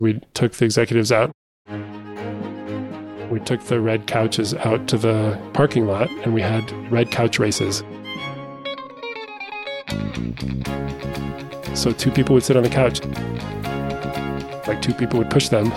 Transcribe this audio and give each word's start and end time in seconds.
We 0.00 0.18
took 0.32 0.52
the 0.54 0.64
executives 0.64 1.12
out. 1.12 1.30
We 3.30 3.38
took 3.40 3.62
the 3.64 3.80
red 3.82 4.06
couches 4.06 4.54
out 4.54 4.88
to 4.88 4.96
the 4.96 5.38
parking 5.52 5.86
lot 5.86 6.10
and 6.22 6.32
we 6.32 6.40
had 6.40 6.72
red 6.90 7.10
couch 7.10 7.38
races. 7.38 7.84
So 11.74 11.92
two 11.92 12.10
people 12.10 12.32
would 12.34 12.44
sit 12.44 12.56
on 12.56 12.62
the 12.62 12.70
couch. 12.70 13.04
Like 14.66 14.80
two 14.80 14.94
people 14.94 15.18
would 15.18 15.28
push 15.28 15.50
them. 15.50 15.66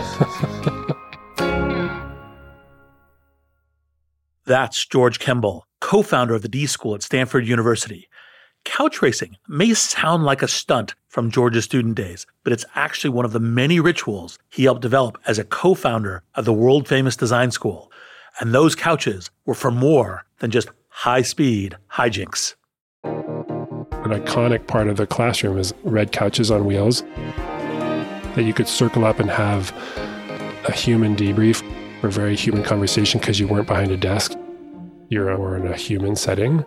That's 4.46 4.86
George 4.86 5.20
Kembel, 5.20 5.64
co 5.82 6.02
founder 6.02 6.34
of 6.34 6.44
the 6.44 6.50
D 6.50 6.66
School 6.66 6.96
at 6.96 7.04
Stanford 7.04 7.46
University. 7.46 8.08
Couch 8.64 9.02
racing 9.02 9.36
may 9.50 9.74
sound 9.74 10.24
like 10.24 10.42
a 10.42 10.48
stunt 10.48 10.96
from 11.14 11.30
George's 11.30 11.64
student 11.64 11.94
days, 11.94 12.26
but 12.44 12.52
it's 12.52 12.66
actually 12.74 13.12
one 13.12 13.24
of 13.24 13.34
the 13.34 13.40
many 13.40 13.80
rituals 13.80 14.40
he 14.50 14.64
helped 14.64 14.82
develop 14.82 15.16
as 15.28 15.38
a 15.38 15.44
co 15.44 15.76
founder 15.76 16.24
of 16.34 16.44
the 16.44 16.52
world 16.52 16.88
famous 16.88 17.16
design 17.16 17.52
school. 17.52 17.92
And 18.40 18.52
those 18.52 18.74
couches 18.74 19.30
were 19.46 19.54
for 19.54 19.70
more 19.70 20.26
than 20.40 20.50
just 20.50 20.70
high 20.90 21.22
speed 21.22 21.78
hijinks. 21.92 22.56
An 23.04 24.10
iconic 24.10 24.66
part 24.66 24.88
of 24.88 24.98
the 24.98 25.06
classroom 25.06 25.60
is 25.60 25.72
red 25.84 26.12
couches 26.12 26.50
on 26.50 26.66
wheels 26.66 27.04
that 28.34 28.44
you 28.44 28.54
could 28.54 28.68
circle 28.68 29.06
up 29.06 29.20
and 29.20 29.30
have 29.30 29.72
a 30.66 30.72
human 30.72 31.16
debrief 31.16 31.62
or 32.02 32.08
a 32.08 32.12
very 32.12 32.36
human 32.36 32.64
conversation 32.64 33.20
because 33.20 33.40
you 33.40 33.48
weren't 33.48 33.68
behind 33.68 33.92
a 33.92 33.98
desk. 33.98 34.36
You 35.10 35.20
were 35.22 35.58
in 35.58 35.68
a 35.68 35.78
human 35.78 36.16
setting. 36.16 36.66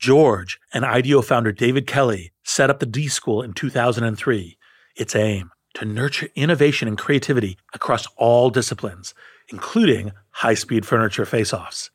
George 0.00 0.58
and 0.72 0.82
IDEO 0.82 1.20
founder 1.20 1.52
David 1.52 1.86
Kelley 1.86 2.32
set 2.42 2.70
up 2.70 2.80
the 2.80 2.86
D 2.86 3.06
School 3.06 3.42
in 3.42 3.52
2003. 3.52 4.56
Its 4.96 5.14
aim 5.14 5.50
to 5.74 5.84
nurture 5.84 6.28
innovation 6.34 6.88
and 6.88 6.96
creativity 6.96 7.58
across 7.74 8.06
all 8.16 8.48
disciplines, 8.48 9.12
including 9.48 10.12
high 10.30 10.54
speed 10.54 10.86
furniture 10.86 11.26
face 11.26 11.52
offs. 11.52 11.90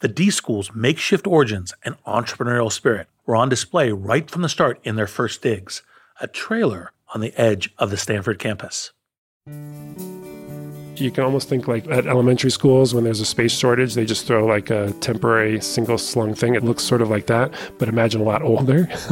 The 0.00 0.08
D 0.08 0.30
School's 0.30 0.74
makeshift 0.74 1.26
origins 1.26 1.74
and 1.84 2.02
entrepreneurial 2.04 2.72
spirit 2.72 3.06
were 3.26 3.36
on 3.36 3.50
display 3.50 3.92
right 3.92 4.30
from 4.30 4.40
the 4.40 4.48
start 4.48 4.80
in 4.82 4.96
their 4.96 5.06
first 5.06 5.42
digs, 5.42 5.82
a 6.22 6.26
trailer 6.26 6.92
on 7.14 7.20
the 7.20 7.38
edge 7.38 7.70
of 7.76 7.90
the 7.90 7.98
Stanford 7.98 8.38
campus. 8.38 8.92
You 10.96 11.10
can 11.10 11.24
almost 11.24 11.48
think 11.48 11.66
like 11.66 11.88
at 11.88 12.06
elementary 12.06 12.50
schools 12.50 12.94
when 12.94 13.04
there's 13.04 13.20
a 13.20 13.24
space 13.24 13.52
shortage, 13.52 13.94
they 13.94 14.04
just 14.04 14.26
throw 14.26 14.44
like 14.44 14.68
a 14.70 14.92
temporary 15.00 15.60
single 15.60 15.96
slung 15.96 16.34
thing. 16.34 16.54
It 16.54 16.64
looks 16.64 16.82
sort 16.82 17.00
of 17.00 17.08
like 17.08 17.26
that, 17.28 17.52
but 17.78 17.88
imagine 17.88 18.20
a 18.20 18.24
lot 18.24 18.42
older. 18.42 18.84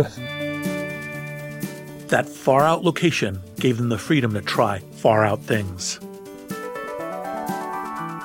that 2.08 2.28
far 2.28 2.64
out 2.64 2.84
location 2.84 3.40
gave 3.58 3.78
them 3.78 3.88
the 3.88 3.96
freedom 3.98 4.34
to 4.34 4.42
try 4.42 4.80
far 4.92 5.24
out 5.24 5.42
things. 5.42 5.98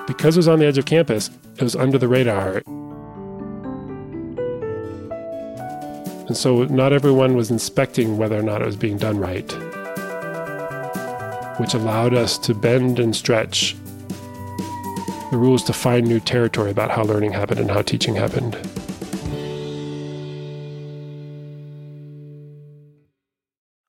Because 0.05 0.35
it 0.35 0.39
was 0.39 0.47
on 0.47 0.59
the 0.59 0.65
edge 0.65 0.77
of 0.77 0.85
campus, 0.85 1.29
it 1.55 1.63
was 1.63 1.75
under 1.75 1.97
the 1.97 2.07
radar. 2.07 2.61
And 6.27 6.35
so 6.35 6.65
not 6.65 6.91
everyone 6.91 7.35
was 7.35 7.49
inspecting 7.51 8.17
whether 8.17 8.37
or 8.37 8.43
not 8.43 8.61
it 8.61 8.65
was 8.65 8.75
being 8.75 8.97
done 8.97 9.17
right 9.17 9.49
which 11.57 11.73
allowed 11.73 12.13
us 12.13 12.37
to 12.39 12.53
bend 12.53 12.99
and 12.99 13.15
stretch 13.15 13.75
the 15.31 15.37
rules 15.37 15.63
to 15.63 15.73
find 15.73 16.07
new 16.07 16.19
territory 16.19 16.71
about 16.71 16.91
how 16.91 17.03
learning 17.03 17.31
happened 17.31 17.59
and 17.59 17.71
how 17.71 17.81
teaching 17.81 18.15
happened. 18.15 18.55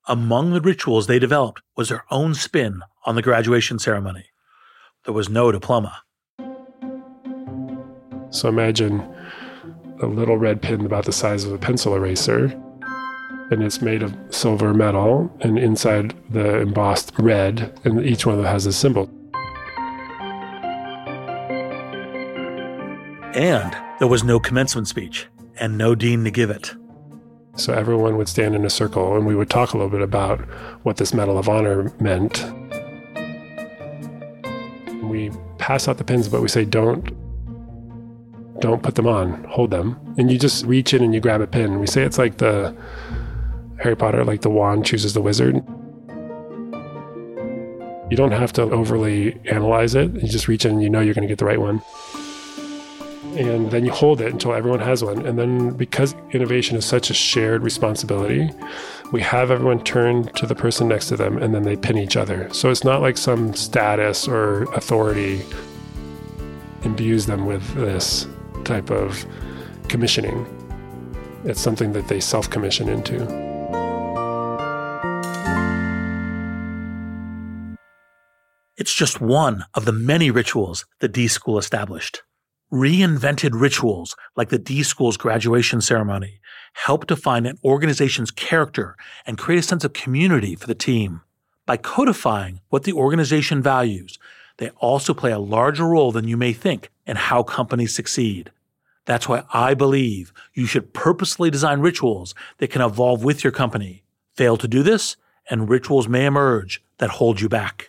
Among 0.09 0.53
the 0.53 0.60
rituals 0.60 1.06
they 1.06 1.19
developed 1.19 1.62
was 1.77 1.88
their 1.88 2.04
own 2.10 2.34
spin 2.34 2.82
on 3.04 3.16
the 3.16 3.22
graduation 3.22 3.78
ceremony. 3.78 4.27
There 5.04 5.15
was 5.15 5.28
no 5.28 5.50
diploma. 5.50 6.03
So 8.31 8.48
imagine 8.48 9.00
a 10.00 10.06
little 10.06 10.37
red 10.37 10.62
pin 10.62 10.84
about 10.84 11.06
the 11.06 11.12
size 11.12 11.44
of 11.44 11.53
a 11.53 11.59
pencil 11.59 11.94
eraser 11.94 12.48
and 13.50 13.62
it's 13.62 13.80
made 13.80 14.02
of 14.02 14.14
silver 14.30 14.74
metal, 14.74 15.30
and 15.40 15.58
inside 15.58 16.14
the 16.30 16.60
embossed 16.60 17.12
red, 17.18 17.78
and 17.84 18.04
each 18.04 18.26
one 18.26 18.34
of 18.34 18.42
them 18.42 18.52
has 18.52 18.66
a 18.66 18.72
symbol. 18.72 19.10
And 23.34 23.76
there 23.98 24.08
was 24.08 24.24
no 24.24 24.40
commencement 24.40 24.88
speech, 24.88 25.26
and 25.60 25.78
no 25.78 25.94
dean 25.94 26.24
to 26.24 26.30
give 26.30 26.50
it. 26.50 26.74
So 27.54 27.72
everyone 27.72 28.16
would 28.16 28.28
stand 28.28 28.54
in 28.54 28.64
a 28.64 28.70
circle, 28.70 29.16
and 29.16 29.26
we 29.26 29.36
would 29.36 29.48
talk 29.48 29.72
a 29.72 29.76
little 29.76 29.90
bit 29.90 30.02
about 30.02 30.40
what 30.82 30.96
this 30.96 31.14
Medal 31.14 31.38
of 31.38 31.48
Honor 31.48 31.92
meant. 32.00 32.44
We 35.02 35.30
pass 35.58 35.86
out 35.88 35.98
the 35.98 36.04
pins, 36.04 36.28
but 36.28 36.42
we 36.42 36.48
say, 36.48 36.64
don't 36.64 37.10
don't 38.60 38.82
put 38.82 38.94
them 38.94 39.06
on 39.06 39.44
hold 39.44 39.70
them 39.70 39.98
and 40.16 40.30
you 40.30 40.38
just 40.38 40.64
reach 40.64 40.94
in 40.94 41.02
and 41.02 41.12
you 41.12 41.20
grab 41.20 41.42
a 41.42 41.46
pin 41.46 41.78
we 41.78 41.86
say 41.86 42.02
it's 42.02 42.16
like 42.16 42.38
the 42.38 42.74
Harry 43.78 43.97
Potter, 43.97 44.25
like 44.25 44.42
the 44.42 44.50
wand 44.50 44.84
chooses 44.84 45.14
the 45.14 45.20
wizard. 45.20 45.56
You 48.10 48.16
don't 48.16 48.32
have 48.32 48.53
to 48.54 48.62
overly 48.62 49.38
analyze 49.47 49.94
it. 49.94 50.12
You 50.14 50.28
just 50.28 50.48
reach 50.48 50.64
in 50.64 50.72
and 50.72 50.82
you 50.82 50.88
know 50.88 51.00
you're 51.00 51.14
going 51.14 51.26
to 51.26 51.28
get 51.28 51.38
the 51.38 51.44
right 51.44 51.60
one. 51.60 51.82
And 53.36 53.70
then 53.70 53.84
you 53.84 53.92
hold 53.92 54.20
it 54.20 54.32
until 54.32 54.54
everyone 54.54 54.81
has 54.81 55.04
one. 55.04 55.26
And 55.26 55.38
then 55.38 55.70
because 55.70 56.15
innovation 56.31 56.76
is 56.76 56.86
such 56.86 57.10
a 57.10 57.15
shared 57.15 57.62
responsibility, 57.62 58.48
we 59.12 59.20
have 59.22 59.50
everyone 59.50 59.82
turn 59.84 60.28
to 60.34 60.47
the 60.47 60.54
person 60.54 60.88
next 60.88 61.09
to 61.09 61.16
them 61.16 61.36
and 61.36 61.54
then 61.54 61.65
they 61.65 61.76
pin 61.76 61.98
each 61.98 62.16
other. 62.16 62.53
So 62.54 62.70
it's 62.70 62.84
not 62.84 63.03
like 63.03 63.19
some 63.19 63.54
status 63.54 64.26
or 64.26 64.62
authority 64.75 65.42
imbues 66.82 67.26
them 67.26 67.44
with 67.44 67.75
this 67.75 68.26
type 68.65 68.91
of 68.91 69.26
commissioning. 69.88 70.47
It's 71.44 71.60
something 71.60 71.92
that 71.92 72.09
they 72.09 72.20
self 72.20 72.48
commission 72.48 72.88
into. 72.88 73.45
It's 78.76 78.94
just 78.94 79.22
one 79.22 79.64
of 79.72 79.87
the 79.87 79.92
many 79.92 80.31
rituals 80.31 80.84
the 80.98 81.09
D 81.09 81.28
School 81.28 81.56
established. 81.56 82.22
Reinvented 82.70 83.59
rituals 83.59 84.14
like 84.37 84.50
the 84.50 84.59
D 84.59 84.82
School's 84.82 85.16
graduation 85.16 85.81
ceremony 85.81 86.41
help 86.75 87.06
define 87.06 87.47
an 87.47 87.59
organization's 87.65 88.31
character 88.31 88.94
and 89.25 89.38
create 89.38 89.60
a 89.60 89.62
sense 89.62 89.82
of 89.82 89.94
community 89.94 90.54
for 90.54 90.66
the 90.66 90.75
team. 90.75 91.22
By 91.65 91.78
codifying 91.78 92.60
what 92.69 92.82
the 92.82 92.92
organization 92.92 93.62
values, 93.62 94.19
they 94.59 94.69
also 94.76 95.15
play 95.15 95.32
a 95.32 95.38
larger 95.38 95.86
role 95.86 96.12
than 96.12 96.28
you 96.28 96.36
may 96.36 96.53
think 96.53 96.91
in 97.06 97.16
how 97.16 97.42
companies 97.42 97.94
succeed. 97.94 98.50
That's 99.06 99.26
why 99.26 99.44
I 99.54 99.72
believe 99.72 100.34
you 100.53 100.66
should 100.66 100.92
purposely 100.92 101.50
design 101.50 101.81
rituals 101.81 102.34
that 102.59 102.69
can 102.69 102.82
evolve 102.82 103.25
with 103.25 103.42
your 103.42 103.53
company. 103.53 104.03
Fail 104.34 104.59
to 104.59 104.69
do 104.69 104.82
this, 104.82 105.16
and 105.48 105.71
rituals 105.71 106.09
may 106.09 106.27
emerge 106.27 106.83
that 106.98 107.10
hold 107.10 107.41
you 107.41 107.48
back. 107.48 107.89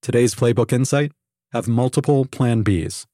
Today's 0.00 0.34
Playbook 0.34 0.72
Insight 0.72 1.10
have 1.52 1.66
multiple 1.66 2.24
Plan 2.24 2.62
Bs. 2.62 3.04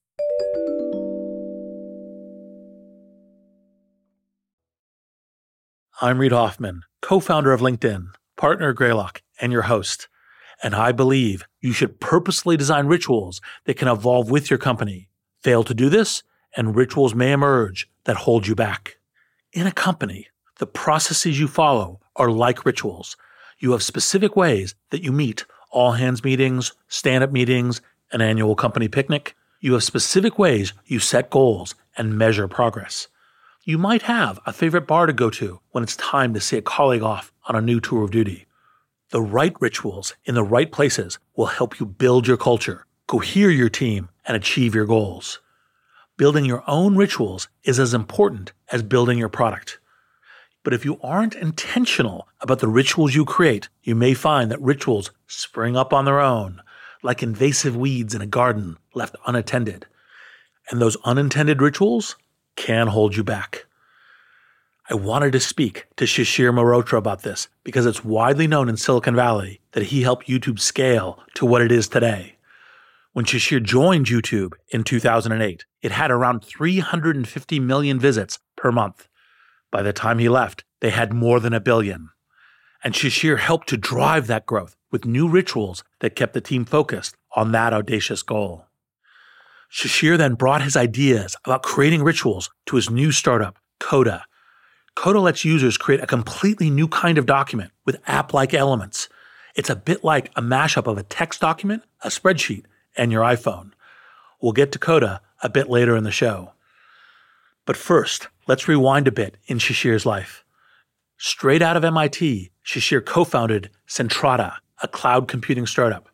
I'm 6.03 6.19
Reid 6.19 6.33
Hoffman, 6.33 6.83
co 7.01 7.21
founder 7.21 7.53
of 7.53 7.63
LinkedIn, 7.63 8.09
partner 8.37 8.69
at 8.69 8.77
Greylock, 8.77 9.23
and 9.41 9.51
your 9.51 9.63
host. 9.63 10.09
And 10.63 10.75
I 10.75 10.93
believe 10.93 11.47
you 11.61 11.73
should 11.73 12.01
purposely 12.01 12.57
design 12.57 12.87
rituals 12.87 13.41
that 13.65 13.79
can 13.79 13.89
evolve 13.89 14.31
with 14.31 14.51
your 14.51 14.59
company. 14.59 15.09
Fail 15.43 15.65
to 15.65 15.75
do 15.75 15.89
this, 15.89 16.23
and 16.55 16.77
rituals 16.77 17.15
may 17.15 17.33
emerge 17.33 17.89
that 18.05 18.17
hold 18.17 18.47
you 18.47 18.55
back. 18.55 18.99
In 19.55 19.67
a 19.67 19.73
company, 19.73 20.29
the 20.59 20.67
processes 20.67 21.41
you 21.41 21.49
follow 21.49 22.01
are 22.15 22.31
like 22.31 22.67
rituals. 22.67 23.17
You 23.59 23.73
have 23.73 23.83
specific 23.83 24.37
ways 24.37 24.75
that 24.91 25.03
you 25.03 25.11
meet 25.11 25.47
all 25.75 25.93
hands 25.93 26.23
meetings, 26.23 26.73
stand 26.89 27.25
up 27.25 27.33
meetings, 27.33 27.83
an 28.13 28.23
annual 28.23 28.55
company 28.55 28.89
picnic. 28.89 29.35
You 29.61 29.73
have 29.73 29.83
specific 29.83 30.39
ways 30.39 30.73
you 30.87 31.01
set 31.01 31.31
goals 31.31 31.75
and 31.97 32.17
measure 32.17 32.47
progress. 32.49 33.09
You 33.65 33.77
might 33.77 34.03
have 34.03 34.39
a 34.47 34.53
favorite 34.53 34.87
bar 34.87 35.07
to 35.07 35.13
go 35.13 35.31
to 35.31 35.59
when 35.73 35.83
it's 35.83 35.97
time 35.97 36.33
to 36.35 36.41
see 36.41 36.57
a 36.59 36.63
colleague 36.63 37.03
off 37.03 37.33
on 37.49 37.57
a 37.57 37.61
new 37.61 37.81
tour 37.81 38.05
of 38.05 38.13
duty. 38.13 38.47
The 39.11 39.21
right 39.21 39.55
rituals 39.61 40.15
in 40.25 40.35
the 40.35 40.45
right 40.45 40.71
places 40.71 41.19
will 41.35 41.47
help 41.47 41.81
you 41.81 41.87
build 41.87 42.27
your 42.27 42.37
culture, 42.37 42.87
cohere 43.07 43.51
your 43.51 43.69
team, 43.69 44.11
and 44.27 44.37
achieve 44.37 44.75
your 44.75 44.87
goals. 44.87 45.41
Building 46.17 46.45
your 46.45 46.63
own 46.69 46.95
rituals 46.95 47.49
is 47.65 47.81
as 47.81 47.95
important 47.95 48.53
as 48.71 48.83
building 48.85 49.19
your 49.19 49.29
product. 49.29 49.79
But 50.65 50.73
if 50.73 50.85
you 50.85 50.99
aren't 51.03 51.35
intentional 51.35 52.27
about 52.41 52.59
the 52.59 52.69
rituals 52.69 53.15
you 53.15 53.25
create, 53.27 53.69
you 53.83 53.95
may 53.95 54.15
find 54.15 54.51
that 54.51 54.61
rituals 54.61 55.11
spring 55.27 55.77
up 55.77 55.93
on 55.93 56.07
their 56.07 56.21
own, 56.21 56.63
like 57.03 57.23
invasive 57.23 57.77
weeds 57.77 58.15
in 58.15 58.23
a 58.23 58.27
garden 58.27 58.79
left 58.95 59.15
unattended. 59.27 59.87
And 60.71 60.81
those 60.81 60.97
unintended 61.05 61.61
rituals 61.61 62.17
can 62.57 62.87
hold 62.87 63.15
you 63.15 63.23
back. 63.23 63.67
I 64.89 64.95
wanted 64.95 65.33
to 65.33 65.41
speak 65.41 65.87
to 65.97 66.05
Shishir 66.05 66.53
Mehrotra 66.53 66.99
about 66.99 67.23
this 67.23 67.49
because 67.63 67.87
it's 67.87 68.05
widely 68.05 68.47
known 68.47 68.69
in 68.69 68.77
Silicon 68.77 69.15
Valley 69.15 69.61
that 69.73 69.85
he 69.85 70.03
helped 70.03 70.29
YouTube 70.29 70.61
scale 70.61 71.19
to 71.35 71.47
what 71.47 71.63
it 71.63 71.73
is 71.73 71.89
today. 71.89 72.37
When 73.13 73.25
Shishir 73.25 73.63
joined 73.63 74.07
YouTube 74.07 74.53
in 74.71 74.83
2008, 74.83 75.65
it 75.83 75.93
had 75.93 76.11
around 76.11 76.45
350 76.45 77.61
million 77.61 77.99
visits 77.99 78.39
per 78.57 78.73
month. 78.73 79.09
By 79.75 79.83
the 79.83 79.93
time 79.93 80.21
he 80.21 80.29
left, 80.29 80.63
they 80.79 80.91
had 80.91 81.13
more 81.13 81.41
than 81.41 81.53
a 81.53 81.59
billion. 81.59 82.11
And 82.85 82.95
Shishir 82.95 83.41
helped 83.41 83.69
to 83.71 83.77
drive 83.77 84.29
that 84.29 84.47
growth 84.47 84.77
with 84.93 85.05
new 85.05 85.29
rituals 85.29 85.83
that 85.99 86.15
kept 86.15 86.33
the 86.33 86.41
team 86.41 86.65
focused 86.65 87.17
on 87.35 87.51
that 87.51 87.75
audacious 87.75 88.23
goal. 88.23 88.67
Shishir 89.69 90.17
then 90.17 90.37
brought 90.37 90.63
his 90.63 90.77
ideas 90.77 91.35
about 91.45 91.65
creating 91.65 92.05
rituals 92.05 92.51
to 92.67 92.77
his 92.77 92.89
new 92.89 93.11
startup, 93.11 93.59
Coda. 93.81 94.27
Coda 94.95 95.19
lets 95.19 95.45
users 95.45 95.77
create 95.77 96.01
a 96.01 96.07
completely 96.07 96.71
new 96.71 96.87
kind 96.87 97.19
of 97.19 97.27
document 97.27 97.73
with 97.85 98.01
app 98.07 98.33
like 98.33 98.55
elements. 98.55 99.09
It's 99.57 99.71
a 99.71 99.75
bit 99.75 100.05
like 100.05 100.31
a 100.37 100.41
mashup 100.41 100.87
of 100.87 100.99
a 100.99 101.03
text 101.03 101.41
document, 101.41 101.83
a 102.03 102.11
spreadsheet, 102.11 102.63
and 102.97 103.11
your 103.11 103.25
iPhone. 103.25 103.73
We'll 104.41 104.53
get 104.53 104.71
to 104.71 104.79
Coda 104.79 105.21
a 105.43 105.49
bit 105.49 105.69
later 105.69 105.97
in 105.97 106.05
the 106.05 106.13
show. 106.13 106.53
But 107.67 107.77
first, 107.77 108.29
let's 108.47 108.69
rewind 108.69 109.09
a 109.09 109.13
bit 109.13 109.37
in 109.47 109.59
Shishir's 109.59 110.07
life. 110.07 110.45
Straight 111.17 111.63
out 111.63 111.77
of 111.77 111.85
MIT, 111.85 112.51
Shishir 112.65 113.05
co 113.05 113.25
founded 113.25 113.71
Centrata, 113.89 114.57
a 114.83 114.89
cloud 114.89 115.29
computing 115.29 115.67
startup. 115.67 116.09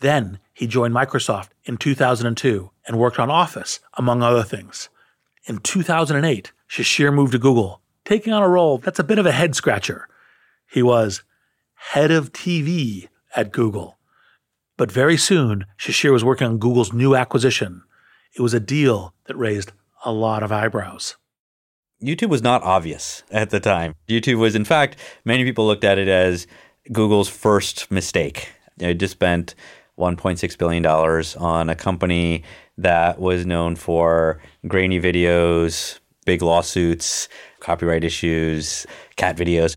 Then 0.00 0.38
he 0.52 0.66
joined 0.66 0.94
Microsoft 0.94 1.48
in 1.64 1.76
2002 1.76 2.70
and 2.86 2.98
worked 2.98 3.18
on 3.18 3.30
Office, 3.30 3.80
among 3.94 4.22
other 4.22 4.42
things. 4.42 4.88
In 5.46 5.58
2008, 5.58 6.52
Shishir 6.68 7.12
moved 7.12 7.32
to 7.32 7.38
Google, 7.38 7.80
taking 8.04 8.32
on 8.32 8.42
a 8.42 8.48
role 8.48 8.78
that's 8.78 8.98
a 8.98 9.04
bit 9.04 9.18
of 9.18 9.26
a 9.26 9.32
head 9.32 9.54
scratcher. 9.54 10.08
He 10.70 10.82
was 10.82 11.22
head 11.74 12.10
of 12.10 12.32
TV 12.32 13.08
at 13.34 13.52
Google. 13.52 13.98
But 14.76 14.92
very 14.92 15.16
soon, 15.16 15.66
Shishir 15.78 16.12
was 16.12 16.24
working 16.24 16.46
on 16.46 16.58
Google's 16.58 16.92
new 16.92 17.16
acquisition. 17.16 17.82
It 18.34 18.42
was 18.42 18.54
a 18.54 18.60
deal 18.60 19.14
that 19.24 19.36
raised 19.36 19.72
a 20.04 20.12
lot 20.12 20.42
of 20.42 20.52
eyebrows. 20.52 21.16
YouTube 22.02 22.28
was 22.28 22.42
not 22.42 22.62
obvious 22.62 23.22
at 23.30 23.50
the 23.50 23.60
time. 23.60 23.94
YouTube 24.08 24.38
was, 24.38 24.54
in 24.54 24.64
fact, 24.64 24.96
many 25.24 25.44
people 25.44 25.66
looked 25.66 25.84
at 25.84 25.98
it 25.98 26.08
as 26.08 26.46
Google's 26.92 27.28
first 27.28 27.90
mistake. 27.90 28.52
It 28.78 28.94
just 28.94 29.12
spent 29.12 29.54
$1.6 29.98 30.58
billion 30.58 30.86
on 30.86 31.68
a 31.68 31.74
company 31.74 32.44
that 32.76 33.18
was 33.18 33.44
known 33.44 33.74
for 33.74 34.40
grainy 34.66 35.00
videos, 35.00 35.98
big 36.24 36.40
lawsuits, 36.42 37.28
copyright 37.58 38.04
issues, 38.04 38.86
cat 39.16 39.36
videos. 39.36 39.76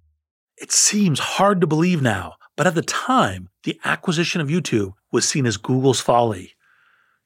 It 0.58 0.72
seems 0.72 1.20
hard 1.20 1.60
to 1.62 1.68
believe 1.68 2.04
now, 2.04 2.36
but 2.56 2.68
at 2.68 2.76
the 2.76 2.84
time, 2.84 3.50
the 3.64 3.80
acquisition 3.84 4.42
of 4.42 4.50
YouTube 4.50 4.94
was 5.12 5.28
seen 5.28 5.48
as 5.48 5.58
Google's 5.58 6.00
folly. 6.00 6.54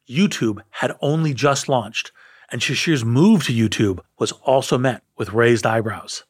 YouTube 0.09 0.59
had 0.69 0.95
only 1.01 1.33
just 1.33 1.67
launched, 1.67 2.13
and 2.51 2.61
Shishir's 2.61 3.03
move 3.03 3.43
to 3.45 3.53
YouTube 3.53 3.99
was 4.19 4.31
also 4.31 4.77
met 4.77 5.03
with 5.17 5.33
raised 5.33 5.65
eyebrows 5.65 6.23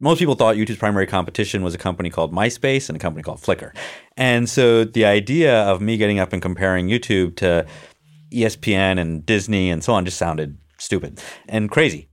most 0.00 0.18
people 0.18 0.34
thought 0.34 0.56
YouTube's 0.56 0.78
primary 0.78 1.06
competition 1.06 1.62
was 1.62 1.74
a 1.74 1.78
company 1.78 2.10
called 2.10 2.32
MySpace 2.32 2.88
and 2.88 2.96
a 2.96 3.00
company 3.00 3.22
called 3.22 3.40
Flickr. 3.40 3.74
And 4.16 4.48
so 4.48 4.84
the 4.84 5.04
idea 5.04 5.62
of 5.62 5.80
me 5.80 5.96
getting 5.96 6.18
up 6.18 6.32
and 6.32 6.40
comparing 6.40 6.88
YouTube 6.88 7.36
to 7.36 7.66
ESPN 8.30 8.98
and 8.98 9.24
Disney 9.26 9.70
and 9.70 9.82
so 9.82 9.94
on 9.94 10.04
just 10.04 10.18
sounded 10.18 10.58
stupid 10.78 11.20
and 11.48 11.70
crazy. 11.70 12.10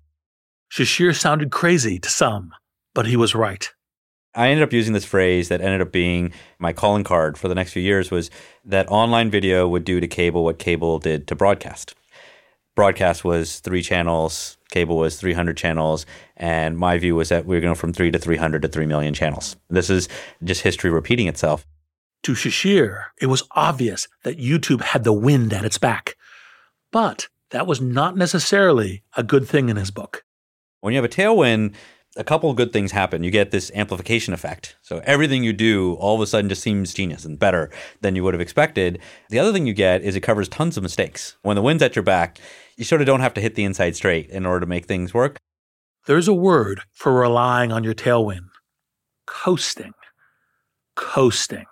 Shishir 0.72 1.16
sounded 1.16 1.52
crazy 1.52 2.00
to 2.00 2.10
some, 2.10 2.52
but 2.94 3.06
he 3.06 3.16
was 3.16 3.36
right. 3.36 3.72
I 4.34 4.50
ended 4.50 4.64
up 4.64 4.74
using 4.74 4.94
this 4.94 5.06
phrase 5.06 5.48
that 5.50 5.62
ended 5.62 5.82
up 5.82 5.92
being 5.92 6.34
my 6.60 6.74
calling 6.74 7.06
card 7.06 7.38
for 7.38 7.48
the 7.48 7.56
next 7.56 7.72
few 7.72 7.82
years 7.82 8.12
was 8.12 8.30
that 8.66 8.90
online 8.90 9.30
video 9.30 9.68
would 9.68 9.86
do 9.86 10.02
to 10.02 10.08
cable 10.08 10.44
what 10.44 10.60
cable 10.60 11.00
did 11.00 11.28
to 11.28 11.36
broadcast. 11.36 11.96
Broadcast 12.76 13.24
was 13.24 13.60
three 13.60 13.82
channels, 13.82 14.58
cable 14.70 14.98
was 14.98 15.18
300 15.18 15.56
channels, 15.56 16.06
and 16.36 16.78
my 16.78 16.98
view 16.98 17.16
was 17.16 17.30
that 17.30 17.46
we 17.46 17.56
are 17.56 17.62
going 17.62 17.76
from 17.76 17.94
three 17.94 18.12
to 18.12 18.20
300 18.20 18.62
to 18.62 18.68
3 18.68 18.86
million 18.86 19.14
channels. 19.14 19.56
This 19.70 19.90
is 19.90 20.10
just 20.44 20.62
history 20.62 20.90
repeating 20.90 21.28
itself. 21.28 21.66
To 22.24 22.34
Shishir, 22.34 23.06
it 23.22 23.28
was 23.28 23.44
obvious 23.52 24.10
that 24.24 24.40
YouTube 24.40 24.82
had 24.82 25.06
the 25.06 25.14
wind 25.14 25.54
at 25.54 25.64
its 25.64 25.78
back. 25.78 26.18
But 26.92 27.30
that 27.52 27.68
was 27.68 27.80
not 27.80 28.18
necessarily 28.18 29.04
a 29.16 29.24
good 29.24 29.48
thing 29.48 29.70
in 29.70 29.78
his 29.78 29.92
book. 29.92 30.26
When 30.82 30.94
you 30.94 30.98
have 30.98 31.06
a 31.06 31.14
tailwind, 31.14 31.76
a 32.16 32.24
couple 32.24 32.50
of 32.50 32.56
good 32.56 32.72
things 32.72 32.92
happen. 32.92 33.24
You 33.24 33.32
get 33.32 33.52
this 33.52 33.72
amplification 33.76 34.34
effect. 34.34 34.76
So 34.82 35.02
everything 35.06 35.44
you 35.44 35.54
do 35.54 35.96
all 35.96 36.16
of 36.16 36.22
a 36.22 36.28
sudden 36.28 36.50
just 36.50 36.62
seems 36.62 36.94
genius 36.94 37.26
and 37.26 37.38
better 37.38 37.70
than 38.02 38.16
you 38.16 38.24
would 38.24 38.34
have 38.34 38.42
expected. 38.42 39.00
The 39.30 39.40
other 39.40 39.52
thing 39.52 39.68
you 39.68 39.74
get 39.74 40.02
is 40.02 40.16
it 40.16 40.22
covers 40.22 40.48
tons 40.48 40.78
of 40.78 40.84
mistakes. 40.84 41.36
When 41.42 41.56
the 41.56 41.62
wind's 41.62 41.84
at 41.84 41.96
your 41.96 42.04
back, 42.04 42.40
you 42.78 42.86
sort 42.86 43.02
of 43.02 43.08
don't 43.08 43.20
have 43.20 43.34
to 43.36 43.42
hit 43.42 43.56
the 43.56 43.64
inside 43.64 43.96
straight 43.96 44.30
in 44.30 44.46
order 44.46 44.62
to 44.62 44.66
make 44.66 44.86
things 44.86 45.14
work. 45.14 45.38
There's 46.06 46.28
a 46.28 46.34
word 46.34 46.82
for 46.94 47.14
relying 47.14 47.72
on 47.72 47.84
your 47.84 47.96
tailwind 47.96 48.50
coasting. 49.26 49.94
Coasting. 50.96 51.66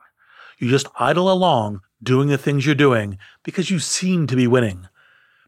You 0.59 0.69
just 0.69 0.88
idle 1.00 1.31
along 1.31 1.81
doing 2.01 2.27
the 2.27 2.38
things 2.38 2.65
you're 2.65 2.75
doing 2.75 3.17
because 3.43 3.69
you 3.69 3.79
seem 3.79 4.27
to 4.27 4.35
be 4.35 4.47
winning. 4.47 4.88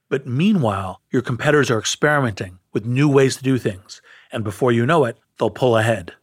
But 0.10 0.28
meanwhile, 0.28 1.02
your 1.12 1.22
competitors 1.22 1.72
are 1.72 1.80
experimenting 1.80 2.60
with 2.76 2.86
new 2.86 3.10
ways 3.10 3.38
to 3.38 3.44
do 3.44 3.58
things, 3.58 4.02
and 4.32 4.44
before 4.44 4.72
you 4.72 4.86
know 4.86 5.06
it, 5.06 5.18
they'll 5.40 5.50
pull 5.50 5.78
ahead. 5.78 6.14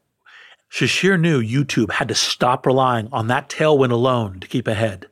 Shishir 0.71 1.19
knew 1.19 1.43
YouTube 1.43 1.91
had 1.93 2.09
to 2.09 2.15
stop 2.15 2.65
relying 2.67 3.09
on 3.11 3.27
that 3.27 3.49
tailwind 3.49 3.91
alone 3.91 4.39
to 4.39 4.47
keep 4.47 4.69
ahead. 4.69 5.07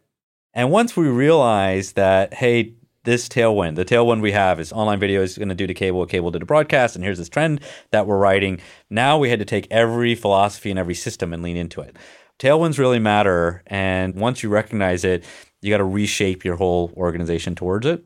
And 0.54 0.70
once 0.70 0.96
we 0.96 1.08
realized 1.08 1.96
that, 1.96 2.34
hey, 2.34 2.74
this 3.04 3.28
tailwind, 3.28 3.76
the 3.76 3.84
tailwind 3.84 4.20
we 4.20 4.32
have 4.32 4.60
is 4.60 4.72
online 4.72 5.00
video 5.00 5.22
is 5.22 5.38
going 5.38 5.48
to 5.48 5.54
do 5.54 5.66
to 5.66 5.74
cable, 5.74 6.04
cable 6.06 6.30
did 6.30 6.40
to 6.40 6.46
broadcast, 6.46 6.94
and 6.94 7.04
here's 7.04 7.18
this 7.18 7.28
trend 7.28 7.60
that 7.90 8.06
we're 8.06 8.18
writing. 8.18 8.60
Now 8.90 9.18
we 9.18 9.30
had 9.30 9.38
to 9.38 9.44
take 9.44 9.66
every 9.70 10.14
philosophy 10.14 10.70
and 10.70 10.78
every 10.78 10.94
system 10.94 11.32
and 11.32 11.42
lean 11.42 11.56
into 11.56 11.80
it. 11.80 11.96
Tailwinds 12.38 12.78
really 12.78 12.98
matter, 12.98 13.62
and 13.66 14.14
once 14.14 14.42
you 14.42 14.50
recognize 14.50 15.04
it, 15.04 15.24
you 15.62 15.70
got 15.70 15.78
to 15.78 15.84
reshape 15.84 16.44
your 16.44 16.56
whole 16.56 16.92
organization 16.96 17.54
towards 17.54 17.86
it. 17.86 18.04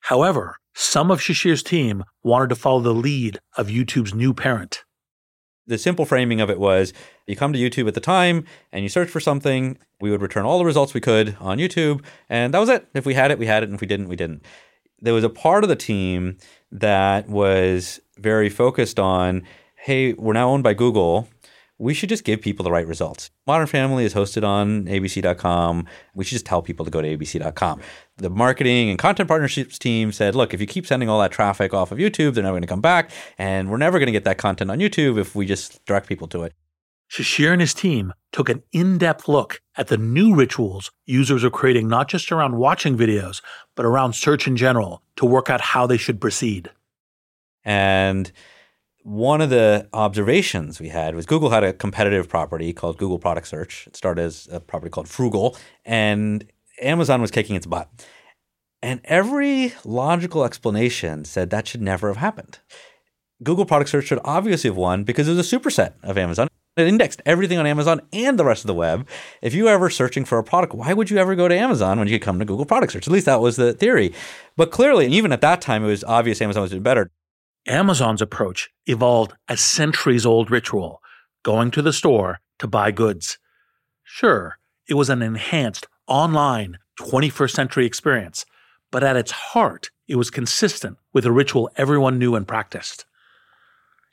However, 0.00 0.56
some 0.74 1.10
of 1.10 1.20
Shishir's 1.20 1.62
team 1.62 2.04
wanted 2.22 2.48
to 2.48 2.56
follow 2.56 2.80
the 2.80 2.92
lead 2.92 3.38
of 3.56 3.68
YouTube's 3.68 4.12
new 4.12 4.34
parent. 4.34 4.84
The 5.66 5.78
simple 5.78 6.04
framing 6.04 6.40
of 6.40 6.50
it 6.50 6.60
was 6.60 6.92
you 7.26 7.36
come 7.36 7.52
to 7.52 7.58
YouTube 7.58 7.88
at 7.88 7.94
the 7.94 8.00
time 8.00 8.44
and 8.70 8.82
you 8.82 8.88
search 8.88 9.08
for 9.08 9.20
something, 9.20 9.78
we 10.00 10.10
would 10.10 10.20
return 10.20 10.44
all 10.44 10.58
the 10.58 10.64
results 10.64 10.92
we 10.92 11.00
could 11.00 11.36
on 11.40 11.58
YouTube, 11.58 12.04
and 12.28 12.52
that 12.52 12.58
was 12.58 12.68
it. 12.68 12.86
If 12.92 13.06
we 13.06 13.14
had 13.14 13.30
it, 13.30 13.38
we 13.38 13.46
had 13.46 13.62
it, 13.62 13.66
and 13.66 13.76
if 13.76 13.80
we 13.80 13.86
didn't, 13.86 14.08
we 14.08 14.16
didn't. 14.16 14.44
There 15.00 15.14
was 15.14 15.24
a 15.24 15.30
part 15.30 15.64
of 15.64 15.70
the 15.70 15.76
team 15.76 16.36
that 16.70 17.28
was 17.28 18.00
very 18.18 18.50
focused 18.50 18.98
on 18.98 19.42
hey, 19.76 20.14
we're 20.14 20.32
now 20.32 20.48
owned 20.48 20.64
by 20.64 20.72
Google 20.72 21.28
we 21.78 21.92
should 21.92 22.08
just 22.08 22.24
give 22.24 22.40
people 22.40 22.62
the 22.62 22.70
right 22.70 22.86
results. 22.86 23.30
Modern 23.46 23.66
Family 23.66 24.04
is 24.04 24.14
hosted 24.14 24.44
on 24.44 24.84
abc.com. 24.84 25.86
We 26.14 26.24
should 26.24 26.34
just 26.34 26.46
tell 26.46 26.62
people 26.62 26.84
to 26.84 26.90
go 26.90 27.02
to 27.02 27.16
abc.com. 27.16 27.80
The 28.18 28.30
marketing 28.30 28.90
and 28.90 28.98
content 28.98 29.28
partnerships 29.28 29.78
team 29.78 30.12
said, 30.12 30.34
look, 30.36 30.54
if 30.54 30.60
you 30.60 30.66
keep 30.66 30.86
sending 30.86 31.08
all 31.08 31.20
that 31.20 31.32
traffic 31.32 31.74
off 31.74 31.90
of 31.90 31.98
YouTube, 31.98 32.34
they're 32.34 32.44
never 32.44 32.54
going 32.54 32.62
to 32.62 32.68
come 32.68 32.80
back. 32.80 33.10
And 33.38 33.70
we're 33.70 33.76
never 33.76 33.98
going 33.98 34.06
to 34.06 34.12
get 34.12 34.24
that 34.24 34.38
content 34.38 34.70
on 34.70 34.78
YouTube 34.78 35.18
if 35.18 35.34
we 35.34 35.46
just 35.46 35.84
direct 35.84 36.06
people 36.06 36.28
to 36.28 36.44
it. 36.44 36.52
Shishir 37.10 37.52
and 37.52 37.60
his 37.60 37.74
team 37.74 38.12
took 38.32 38.48
an 38.48 38.62
in 38.72 38.98
depth 38.98 39.28
look 39.28 39.60
at 39.76 39.88
the 39.88 39.98
new 39.98 40.34
rituals 40.34 40.90
users 41.06 41.44
are 41.44 41.50
creating, 41.50 41.86
not 41.88 42.08
just 42.08 42.32
around 42.32 42.56
watching 42.56 42.96
videos, 42.96 43.42
but 43.76 43.84
around 43.84 44.14
search 44.14 44.46
in 44.46 44.56
general 44.56 45.02
to 45.16 45.26
work 45.26 45.50
out 45.50 45.60
how 45.60 45.86
they 45.86 45.96
should 45.96 46.20
proceed. 46.20 46.70
And 47.64 48.32
one 49.04 49.42
of 49.42 49.50
the 49.50 49.86
observations 49.92 50.80
we 50.80 50.88
had 50.88 51.14
was 51.14 51.26
Google 51.26 51.50
had 51.50 51.62
a 51.62 51.74
competitive 51.74 52.26
property 52.26 52.72
called 52.72 52.96
Google 52.96 53.18
Product 53.18 53.46
Search. 53.46 53.86
It 53.86 53.96
started 53.96 54.22
as 54.22 54.48
a 54.50 54.60
property 54.60 54.90
called 54.90 55.06
Froogle, 55.06 55.58
and 55.84 56.50
Amazon 56.80 57.20
was 57.20 57.30
kicking 57.30 57.54
its 57.54 57.66
butt. 57.66 57.88
And 58.82 59.02
every 59.04 59.74
logical 59.84 60.42
explanation 60.44 61.26
said 61.26 61.50
that 61.50 61.68
should 61.68 61.82
never 61.82 62.08
have 62.08 62.16
happened. 62.16 62.60
Google 63.42 63.66
Product 63.66 63.90
Search 63.90 64.06
should 64.06 64.20
obviously 64.24 64.70
have 64.70 64.76
won 64.76 65.04
because 65.04 65.28
it 65.28 65.34
was 65.34 65.52
a 65.52 65.56
superset 65.56 65.92
of 66.02 66.16
Amazon. 66.16 66.48
It 66.76 66.88
indexed 66.88 67.20
everything 67.26 67.58
on 67.58 67.66
Amazon 67.66 68.00
and 68.12 68.38
the 68.38 68.44
rest 68.44 68.64
of 68.64 68.68
the 68.68 68.74
web. 68.74 69.06
If 69.42 69.54
you 69.54 69.64
were 69.64 69.70
ever 69.70 69.90
searching 69.90 70.24
for 70.24 70.38
a 70.38 70.44
product, 70.44 70.74
why 70.74 70.94
would 70.94 71.10
you 71.10 71.18
ever 71.18 71.36
go 71.36 71.46
to 71.46 71.56
Amazon 71.56 71.98
when 71.98 72.08
you 72.08 72.18
could 72.18 72.24
come 72.24 72.38
to 72.38 72.44
Google 72.44 72.64
Product 72.64 72.92
Search? 72.92 73.06
At 73.06 73.12
least 73.12 73.26
that 73.26 73.40
was 73.40 73.56
the 73.56 73.74
theory. 73.74 74.14
But 74.56 74.70
clearly, 74.70 75.06
even 75.08 75.30
at 75.30 75.42
that 75.42 75.60
time, 75.60 75.84
it 75.84 75.88
was 75.88 76.02
obvious 76.04 76.40
Amazon 76.40 76.62
was 76.62 76.70
doing 76.70 76.82
better. 76.82 77.10
Amazon's 77.66 78.22
approach 78.22 78.70
evolved 78.86 79.32
a 79.48 79.56
centuries 79.56 80.26
old 80.26 80.50
ritual 80.50 81.00
going 81.42 81.70
to 81.70 81.82
the 81.82 81.92
store 81.92 82.40
to 82.58 82.66
buy 82.66 82.90
goods. 82.90 83.38
Sure, 84.02 84.58
it 84.88 84.94
was 84.94 85.10
an 85.10 85.22
enhanced 85.22 85.86
online 86.06 86.78
21st 87.00 87.50
century 87.50 87.86
experience, 87.86 88.44
but 88.90 89.02
at 89.02 89.16
its 89.16 89.30
heart, 89.30 89.90
it 90.06 90.16
was 90.16 90.30
consistent 90.30 90.98
with 91.12 91.24
a 91.24 91.32
ritual 91.32 91.70
everyone 91.76 92.18
knew 92.18 92.34
and 92.34 92.46
practiced. 92.46 93.06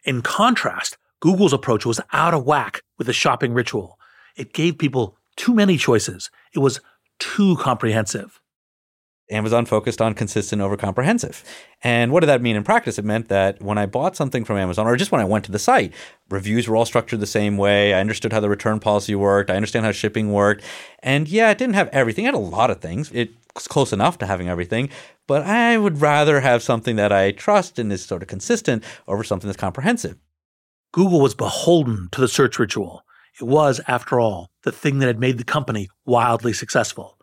In 0.03 0.21
contrast, 0.21 0.97
Google's 1.19 1.53
approach 1.53 1.85
was 1.85 2.01
out 2.11 2.33
of 2.33 2.45
whack 2.45 2.81
with 2.97 3.07
the 3.07 3.13
shopping 3.13 3.53
ritual. 3.53 3.99
It 4.35 4.53
gave 4.53 4.77
people 4.77 5.17
too 5.35 5.53
many 5.53 5.77
choices. 5.77 6.31
It 6.53 6.59
was 6.59 6.79
too 7.19 7.55
comprehensive. 7.57 8.40
Amazon 9.31 9.65
focused 9.65 10.01
on 10.01 10.13
consistent 10.13 10.61
over 10.61 10.75
comprehensive. 10.75 11.43
And 11.81 12.11
what 12.11 12.19
did 12.19 12.27
that 12.27 12.41
mean 12.41 12.55
in 12.55 12.63
practice? 12.63 12.99
It 12.99 13.05
meant 13.05 13.29
that 13.29 13.61
when 13.61 13.77
I 13.77 13.85
bought 13.85 14.15
something 14.15 14.43
from 14.43 14.57
Amazon, 14.57 14.85
or 14.85 14.95
just 14.97 15.11
when 15.11 15.21
I 15.21 15.25
went 15.25 15.45
to 15.45 15.51
the 15.51 15.59
site, 15.59 15.93
reviews 16.29 16.67
were 16.67 16.75
all 16.75 16.85
structured 16.85 17.19
the 17.19 17.25
same 17.25 17.57
way. 17.57 17.93
I 17.93 17.99
understood 17.99 18.33
how 18.33 18.39
the 18.39 18.49
return 18.49 18.79
policy 18.79 19.15
worked. 19.15 19.49
I 19.49 19.55
understand 19.55 19.85
how 19.85 19.91
shipping 19.91 20.31
worked. 20.31 20.63
And 20.99 21.27
yeah, 21.27 21.49
it 21.49 21.57
didn't 21.57 21.75
have 21.75 21.87
everything. 21.89 22.25
It 22.25 22.29
had 22.29 22.35
a 22.35 22.39
lot 22.39 22.69
of 22.69 22.81
things. 22.81 23.09
It 23.13 23.31
was 23.55 23.67
close 23.67 23.93
enough 23.93 24.17
to 24.19 24.27
having 24.27 24.49
everything. 24.49 24.89
But 25.27 25.43
I 25.43 25.77
would 25.77 26.01
rather 26.01 26.41
have 26.41 26.61
something 26.61 26.97
that 26.97 27.11
I 27.11 27.31
trust 27.31 27.79
and 27.79 27.91
is 27.91 28.03
sort 28.05 28.21
of 28.21 28.27
consistent 28.27 28.83
over 29.07 29.23
something 29.23 29.47
that's 29.47 29.59
comprehensive. 29.59 30.17
Google 30.91 31.21
was 31.21 31.35
beholden 31.35 32.09
to 32.11 32.21
the 32.21 32.27
search 32.27 32.59
ritual. 32.59 33.03
It 33.39 33.45
was, 33.45 33.79
after 33.87 34.19
all, 34.19 34.49
the 34.63 34.73
thing 34.73 34.99
that 34.99 35.07
had 35.07 35.19
made 35.19 35.37
the 35.37 35.45
company 35.45 35.87
wildly 36.05 36.51
successful 36.51 37.17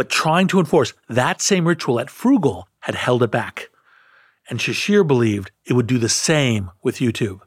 but 0.00 0.08
trying 0.08 0.46
to 0.46 0.58
enforce 0.58 0.94
that 1.10 1.42
same 1.42 1.68
ritual 1.68 2.00
at 2.00 2.06
Froogle 2.06 2.64
had 2.78 2.94
held 2.94 3.22
it 3.22 3.30
back. 3.30 3.68
And 4.48 4.58
Shishir 4.58 5.06
believed 5.06 5.50
it 5.66 5.74
would 5.74 5.86
do 5.86 5.98
the 5.98 6.08
same 6.08 6.70
with 6.82 7.00
YouTube. 7.00 7.40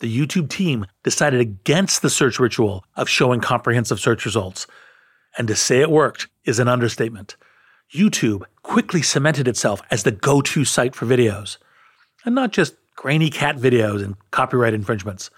The 0.00 0.08
YouTube 0.08 0.48
team 0.48 0.86
decided 1.04 1.42
against 1.42 2.00
the 2.00 2.08
search 2.08 2.40
ritual 2.40 2.82
of 2.96 3.10
showing 3.10 3.42
comprehensive 3.42 4.00
search 4.00 4.24
results. 4.24 4.66
And 5.36 5.46
to 5.48 5.54
say 5.54 5.82
it 5.82 5.90
worked 5.90 6.28
is 6.46 6.58
an 6.58 6.66
understatement. 6.66 7.36
YouTube 7.94 8.44
quickly 8.62 9.02
cemented 9.02 9.46
itself 9.46 9.82
as 9.90 10.02
the 10.02 10.12
go 10.12 10.40
to 10.40 10.64
site 10.64 10.94
for 10.94 11.04
videos. 11.04 11.58
And 12.24 12.34
not 12.34 12.52
just 12.52 12.74
grainy 12.96 13.28
cat 13.28 13.58
videos 13.58 14.02
and 14.02 14.16
copyright 14.30 14.72
infringements. 14.72 15.28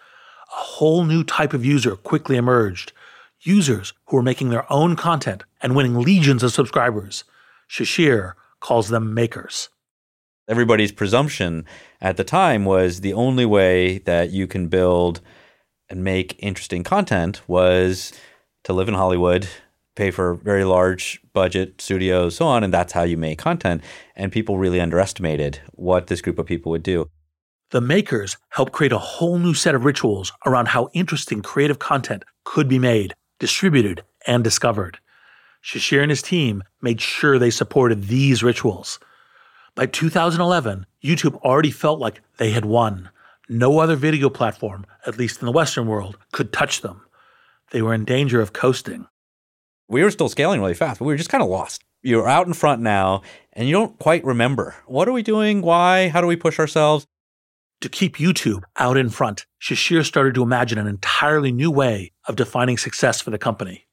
A 0.57 0.61
whole 0.63 1.03
new 1.03 1.25
type 1.25 1.53
of 1.53 1.65
user 1.65 1.97
quickly 1.97 2.37
emerged 2.37 2.93
users 3.41 3.93
who 4.07 4.17
are 4.17 4.23
making 4.23 4.51
their 4.51 4.71
own 4.73 4.97
content 4.97 5.45
and 5.61 5.75
winning 5.75 5.99
legions 5.99 6.43
of 6.43 6.53
subscribers. 6.53 7.25
Shishir 7.69 8.35
calls 8.61 8.89
them 8.89 9.15
makers. 9.15 9.69
Everybody's 10.49 10.93
presumption 10.93 11.65
at 12.01 12.17
the 12.17 12.25
time 12.25 12.65
was 12.65 13.01
the 13.01 13.15
only 13.15 13.47
way 13.47 13.99
that 13.99 14.31
you 14.31 14.47
can 14.47 14.69
build 14.69 15.21
and 15.89 16.05
make 16.05 16.37
interesting 16.39 16.85
content 16.85 17.41
was 17.49 18.13
to 18.65 18.73
live 18.73 18.89
in 18.89 18.95
Hollywood, 18.95 19.49
pay 19.97 20.11
for 20.11 20.35
very 20.35 20.65
large 20.65 21.21
budget 21.33 21.81
studios, 21.81 22.37
so 22.37 22.47
on, 22.47 22.65
and 22.65 22.73
that's 22.73 22.93
how 22.93 23.03
you 23.03 23.17
make 23.17 23.39
content. 23.39 23.83
And 24.17 24.33
people 24.33 24.59
really 24.59 24.81
underestimated 24.81 25.61
what 25.73 26.09
this 26.09 26.21
group 26.21 26.39
of 26.39 26.47
people 26.47 26.71
would 26.73 26.83
do. 26.83 27.09
The 27.71 27.81
makers 27.81 28.37
helped 28.51 28.73
create 28.73 28.93
a 28.93 28.99
whole 28.99 29.39
new 29.39 29.55
set 29.55 29.75
of 29.75 29.85
rituals 29.85 30.33
around 30.47 30.69
how 30.69 30.91
interesting 30.93 31.43
creative 31.43 31.79
content 31.79 32.25
could 32.45 32.69
be 32.69 32.79
made 32.79 33.15
distributed, 33.39 34.05
and 34.27 34.43
discovered. 34.45 34.99
Shishir 35.63 36.03
and 36.03 36.11
his 36.11 36.23
team 36.23 36.63
made 36.83 37.01
sure 37.01 37.39
they 37.39 37.51
supported 37.51 38.05
these 38.05 38.43
rituals. 38.43 38.99
By 39.75 39.87
2011, 39.87 40.87
YouTube 41.03 41.37
already 41.43 41.71
felt 41.71 41.99
like 41.99 42.21
they 42.37 42.51
had 42.51 42.65
won. 42.65 43.11
No 43.49 43.79
other 43.79 43.97
video 43.97 44.31
platform, 44.31 44.87
at 45.07 45.19
least 45.19 45.41
in 45.41 45.47
the 45.47 45.53
Western 45.53 45.87
world, 45.87 46.17
could 46.33 46.53
touch 46.53 46.81
them. 46.81 47.03
They 47.71 47.83
were 47.83 47.95
in 47.95 48.05
danger 48.05 48.41
of 48.41 48.53
coasting. 48.53 49.07
We 49.89 50.03
were 50.03 50.11
still 50.11 50.29
scaling 50.29 50.61
really 50.61 50.75
fast, 50.75 50.99
but 50.99 51.07
we 51.07 51.13
were 51.13 51.19
just 51.19 51.31
kind 51.31 51.43
of 51.43 51.51
lost. 51.51 51.83
You're 52.03 52.29
out 52.29 52.47
in 52.47 52.53
front 52.53 52.83
now, 52.83 53.23
and 53.53 53.67
you 53.67 53.73
don't 53.73 53.99
quite 53.99 54.25
remember 54.25 54.77
what 54.87 55.09
are 55.09 55.13
we 55.13 55.23
doing? 55.23 55.63
Why? 55.63 56.09
How 56.09 56.21
do 56.21 56.27
we 56.27 56.37
push 56.37 56.59
ourselves? 56.59 57.07
To 57.85 57.91
keep 57.91 58.17
YouTube 58.17 58.63
out 58.79 58.97
in 58.97 59.11
front, 59.11 59.45
Shishir 59.61 60.07
started 60.07 60.35
to 60.37 60.43
imagine 60.43 60.79
an 60.79 60.87
entirely 60.87 61.53
new 61.53 61.71
way 61.71 62.13
of 62.27 62.35
defining 62.35 62.79
success 62.79 63.21
for 63.21 63.29
the 63.29 63.37
company. 63.37 63.85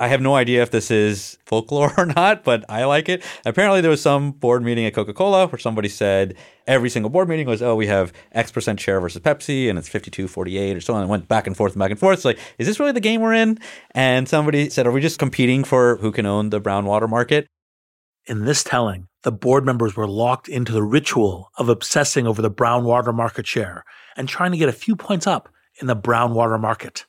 I 0.00 0.08
have 0.08 0.20
no 0.20 0.34
idea 0.34 0.62
if 0.62 0.72
this 0.72 0.90
is 0.90 1.38
folklore 1.46 1.92
or 1.96 2.06
not, 2.06 2.42
but 2.42 2.64
I 2.68 2.86
like 2.86 3.08
it. 3.08 3.22
Apparently, 3.44 3.80
there 3.80 3.90
was 3.92 4.02
some 4.02 4.32
board 4.32 4.64
meeting 4.64 4.84
at 4.84 4.94
Coca 4.94 5.14
Cola 5.14 5.46
where 5.46 5.60
somebody 5.60 5.88
said 5.88 6.34
every 6.66 6.90
single 6.90 7.08
board 7.08 7.28
meeting 7.28 7.46
was, 7.46 7.62
oh, 7.62 7.76
we 7.76 7.86
have 7.86 8.12
X 8.32 8.50
percent 8.50 8.80
share 8.80 8.98
versus 8.98 9.22
Pepsi, 9.22 9.70
and 9.70 9.78
it's 9.78 9.88
52 9.88 10.26
48 10.26 10.76
or 10.76 10.80
so 10.80 10.94
on. 10.94 11.02
And 11.02 11.08
went 11.08 11.28
back 11.28 11.46
and 11.46 11.56
forth 11.56 11.74
and 11.74 11.78
back 11.78 11.92
and 11.92 12.00
forth. 12.00 12.18
It's 12.18 12.24
like, 12.24 12.40
is 12.58 12.66
this 12.66 12.80
really 12.80 12.90
the 12.90 12.98
game 12.98 13.20
we're 13.20 13.34
in? 13.34 13.60
And 13.92 14.28
somebody 14.28 14.70
said, 14.70 14.88
are 14.88 14.90
we 14.90 15.00
just 15.00 15.20
competing 15.20 15.62
for 15.62 15.98
who 15.98 16.10
can 16.10 16.26
own 16.26 16.50
the 16.50 16.58
brown 16.58 16.84
water 16.84 17.06
market? 17.06 17.46
In 18.26 18.46
this 18.46 18.64
telling, 18.64 19.08
the 19.22 19.32
board 19.32 19.66
members 19.66 19.96
were 19.96 20.08
locked 20.08 20.48
into 20.48 20.72
the 20.72 20.82
ritual 20.82 21.50
of 21.58 21.68
obsessing 21.68 22.26
over 22.26 22.40
the 22.40 22.48
brown 22.48 22.84
water 22.84 23.12
market 23.12 23.46
share 23.46 23.84
and 24.16 24.26
trying 24.26 24.52
to 24.52 24.56
get 24.56 24.70
a 24.70 24.72
few 24.72 24.96
points 24.96 25.26
up 25.26 25.50
in 25.78 25.88
the 25.88 25.94
brown 25.94 26.32
water 26.32 26.56
market. 26.56 27.04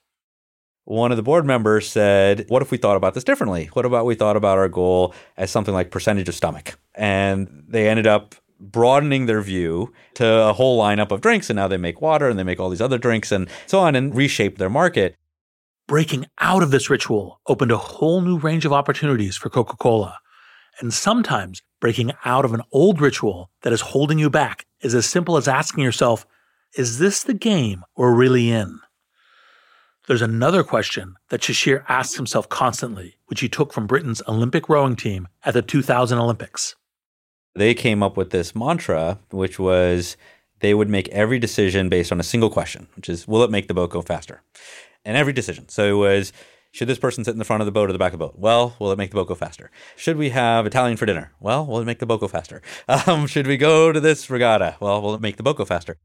One 0.84 1.12
of 1.12 1.18
the 1.18 1.24
board 1.24 1.46
members 1.46 1.88
said, 1.88 2.46
What 2.50 2.62
if 2.62 2.70
we 2.70 2.78
thought 2.78 2.98
about 2.98 3.14
this 3.14 3.24
differently? 3.24 3.70
What 3.74 3.86
about 3.86 4.06
we 4.06 4.16
thought 4.16 4.36
about 4.36 4.58
our 4.58 4.68
goal 4.68 5.16
as 5.38 5.50
something 5.50 5.74
like 5.74 5.90
percentage 5.90 6.28
of 6.28 6.36
stomach? 6.36 6.78
And 6.94 7.64
they 7.66 7.88
ended 7.88 8.08
up 8.08 8.36
broadening 8.60 9.26
their 9.26 9.42
view 9.42 9.94
to 10.16 10.28
a 10.28 10.54
whole 10.54 10.82
lineup 10.82 11.12
of 11.12 11.22
drinks. 11.22 11.50
And 11.50 11.56
now 11.56 11.70
they 11.70 11.78
make 11.78 12.02
water 12.02 12.28
and 12.28 12.38
they 12.38 12.44
make 12.44 12.60
all 12.60 12.70
these 12.70 12.82
other 12.82 12.98
drinks 12.98 13.32
and 13.32 13.50
so 13.68 13.80
on 13.80 13.96
and 13.96 14.14
reshape 14.14 14.58
their 14.58 14.70
market. 14.70 15.16
Breaking 15.88 16.26
out 16.40 16.62
of 16.62 16.72
this 16.72 16.90
ritual 16.90 17.40
opened 17.48 17.72
a 17.72 17.78
whole 17.78 18.20
new 18.20 18.38
range 18.38 18.66
of 18.66 18.74
opportunities 18.74 19.38
for 19.38 19.50
Coca 19.50 19.78
Cola. 19.78 20.20
And 20.80 20.94
sometimes 20.94 21.62
breaking 21.80 22.12
out 22.26 22.46
of 22.46 22.54
an 22.54 22.62
old 22.72 23.00
ritual 23.00 23.50
that 23.62 23.74
is 23.74 23.82
holding 23.82 24.20
you 24.20 24.30
back 24.30 24.66
is 24.82 24.96
as 24.96 25.06
simple 25.06 25.38
as 25.38 25.48
asking 25.48 25.84
yourself, 25.84 26.26
is 26.78 27.00
this 27.00 27.24
the 27.24 27.34
game 27.34 27.84
we're 27.96 28.14
really 28.14 28.52
in? 28.52 28.80
There's 30.08 30.22
another 30.22 30.64
question 30.64 31.16
that 31.30 31.42
Shishir 31.42 31.84
asks 31.90 32.16
himself 32.16 32.48
constantly, 32.48 33.18
which 33.26 33.40
he 33.40 33.50
took 33.50 33.74
from 33.74 33.88
Britain's 33.88 34.22
Olympic 34.28 34.70
rowing 34.70 34.96
team 34.96 35.28
at 35.44 35.54
the 35.54 35.62
2000 35.62 36.18
Olympics. 36.20 36.76
They 37.56 37.74
came 37.74 38.04
up 38.04 38.18
with 38.18 38.30
this 38.30 38.54
mantra, 38.54 39.18
which 39.32 39.58
was 39.58 40.18
they 40.60 40.74
would 40.74 40.90
make 40.90 41.08
every 41.10 41.40
decision 41.40 41.90
based 41.90 42.12
on 42.12 42.20
a 42.20 42.24
single 42.24 42.50
question, 42.50 42.88
which 42.96 43.10
is, 43.10 43.28
will 43.28 43.44
it 43.44 43.52
make 43.52 43.68
the 43.68 43.74
boat 43.74 43.90
go 43.90 44.02
faster? 44.02 44.42
And 45.04 45.18
every 45.18 45.34
decision. 45.34 45.70
So 45.70 45.88
it 45.88 45.98
was, 45.98 46.34
should 46.76 46.90
this 46.90 47.00
person 47.00 47.24
sit 47.24 47.32
in 47.32 47.40
the 47.40 47.46
front 47.46 47.62
of 47.62 47.66
the 47.66 47.72
boat 47.72 47.90
or 47.90 47.94
the 47.94 47.98
back 47.98 48.12
of 48.12 48.20
the 48.20 48.26
boat? 48.26 48.38
Well, 48.38 48.76
will 48.80 48.92
it 48.92 48.98
make 48.98 49.10
the 49.10 49.16
boat 49.16 49.30
go 49.30 49.36
faster? 49.36 49.72
Should 49.96 50.18
we 50.18 50.32
have 50.32 50.66
Italian 50.66 50.98
for 50.98 51.06
dinner? 51.06 51.32
Well, 51.40 51.66
will 51.66 51.80
it 51.80 51.86
make 51.86 52.00
the 52.00 52.06
boat 52.06 52.20
go 52.20 52.28
faster? 52.28 52.62
Um, 53.08 53.28
should 53.28 53.48
we 53.48 53.56
go 53.56 53.94
to 53.94 54.00
this 54.02 54.30
regatta? 54.30 54.76
Well, 54.82 55.02
will 55.02 55.16
it 55.16 55.22
make 55.22 55.38
the 55.38 55.44
boat 55.44 55.56
go 55.56 55.64
faster? 55.64 55.98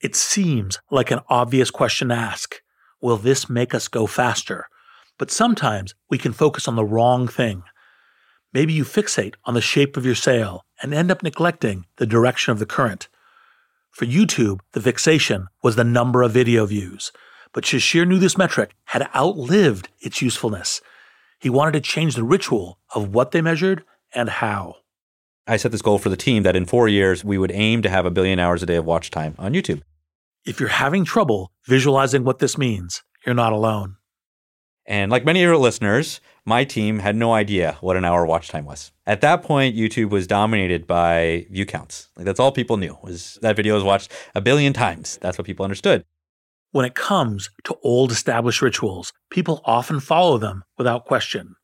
It 0.00 0.14
seems 0.14 0.78
like 0.92 1.10
an 1.10 1.22
obvious 1.28 1.72
question 1.72 2.10
to 2.10 2.14
ask. 2.14 2.54
Will 3.00 3.16
this 3.16 3.50
make 3.50 3.74
us 3.74 3.88
go 3.88 4.06
faster? 4.06 4.68
But 5.18 5.32
sometimes 5.32 5.96
we 6.08 6.18
can 6.18 6.32
focus 6.32 6.68
on 6.68 6.76
the 6.76 6.84
wrong 6.84 7.26
thing. 7.26 7.64
Maybe 8.52 8.72
you 8.72 8.84
fixate 8.84 9.34
on 9.44 9.54
the 9.54 9.60
shape 9.60 9.96
of 9.96 10.06
your 10.06 10.14
sail 10.14 10.64
and 10.80 10.94
end 10.94 11.10
up 11.10 11.24
neglecting 11.24 11.84
the 11.96 12.06
direction 12.06 12.52
of 12.52 12.60
the 12.60 12.66
current. 12.66 13.08
For 13.90 14.04
YouTube, 14.04 14.60
the 14.70 14.80
fixation 14.80 15.48
was 15.64 15.74
the 15.74 15.82
number 15.82 16.22
of 16.22 16.30
video 16.30 16.64
views, 16.64 17.10
but 17.56 17.64
Shishir 17.64 18.06
knew 18.06 18.18
this 18.18 18.36
metric 18.36 18.74
had 18.84 19.08
outlived 19.14 19.88
its 19.98 20.20
usefulness. 20.20 20.82
He 21.40 21.48
wanted 21.48 21.72
to 21.72 21.80
change 21.80 22.14
the 22.14 22.22
ritual 22.22 22.78
of 22.94 23.14
what 23.14 23.30
they 23.30 23.40
measured 23.40 23.82
and 24.14 24.28
how. 24.28 24.74
I 25.46 25.56
set 25.56 25.72
this 25.72 25.80
goal 25.80 25.98
for 25.98 26.10
the 26.10 26.18
team 26.18 26.42
that 26.42 26.54
in 26.54 26.66
four 26.66 26.86
years 26.86 27.24
we 27.24 27.38
would 27.38 27.50
aim 27.50 27.80
to 27.80 27.88
have 27.88 28.04
a 28.04 28.10
billion 28.10 28.38
hours 28.38 28.62
a 28.62 28.66
day 28.66 28.76
of 28.76 28.84
watch 28.84 29.10
time 29.10 29.36
on 29.38 29.54
YouTube. 29.54 29.80
If 30.44 30.60
you're 30.60 30.68
having 30.68 31.06
trouble 31.06 31.50
visualizing 31.64 32.24
what 32.24 32.40
this 32.40 32.58
means, 32.58 33.02
you're 33.24 33.34
not 33.34 33.54
alone. 33.54 33.96
And 34.84 35.10
like 35.10 35.24
many 35.24 35.42
of 35.42 35.48
your 35.48 35.56
listeners, 35.56 36.20
my 36.44 36.62
team 36.62 36.98
had 36.98 37.16
no 37.16 37.32
idea 37.32 37.78
what 37.80 37.96
an 37.96 38.04
hour 38.04 38.26
watch 38.26 38.48
time 38.48 38.66
was. 38.66 38.92
At 39.06 39.22
that 39.22 39.42
point, 39.42 39.74
YouTube 39.74 40.10
was 40.10 40.26
dominated 40.26 40.86
by 40.86 41.46
view 41.50 41.64
counts. 41.64 42.10
Like 42.16 42.26
that's 42.26 42.38
all 42.38 42.52
people 42.52 42.76
knew 42.76 42.98
was 43.02 43.38
that 43.40 43.56
video 43.56 43.76
was 43.76 43.82
watched 43.82 44.12
a 44.34 44.42
billion 44.42 44.74
times. 44.74 45.18
That's 45.22 45.38
what 45.38 45.46
people 45.46 45.64
understood. 45.64 46.04
When 46.76 46.84
it 46.84 46.94
comes 46.94 47.48
to 47.64 47.78
old 47.82 48.12
established 48.12 48.60
rituals, 48.60 49.14
people 49.30 49.62
often 49.64 49.98
follow 49.98 50.36
them 50.36 50.62
without 50.76 51.06
question. 51.06 51.56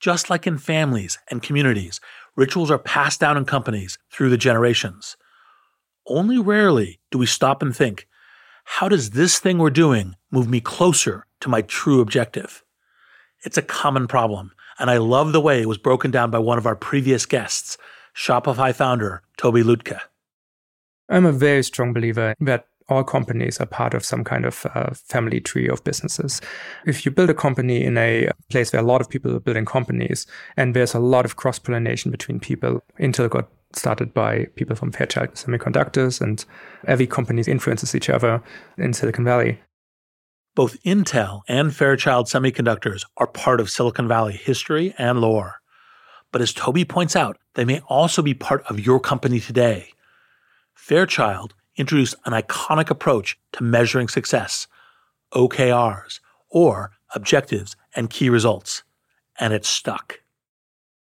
Just 0.00 0.28
like 0.28 0.46
in 0.46 0.58
families 0.58 1.18
and 1.30 1.42
communities, 1.42 1.98
rituals 2.36 2.70
are 2.70 2.78
passed 2.78 3.20
down 3.20 3.38
in 3.38 3.46
companies 3.46 3.96
through 4.12 4.28
the 4.28 4.36
generations. 4.36 5.16
Only 6.06 6.38
rarely 6.38 7.00
do 7.10 7.16
we 7.16 7.24
stop 7.24 7.62
and 7.62 7.74
think, 7.74 8.06
how 8.64 8.86
does 8.86 9.12
this 9.12 9.38
thing 9.38 9.56
we're 9.56 9.70
doing 9.70 10.16
move 10.30 10.46
me 10.46 10.60
closer 10.60 11.24
to 11.40 11.48
my 11.48 11.62
true 11.62 12.02
objective? 12.02 12.62
It's 13.42 13.56
a 13.56 13.62
common 13.62 14.06
problem, 14.08 14.52
and 14.78 14.90
I 14.90 14.98
love 14.98 15.32
the 15.32 15.40
way 15.40 15.62
it 15.62 15.68
was 15.68 15.78
broken 15.78 16.10
down 16.10 16.30
by 16.30 16.38
one 16.38 16.58
of 16.58 16.66
our 16.66 16.76
previous 16.76 17.24
guests, 17.24 17.78
Shopify 18.14 18.74
founder 18.74 19.22
Tobi 19.38 19.62
Lütke. 19.62 19.98
I'm 21.08 21.24
a 21.24 21.32
very 21.32 21.62
strong 21.62 21.94
believer 21.94 22.34
that 22.40 22.66
all 22.90 23.04
companies 23.04 23.58
are 23.60 23.66
part 23.66 23.94
of 23.94 24.04
some 24.04 24.24
kind 24.24 24.44
of 24.44 24.66
uh, 24.74 24.90
family 24.94 25.40
tree 25.40 25.68
of 25.68 25.82
businesses. 25.84 26.40
If 26.86 27.06
you 27.06 27.12
build 27.12 27.30
a 27.30 27.34
company 27.34 27.84
in 27.84 27.96
a 27.96 28.30
place 28.50 28.72
where 28.72 28.82
a 28.82 28.86
lot 28.86 29.00
of 29.00 29.08
people 29.08 29.34
are 29.34 29.40
building 29.40 29.64
companies 29.64 30.26
and 30.56 30.74
there's 30.74 30.94
a 30.94 30.98
lot 30.98 31.24
of 31.24 31.36
cross 31.36 31.58
pollination 31.58 32.10
between 32.10 32.40
people, 32.40 32.82
Intel 32.98 33.30
got 33.30 33.48
started 33.72 34.12
by 34.12 34.46
people 34.56 34.74
from 34.74 34.90
Fairchild 34.92 35.34
Semiconductors, 35.34 36.20
and 36.20 36.44
every 36.86 37.06
company 37.06 37.42
influences 37.46 37.94
each 37.94 38.10
other 38.10 38.42
in 38.76 38.92
Silicon 38.92 39.24
Valley. 39.24 39.60
Both 40.56 40.82
Intel 40.82 41.42
and 41.48 41.74
Fairchild 41.74 42.26
Semiconductors 42.26 43.04
are 43.16 43.28
part 43.28 43.60
of 43.60 43.70
Silicon 43.70 44.08
Valley 44.08 44.32
history 44.32 44.94
and 44.98 45.20
lore. 45.20 45.60
But 46.32 46.42
as 46.42 46.52
Tobi 46.52 46.86
points 46.86 47.14
out, 47.14 47.38
they 47.54 47.64
may 47.64 47.80
also 47.88 48.22
be 48.22 48.34
part 48.34 48.64
of 48.64 48.84
your 48.84 49.00
company 49.00 49.40
today. 49.40 49.92
Fairchild 50.74 51.54
introduced 51.76 52.14
an 52.24 52.32
iconic 52.32 52.90
approach 52.90 53.38
to 53.52 53.62
measuring 53.62 54.08
success 54.08 54.66
OKRs, 55.32 56.20
or 56.48 56.92
objectives 57.14 57.76
and 57.94 58.10
key 58.10 58.28
results, 58.28 58.82
and 59.38 59.52
it 59.52 59.64
stuck 59.64 60.20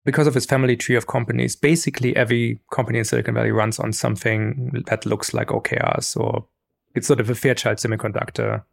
because 0.05 0.27
of 0.27 0.37
its 0.37 0.45
family 0.45 0.77
tree 0.77 0.95
of 0.95 1.07
companies, 1.07 1.55
basically 1.55 2.15
every 2.15 2.59
company 2.71 2.99
in 2.99 3.05
Silicon 3.05 3.33
Valley 3.33 3.51
runs 3.51 3.79
on 3.79 3.91
something 3.91 4.83
that 4.85 5.05
looks 5.05 5.33
like 5.33 5.47
OKRs 5.47 6.15
or 6.15 6.45
it's 6.93 7.07
sort 7.07 7.19
of 7.19 7.29
a 7.29 7.35
Fairchild 7.35 7.77
semiconductor 7.79 8.63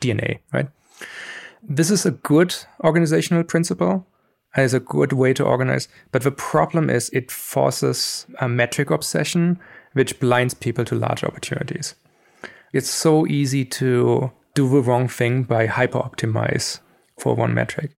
DNA, 0.00 0.40
right? 0.52 0.68
This 1.62 1.90
is 1.90 2.06
a 2.06 2.10
good 2.10 2.56
organizational 2.82 3.44
principle. 3.44 4.06
It's 4.56 4.72
a 4.72 4.80
good 4.80 5.12
way 5.12 5.34
to 5.34 5.44
organize. 5.44 5.88
But 6.10 6.22
the 6.22 6.32
problem 6.32 6.88
is 6.90 7.10
it 7.10 7.30
forces 7.30 8.26
a 8.40 8.48
metric 8.48 8.90
obsession, 8.90 9.60
which 9.98 10.20
blinds 10.20 10.54
people 10.54 10.84
to 10.84 10.94
larger 10.94 11.26
opportunities. 11.26 11.96
It's 12.72 12.88
so 12.88 13.26
easy 13.26 13.64
to 13.64 14.30
do 14.54 14.68
the 14.68 14.80
wrong 14.80 15.08
thing 15.08 15.42
by 15.42 15.66
hyper 15.66 15.98
optimize 15.98 16.78
for 17.18 17.34
one 17.34 17.52
metric. 17.52 17.90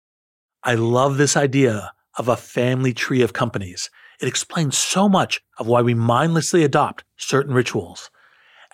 I 0.64 0.76
love 0.76 1.18
this 1.18 1.36
idea 1.36 1.92
of 2.16 2.26
a 2.28 2.38
family 2.38 2.94
tree 2.94 3.20
of 3.20 3.34
companies. 3.34 3.90
It 4.18 4.28
explains 4.28 4.78
so 4.78 5.10
much 5.10 5.42
of 5.58 5.66
why 5.66 5.82
we 5.82 5.92
mindlessly 5.92 6.64
adopt 6.64 7.04
certain 7.18 7.52
rituals 7.52 8.10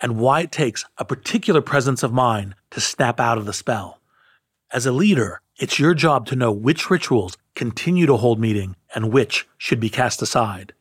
and 0.01 0.19
why 0.19 0.41
it 0.41 0.51
takes 0.51 0.85
a 0.97 1.03
particular 1.03 1.61
presence 1.61 2.03
of 2.03 2.13
mind 2.13 2.55
to 2.71 2.79
snap 2.79 3.19
out 3.19 3.37
of 3.37 3.45
the 3.45 3.53
spell. 3.53 3.99
As 4.71 4.85
a 4.85 4.91
leader, 4.93 5.41
it's 5.59 5.79
your 5.79 5.93
job 5.93 6.27
to 6.27 6.35
know 6.37 6.51
which 6.51 6.89
rituals 6.89 7.37
continue 7.55 8.05
to 8.05 8.17
hold 8.17 8.39
meaning 8.39 8.77
and 8.95 9.11
which 9.11 9.47
should 9.57 9.81
be 9.81 9.89
cast 9.89 10.21
aside. 10.21 10.73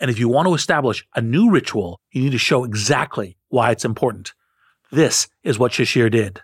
And 0.00 0.10
if 0.10 0.18
you 0.18 0.28
want 0.28 0.48
to 0.48 0.54
establish 0.54 1.06
a 1.14 1.20
new 1.20 1.50
ritual, 1.50 2.00
you 2.10 2.22
need 2.22 2.32
to 2.32 2.38
show 2.38 2.64
exactly 2.64 3.36
why 3.48 3.70
it's 3.70 3.84
important. 3.84 4.32
This 4.90 5.28
is 5.42 5.58
what 5.58 5.72
Shishir 5.72 6.10
did. 6.10 6.42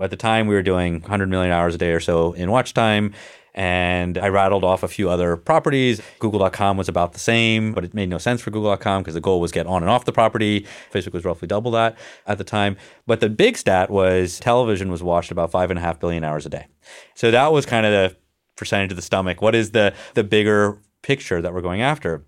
At 0.00 0.10
the 0.10 0.16
time, 0.16 0.46
we 0.46 0.54
were 0.54 0.62
doing 0.62 1.00
100 1.00 1.28
million 1.28 1.52
hours 1.52 1.74
a 1.74 1.78
day 1.78 1.92
or 1.92 2.00
so 2.00 2.32
in 2.32 2.50
watch 2.50 2.72
time. 2.72 3.12
And 3.52 4.16
I 4.16 4.28
rattled 4.28 4.64
off 4.64 4.82
a 4.82 4.88
few 4.88 5.10
other 5.10 5.36
properties. 5.36 6.00
Google.com 6.20 6.76
was 6.76 6.88
about 6.88 7.12
the 7.12 7.18
same, 7.18 7.72
but 7.72 7.84
it 7.84 7.92
made 7.92 8.08
no 8.08 8.18
sense 8.18 8.40
for 8.40 8.50
Google.com 8.50 9.02
because 9.02 9.14
the 9.14 9.20
goal 9.20 9.40
was 9.40 9.50
get 9.50 9.66
on 9.66 9.82
and 9.82 9.90
off 9.90 10.04
the 10.04 10.12
property. 10.12 10.66
Facebook 10.92 11.12
was 11.12 11.24
roughly 11.24 11.48
double 11.48 11.72
that 11.72 11.98
at 12.26 12.38
the 12.38 12.44
time. 12.44 12.76
But 13.06 13.20
the 13.20 13.28
big 13.28 13.58
stat 13.58 13.90
was 13.90 14.38
television 14.38 14.90
was 14.90 15.02
watched 15.02 15.32
about 15.32 15.50
five 15.50 15.70
and 15.70 15.78
a 15.78 15.82
half 15.82 15.98
billion 15.98 16.22
hours 16.22 16.46
a 16.46 16.48
day. 16.48 16.66
So 17.14 17.30
that 17.30 17.52
was 17.52 17.66
kind 17.66 17.84
of 17.84 17.92
the 17.92 18.16
percentage 18.56 18.92
of 18.92 18.96
the 18.96 19.02
stomach. 19.02 19.42
What 19.42 19.54
is 19.54 19.72
the 19.72 19.92
the 20.14 20.24
bigger 20.24 20.78
picture 21.02 21.42
that 21.42 21.52
we're 21.52 21.60
going 21.60 21.82
after? 21.82 22.24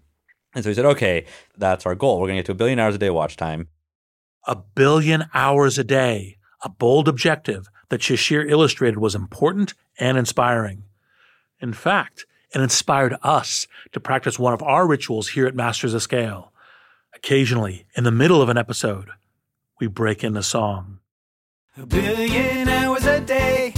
And 0.55 0.65
so 0.65 0.71
we 0.71 0.75
said, 0.75 0.85
okay, 0.85 1.27
that's 1.57 1.87
our 1.87 1.95
goal. 1.95 2.21
We're 2.21 2.29
going 2.29 2.37
to 2.37 2.43
get 2.43 2.47
to 2.47 2.53
a 2.53 2.57
billion 2.57 2.79
hours 2.79 2.95
a 2.95 2.99
day 2.99 3.11
watch 3.11 3.37
time. 3.37 3.69
A 4.47 4.57
billion 4.57 5.25
hours 5.33 5.79
a 5.79 5.85
day, 5.85 6.37
a 6.63 6.69
bold 6.69 7.09
objective 7.09 7.69
that 7.89 8.01
Shishir 8.01 8.51
illustrated 8.51 8.99
was 8.99 9.15
important 9.15 9.75
and 9.99 10.19
inspiring. 10.19 10.85
In 11.61 11.73
fact, 11.73 12.27
it 12.55 12.61
inspired 12.61 13.17
us 13.23 13.67
to 13.93 14.01
practice 14.01 14.39
one 14.39 14.53
of 14.53 14.63
our 14.63 14.87
rituals 14.87 15.31
here 15.31 15.47
at 15.47 15.55
Masters 15.55 15.95
of 15.95 16.03
Scale. 16.03 16.53
Occasionally, 17.15 17.87
in 17.97 18.05
the 18.05 18.11
middle 18.11 18.43
of 18.43 18.49
an 18.49 18.59
episode, 18.59 19.09
we 19.81 19.87
break 19.87 20.23
into 20.25 20.43
song. 20.43 20.99
A 21.77 21.87
billion 21.87 22.69
hours 22.69 23.07
a 23.07 23.21
day. 23.21 23.73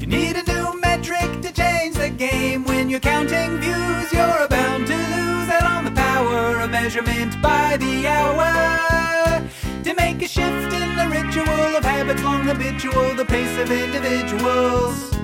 You 0.00 0.06
need 0.06 0.36
a 0.36 0.42
new 0.42 0.80
metric 0.80 1.42
to 1.42 1.52
change 1.52 1.96
the 1.96 2.10
game. 2.10 2.64
When 2.64 2.90
you're 2.90 3.00
counting 3.00 3.58
views, 3.58 4.12
you're 4.12 4.48
bound 4.48 4.86
to 4.86 4.94
lose 4.94 5.48
out 5.50 5.57
on 5.57 5.57
the 5.57 5.57
power 6.18 6.60
of 6.62 6.70
measurement 6.70 7.40
by 7.40 7.76
the 7.76 8.06
hour. 8.08 9.40
To 9.84 9.94
make 9.94 10.20
a 10.20 10.26
shift 10.26 10.72
in 10.82 10.96
the 10.96 11.06
ritual 11.08 11.76
of 11.76 11.84
habits 11.84 12.22
long 12.24 12.42
habitual, 12.42 13.14
the 13.14 13.24
pace 13.24 13.56
of 13.62 13.70
individuals. 13.70 15.14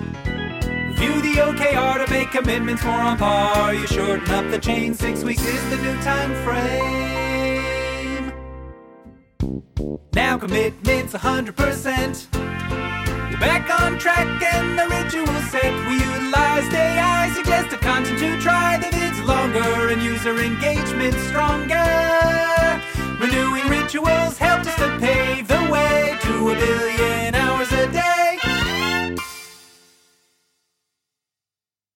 Review 0.91 1.21
the 1.27 1.35
OKR 1.47 2.05
to 2.05 2.11
make 2.13 2.31
commitments 2.31 2.85
more 2.85 3.03
on 3.11 3.19
par. 3.19 3.75
You 3.75 3.87
shorten 3.89 4.31
up 4.31 4.49
the 4.53 4.59
chain, 4.59 4.95
six 4.95 5.25
weeks 5.25 5.45
is 5.45 5.71
the 5.71 5.79
new 5.83 5.97
time 6.03 6.33
frame. 6.45 8.33
Now 10.13 10.39
commitment's 10.39 11.13
100%. 11.13 12.45
Back 13.41 13.69
on 13.81 13.99
track 13.99 14.43
and 14.43 14.79
the 14.79 14.89
ritual 14.89 15.41
set. 15.51 15.73
We 15.89 15.95
utilized 15.95 16.73
AI, 16.73 17.33
suggested 17.35 17.81
content 17.81 18.19
to 18.21 18.41
try. 18.41 18.79
The 18.79 18.87
vids 18.87 19.27
longer 19.27 19.89
and 19.89 20.03
user 20.03 20.39
engagement 20.41 21.15
stronger. 21.29 22.83
Renewing 23.21 23.69
rituals 23.69 24.39
helped 24.39 24.67
us 24.67 24.77
to 24.77 24.99
pave 24.99 25.49
the 25.49 25.69
way 25.71 26.17
to 26.23 26.51
a 26.51 26.55
billion 26.55 27.35
hours 27.35 27.73
a 27.73 27.91
day. 27.91 29.17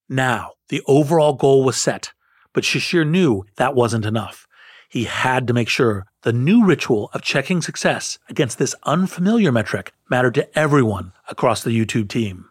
Now, 0.09 0.53
the 0.69 0.83
overall 0.87 1.35
goal 1.35 1.65
was 1.65 1.77
set, 1.77 2.13
but 2.53 2.65
Shishir 2.65 3.07
knew 3.07 3.45
that 3.57 3.75
wasn't 3.75 4.05
enough. 4.05 4.47
He 4.89 5.05
had 5.05 5.47
to 5.47 5.53
make 5.53 5.69
sure 5.69 6.07
the 6.23 6.33
new 6.33 6.65
ritual 6.65 7.11
of 7.13 7.23
checking 7.23 7.61
success 7.61 8.19
against 8.29 8.59
this 8.59 8.75
unfamiliar 8.85 9.53
metric 9.53 9.93
mattered 10.11 10.35
to 10.35 10.59
everyone 10.59 11.13
across 11.29 11.63
the 11.63 11.71
YouTube 11.71 12.09
team. 12.09 12.49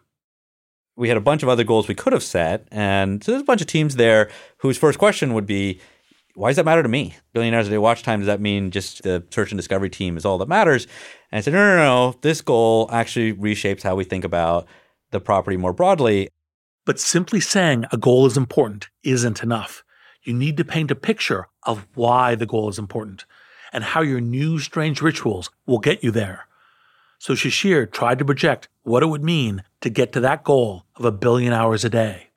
We 0.96 1.08
had 1.08 1.16
a 1.16 1.20
bunch 1.20 1.42
of 1.42 1.48
other 1.48 1.64
goals 1.64 1.86
we 1.86 1.94
could 1.94 2.12
have 2.12 2.22
set. 2.22 2.66
And 2.70 3.22
so 3.22 3.32
there's 3.32 3.42
a 3.42 3.46
bunch 3.46 3.60
of 3.60 3.66
teams 3.66 3.96
there 3.96 4.30
whose 4.58 4.76
first 4.76 4.98
question 4.98 5.34
would 5.34 5.46
be, 5.46 5.80
why 6.34 6.50
does 6.50 6.56
that 6.56 6.64
matter 6.64 6.82
to 6.82 6.88
me? 6.88 7.14
Billion 7.32 7.54
hours 7.54 7.66
a 7.66 7.70
day 7.70 7.78
watch 7.78 8.02
time, 8.02 8.20
does 8.20 8.26
that 8.26 8.40
mean 8.40 8.70
just 8.70 9.02
the 9.02 9.24
search 9.30 9.50
and 9.50 9.58
discovery 9.58 9.90
team 9.90 10.16
is 10.16 10.24
all 10.24 10.38
that 10.38 10.48
matters? 10.48 10.86
And 11.30 11.38
I 11.38 11.40
said, 11.40 11.52
no, 11.52 11.58
no, 11.58 11.76
no. 11.76 12.18
This 12.22 12.40
goal 12.40 12.88
actually 12.92 13.34
reshapes 13.34 13.82
how 13.82 13.96
we 13.96 14.04
think 14.04 14.24
about 14.24 14.66
the 15.10 15.20
property 15.20 15.56
more 15.56 15.72
broadly. 15.72 16.28
But 16.84 17.00
simply 17.00 17.40
saying 17.40 17.84
a 17.92 17.96
goal 17.96 18.26
is 18.26 18.36
important 18.36 18.88
isn't 19.02 19.42
enough. 19.42 19.84
You 20.22 20.32
need 20.32 20.56
to 20.56 20.64
paint 20.64 20.90
a 20.90 20.96
picture 20.96 21.48
of 21.64 21.86
why 21.94 22.34
the 22.34 22.46
goal 22.46 22.68
is 22.68 22.78
important 22.78 23.24
and 23.72 23.84
how 23.84 24.00
your 24.00 24.20
new 24.20 24.58
strange 24.58 25.00
rituals 25.00 25.50
will 25.66 25.78
get 25.78 26.02
you 26.02 26.10
there. 26.10 26.47
So 27.18 27.34
Shishir 27.34 27.90
tried 27.90 28.18
to 28.20 28.24
project 28.24 28.68
what 28.82 29.02
it 29.02 29.06
would 29.06 29.24
mean 29.24 29.62
to 29.80 29.90
get 29.90 30.12
to 30.12 30.20
that 30.20 30.44
goal 30.44 30.84
of 30.96 31.04
a 31.04 31.12
billion 31.12 31.52
hours 31.52 31.84
a 31.84 31.90
day. 31.90 32.28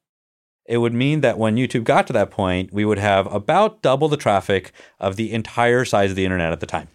It 0.66 0.78
would 0.78 0.94
mean 0.94 1.22
that 1.22 1.38
when 1.38 1.56
YouTube 1.56 1.84
got 1.84 2.08
to 2.08 2.14
that 2.14 2.32
point, 2.32 2.74
we 2.74 2.86
would 2.86 2.98
have 2.98 3.32
about 3.32 3.82
double 3.82 4.08
the 4.08 4.18
traffic 4.18 4.72
of 5.00 5.16
the 5.16 5.32
entire 5.34 5.86
size 5.86 6.12
of 6.12 6.16
the 6.16 6.26
internet 6.26 6.52
at 6.52 6.60
the 6.60 6.66
time. 6.66 6.88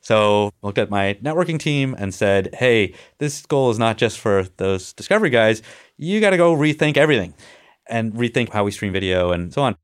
So 0.00 0.52
I 0.62 0.66
looked 0.66 0.78
at 0.78 0.90
my 0.90 1.18
networking 1.22 1.58
team 1.58 1.94
and 1.98 2.14
said, 2.14 2.54
hey, 2.54 2.94
this 3.18 3.44
goal 3.44 3.70
is 3.70 3.78
not 3.78 3.98
just 3.98 4.18
for 4.18 4.44
those 4.56 4.92
discovery 4.92 5.30
guys. 5.30 5.62
You 5.96 6.20
got 6.20 6.30
to 6.30 6.36
go 6.36 6.54
rethink 6.54 6.96
everything 6.96 7.34
and 7.88 8.12
rethink 8.14 8.50
how 8.50 8.64
we 8.64 8.70
stream 8.70 8.92
video 8.92 9.32
and 9.32 9.52
so 9.52 9.62
on. 9.62 9.76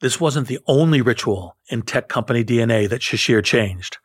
This 0.00 0.20
wasn't 0.20 0.48
the 0.48 0.58
only 0.66 1.00
ritual 1.00 1.56
in 1.68 1.82
tech 1.82 2.08
company 2.08 2.44
DNA 2.44 2.88
that 2.88 3.00
Shishir 3.00 3.44
changed. 3.44 3.98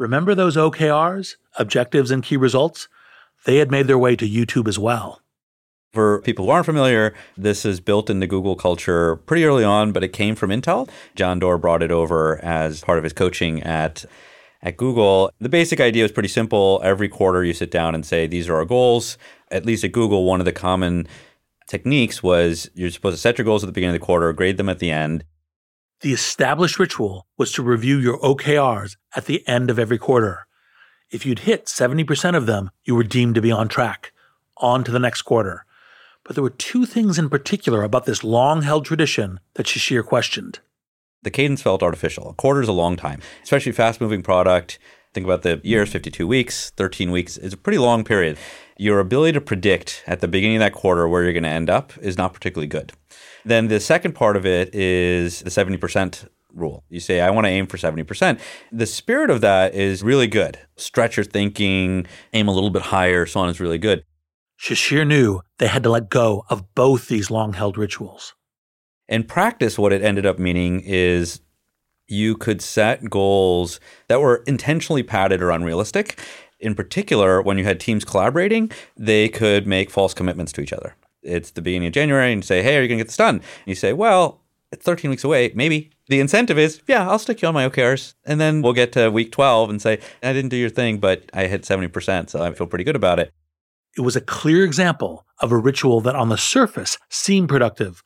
Remember 0.00 0.34
those 0.34 0.56
OKRs, 0.56 1.36
objectives 1.58 2.10
and 2.10 2.22
key 2.22 2.38
results? 2.38 2.88
They 3.44 3.56
had 3.56 3.70
made 3.70 3.86
their 3.86 3.98
way 3.98 4.16
to 4.16 4.26
YouTube 4.26 4.66
as 4.66 4.78
well. 4.78 5.20
For 5.92 6.22
people 6.22 6.46
who 6.46 6.50
aren't 6.52 6.64
familiar, 6.64 7.14
this 7.36 7.66
is 7.66 7.80
built 7.80 8.08
into 8.08 8.26
Google 8.26 8.56
culture 8.56 9.16
pretty 9.16 9.44
early 9.44 9.62
on, 9.62 9.92
but 9.92 10.02
it 10.02 10.14
came 10.14 10.36
from 10.36 10.48
Intel. 10.48 10.88
John 11.16 11.38
Doerr 11.38 11.58
brought 11.58 11.82
it 11.82 11.90
over 11.90 12.42
as 12.42 12.80
part 12.80 12.96
of 12.96 13.04
his 13.04 13.12
coaching 13.12 13.62
at 13.62 14.06
at 14.62 14.78
Google. 14.78 15.30
The 15.38 15.50
basic 15.50 15.80
idea 15.80 16.06
is 16.06 16.12
pretty 16.12 16.30
simple. 16.30 16.80
Every 16.82 17.08
quarter 17.10 17.44
you 17.44 17.52
sit 17.52 17.70
down 17.70 17.94
and 17.94 18.06
say, 18.06 18.26
these 18.26 18.48
are 18.48 18.56
our 18.56 18.64
goals. 18.64 19.18
At 19.50 19.66
least 19.66 19.84
at 19.84 19.92
Google, 19.92 20.24
one 20.24 20.40
of 20.40 20.46
the 20.46 20.52
common 20.52 21.08
techniques 21.66 22.22
was 22.22 22.70
you're 22.72 22.90
supposed 22.90 23.16
to 23.16 23.20
set 23.20 23.36
your 23.36 23.44
goals 23.44 23.62
at 23.62 23.66
the 23.66 23.72
beginning 23.72 23.96
of 23.96 24.00
the 24.00 24.06
quarter, 24.06 24.32
grade 24.32 24.56
them 24.56 24.70
at 24.70 24.78
the 24.78 24.90
end. 24.90 25.24
The 26.02 26.12
established 26.14 26.78
ritual 26.78 27.26
was 27.36 27.52
to 27.52 27.62
review 27.62 27.98
your 27.98 28.18
OKRs 28.20 28.96
at 29.14 29.26
the 29.26 29.46
end 29.46 29.68
of 29.68 29.78
every 29.78 29.98
quarter. 29.98 30.46
If 31.10 31.26
you'd 31.26 31.40
hit 31.40 31.66
70% 31.66 32.36
of 32.36 32.46
them, 32.46 32.70
you 32.84 32.94
were 32.94 33.04
deemed 33.04 33.34
to 33.34 33.42
be 33.42 33.52
on 33.52 33.68
track. 33.68 34.12
On 34.56 34.82
to 34.84 34.90
the 34.90 34.98
next 34.98 35.22
quarter. 35.22 35.66
But 36.24 36.36
there 36.36 36.42
were 36.42 36.50
two 36.50 36.86
things 36.86 37.18
in 37.18 37.28
particular 37.28 37.82
about 37.82 38.06
this 38.06 38.24
long 38.24 38.62
held 38.62 38.86
tradition 38.86 39.40
that 39.54 39.66
Shishir 39.66 40.02
questioned. 40.02 40.60
The 41.22 41.30
cadence 41.30 41.60
felt 41.60 41.82
artificial. 41.82 42.30
A 42.30 42.34
quarter 42.34 42.62
is 42.62 42.68
a 42.68 42.72
long 42.72 42.96
time, 42.96 43.20
especially 43.42 43.72
fast 43.72 44.00
moving 44.00 44.22
product. 44.22 44.78
Think 45.12 45.24
about 45.24 45.42
the 45.42 45.60
years 45.62 45.90
52 45.90 46.26
weeks, 46.26 46.70
13 46.76 47.10
weeks 47.10 47.36
is 47.36 47.52
a 47.52 47.58
pretty 47.58 47.78
long 47.78 48.04
period. 48.04 48.38
Your 48.80 48.98
ability 48.98 49.32
to 49.32 49.42
predict 49.42 50.02
at 50.06 50.20
the 50.20 50.26
beginning 50.26 50.56
of 50.56 50.60
that 50.60 50.72
quarter 50.72 51.06
where 51.06 51.22
you're 51.22 51.34
going 51.34 51.42
to 51.42 51.50
end 51.50 51.68
up 51.68 51.92
is 51.98 52.16
not 52.16 52.32
particularly 52.32 52.66
good. 52.66 52.94
Then 53.44 53.68
the 53.68 53.78
second 53.78 54.14
part 54.14 54.38
of 54.38 54.46
it 54.46 54.74
is 54.74 55.40
the 55.40 55.50
70% 55.50 56.26
rule. 56.54 56.82
You 56.88 56.98
say, 56.98 57.20
I 57.20 57.28
want 57.28 57.44
to 57.44 57.50
aim 57.50 57.66
for 57.66 57.76
70%. 57.76 58.40
The 58.72 58.86
spirit 58.86 59.28
of 59.28 59.42
that 59.42 59.74
is 59.74 60.02
really 60.02 60.28
good. 60.28 60.60
Stretch 60.78 61.18
your 61.18 61.24
thinking, 61.24 62.06
aim 62.32 62.48
a 62.48 62.52
little 62.52 62.70
bit 62.70 62.80
higher, 62.80 63.26
so 63.26 63.40
on 63.40 63.50
is 63.50 63.60
really 63.60 63.76
good. 63.76 64.02
Shishir 64.58 65.06
knew 65.06 65.42
they 65.58 65.66
had 65.66 65.82
to 65.82 65.90
let 65.90 66.08
go 66.08 66.46
of 66.48 66.74
both 66.74 67.08
these 67.08 67.30
long 67.30 67.52
held 67.52 67.76
rituals. 67.76 68.32
In 69.10 69.24
practice, 69.24 69.78
what 69.78 69.92
it 69.92 70.00
ended 70.00 70.24
up 70.24 70.38
meaning 70.38 70.80
is 70.80 71.42
you 72.08 72.34
could 72.34 72.62
set 72.62 73.10
goals 73.10 73.78
that 74.08 74.22
were 74.22 74.42
intentionally 74.46 75.02
padded 75.02 75.42
or 75.42 75.50
unrealistic. 75.50 76.18
In 76.60 76.74
particular, 76.74 77.40
when 77.40 77.58
you 77.58 77.64
had 77.64 77.80
teams 77.80 78.04
collaborating, 78.04 78.70
they 78.96 79.28
could 79.28 79.66
make 79.66 79.90
false 79.90 80.14
commitments 80.14 80.52
to 80.52 80.60
each 80.60 80.72
other. 80.72 80.94
It's 81.22 81.50
the 81.50 81.62
beginning 81.62 81.88
of 81.88 81.94
January 81.94 82.32
and 82.32 82.42
you 82.42 82.46
say, 82.46 82.62
Hey, 82.62 82.76
are 82.76 82.82
you 82.82 82.88
going 82.88 82.98
to 82.98 83.04
get 83.04 83.08
this 83.08 83.16
done? 83.16 83.36
And 83.36 83.66
you 83.66 83.74
say, 83.74 83.92
Well, 83.92 84.40
it's 84.72 84.84
13 84.84 85.10
weeks 85.10 85.24
away. 85.24 85.52
Maybe. 85.54 85.90
The 86.08 86.20
incentive 86.20 86.58
is, 86.58 86.80
Yeah, 86.86 87.08
I'll 87.08 87.18
stick 87.18 87.42
you 87.42 87.48
on 87.48 87.54
my 87.54 87.68
OKRs. 87.68 88.14
And 88.24 88.40
then 88.40 88.62
we'll 88.62 88.72
get 88.72 88.92
to 88.92 89.10
week 89.10 89.32
12 89.32 89.70
and 89.70 89.82
say, 89.82 90.00
I 90.22 90.32
didn't 90.32 90.50
do 90.50 90.56
your 90.56 90.70
thing, 90.70 90.98
but 90.98 91.30
I 91.32 91.46
hit 91.46 91.62
70%. 91.62 92.30
So 92.30 92.42
I 92.42 92.52
feel 92.52 92.66
pretty 92.66 92.84
good 92.84 92.96
about 92.96 93.18
it. 93.18 93.32
It 93.96 94.02
was 94.02 94.16
a 94.16 94.20
clear 94.20 94.64
example 94.64 95.26
of 95.40 95.50
a 95.52 95.56
ritual 95.56 96.00
that 96.02 96.14
on 96.14 96.28
the 96.28 96.38
surface 96.38 96.98
seemed 97.08 97.48
productive, 97.48 98.02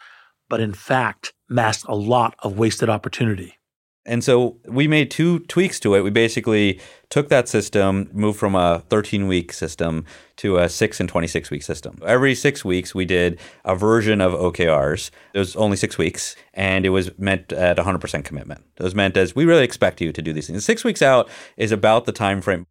but 0.49 0.61
in 0.61 0.73
fact 0.73 1.35
masked 1.49 1.85
a 1.89 1.95
lot 1.95 2.35
of 2.43 2.59
wasted 2.59 2.89
opportunity. 2.89 3.59
And 4.07 4.23
so 4.23 4.59
we 4.67 4.87
made 4.87 5.11
two 5.11 5.41
tweaks 5.41 5.81
to 5.81 5.95
it. 5.95 6.03
We 6.03 6.11
basically 6.11 6.81
took 7.09 7.31
that 7.31 7.49
system, 7.49 8.11
moved 8.13 8.39
from 8.39 8.55
a 8.55 8.83
13 8.91 9.27
week 9.29 9.53
system 9.53 10.05
to 10.37 10.59
a 10.59 10.69
6 10.69 11.01
and 11.01 11.09
26 11.09 11.51
week 11.51 11.63
system. 11.63 11.99
Every 12.05 12.35
six 12.35 12.65
weeks, 12.65 12.95
we 12.95 13.07
did 13.07 13.41
a 13.65 13.75
version 13.75 14.21
of 14.21 14.33
OKRs. 14.33 15.11
It 15.33 15.39
was 15.39 15.57
only 15.57 15.77
six 15.77 15.97
weeks, 15.97 16.37
and 16.53 16.85
it 16.85 16.91
was 16.91 17.17
meant 17.19 17.53
at 17.53 17.79
100% 17.79 18.25
commitment. 18.25 18.65
It 18.77 18.83
was 18.83 18.95
meant 18.95 19.17
as 19.17 19.35
we 19.35 19.45
really 19.47 19.65
expect 19.65 20.01
you 20.01 20.13
to 20.13 20.23
do 20.23 20.33
these 20.33 20.49
things. 20.49 20.65
Six 20.65 20.85
weeks 20.85 21.01
out 21.01 21.31
is 21.57 21.73
about 21.73 22.05
the 22.05 22.13
time 22.13 22.43
frame. 22.43 22.67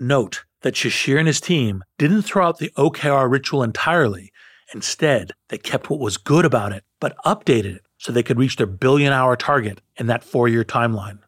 Note 0.00 0.44
that 0.62 0.74
Shishir 0.74 1.18
and 1.18 1.28
his 1.28 1.40
team 1.40 1.84
didn't 1.98 2.22
throw 2.22 2.48
out 2.48 2.58
the 2.58 2.72
OKR 2.76 3.30
ritual 3.30 3.62
entirely. 3.62 4.32
Instead, 4.72 5.32
they 5.50 5.58
kept 5.58 5.88
what 5.88 6.00
was 6.00 6.16
good 6.16 6.44
about 6.44 6.72
it, 6.72 6.82
but 6.98 7.14
updated 7.24 7.76
it 7.76 7.83
so 7.98 8.12
they 8.12 8.22
could 8.22 8.38
reach 8.38 8.56
their 8.56 8.66
billion 8.66 9.12
hour 9.12 9.36
target 9.36 9.80
in 9.96 10.06
that 10.06 10.24
four 10.24 10.48
year 10.48 10.64
timeline. 10.64 11.18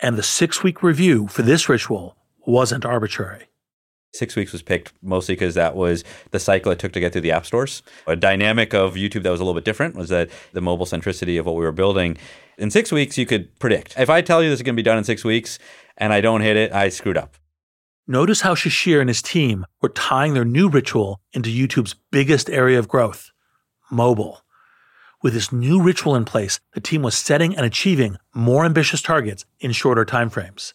And 0.00 0.16
the 0.16 0.22
six 0.22 0.62
week 0.62 0.82
review 0.82 1.28
for 1.28 1.42
this 1.42 1.68
ritual 1.68 2.16
wasn't 2.46 2.84
arbitrary. 2.84 3.46
Six 4.12 4.34
weeks 4.34 4.50
was 4.52 4.62
picked 4.62 4.92
mostly 5.02 5.34
because 5.34 5.54
that 5.54 5.76
was 5.76 6.02
the 6.32 6.40
cycle 6.40 6.72
it 6.72 6.80
took 6.80 6.92
to 6.92 7.00
get 7.00 7.12
through 7.12 7.20
the 7.20 7.30
app 7.30 7.46
stores. 7.46 7.82
A 8.08 8.16
dynamic 8.16 8.74
of 8.74 8.94
YouTube 8.94 9.22
that 9.22 9.30
was 9.30 9.40
a 9.40 9.44
little 9.44 9.54
bit 9.54 9.64
different 9.64 9.94
was 9.94 10.08
that 10.08 10.30
the 10.52 10.60
mobile 10.60 10.86
centricity 10.86 11.38
of 11.38 11.46
what 11.46 11.54
we 11.54 11.64
were 11.64 11.70
building. 11.70 12.16
In 12.58 12.70
six 12.70 12.90
weeks, 12.90 13.16
you 13.16 13.24
could 13.24 13.56
predict. 13.60 13.96
If 13.96 14.10
I 14.10 14.20
tell 14.20 14.42
you 14.42 14.50
this 14.50 14.58
is 14.58 14.62
going 14.62 14.74
to 14.74 14.80
be 14.80 14.82
done 14.82 14.98
in 14.98 15.04
six 15.04 15.24
weeks 15.24 15.58
and 15.96 16.12
I 16.12 16.20
don't 16.20 16.40
hit 16.40 16.56
it, 16.56 16.72
I 16.72 16.88
screwed 16.88 17.16
up. 17.16 17.36
Notice 18.08 18.40
how 18.40 18.56
Shishir 18.56 19.00
and 19.00 19.08
his 19.08 19.22
team 19.22 19.64
were 19.80 19.90
tying 19.90 20.34
their 20.34 20.44
new 20.44 20.68
ritual 20.68 21.20
into 21.32 21.50
YouTube's 21.50 21.94
biggest 22.10 22.50
area 22.50 22.78
of 22.78 22.88
growth 22.88 23.30
mobile. 23.92 24.42
With 25.22 25.34
this 25.34 25.52
new 25.52 25.82
ritual 25.82 26.16
in 26.16 26.24
place, 26.24 26.60
the 26.72 26.80
team 26.80 27.02
was 27.02 27.14
setting 27.14 27.54
and 27.54 27.66
achieving 27.66 28.16
more 28.34 28.64
ambitious 28.64 29.02
targets 29.02 29.44
in 29.58 29.72
shorter 29.72 30.06
timeframes. 30.06 30.72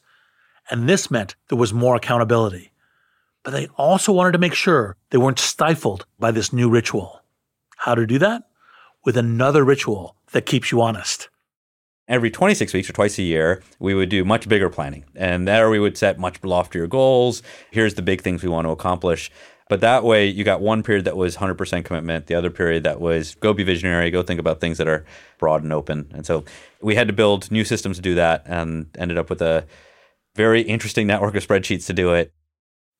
And 0.70 0.88
this 0.88 1.10
meant 1.10 1.36
there 1.50 1.58
was 1.58 1.74
more 1.74 1.96
accountability. 1.96 2.72
But 3.44 3.52
they 3.52 3.68
also 3.76 4.12
wanted 4.12 4.34
to 4.34 4.38
make 4.38 4.54
sure 4.54 4.98
they 5.10 5.18
weren't 5.18 5.40
stifled 5.40 6.06
by 6.20 6.30
this 6.30 6.54
new 6.54 6.70
ritual. 6.70 7.22
How 7.78 7.96
to 7.96 8.06
do 8.06 8.20
that? 8.20 8.44
With 9.04 9.18
another 9.18 9.64
ritual 9.64 10.16
that 10.32 10.46
keeps 10.46 10.72
you 10.72 10.80
honest. 10.80 11.30
Every 12.08 12.30
26 12.30 12.72
weeks 12.72 12.88
or 12.88 12.94
twice 12.94 13.18
a 13.18 13.24
year, 13.24 13.64
we 13.80 13.96
would 13.96 14.10
do 14.10 14.24
much 14.24 14.48
bigger 14.48 14.70
planning. 14.70 15.06
And 15.16 15.48
there 15.48 15.72
we 15.72 15.80
would 15.80 15.98
set 15.98 16.20
much 16.20 16.44
loftier 16.44 16.86
goals. 16.86 17.42
Here's 17.72 17.96
the 17.96 18.04
big 18.04 18.22
things 18.22 18.44
we 18.44 18.50
want 18.50 18.66
to 18.66 18.72
accomplish. 18.72 19.32
But 19.68 19.82
that 19.82 20.04
way, 20.04 20.28
you 20.28 20.44
got 20.44 20.62
one 20.62 20.84
period 20.84 21.06
that 21.06 21.18
was 21.18 21.38
100% 21.38 21.86
commitment, 21.86 22.28
the 22.28 22.36
other 22.36 22.52
period 22.52 22.84
that 22.84 23.02
was 23.02 23.34
go 23.36 23.52
be 23.52 23.64
visionary, 23.64 24.12
go 24.12 24.22
think 24.22 24.40
about 24.40 24.62
things 24.62 24.78
that 24.78 24.88
are 24.88 25.06
broad 25.40 25.64
and 25.64 25.74
open. 25.74 26.12
And 26.14 26.26
so 26.26 26.46
we 26.82 26.96
had 26.96 27.08
to 27.08 27.14
build 27.14 27.50
new 27.50 27.66
systems 27.66 27.98
to 27.98 28.02
do 28.02 28.14
that 28.16 28.44
and 28.46 28.88
ended 28.98 29.18
up 29.18 29.30
with 29.30 29.42
a 29.42 29.66
very 30.36 30.62
interesting 30.62 31.08
network 31.08 31.36
of 31.36 31.46
spreadsheets 31.46 31.88
to 31.88 31.94
do 31.94 32.14
it. 32.14 32.32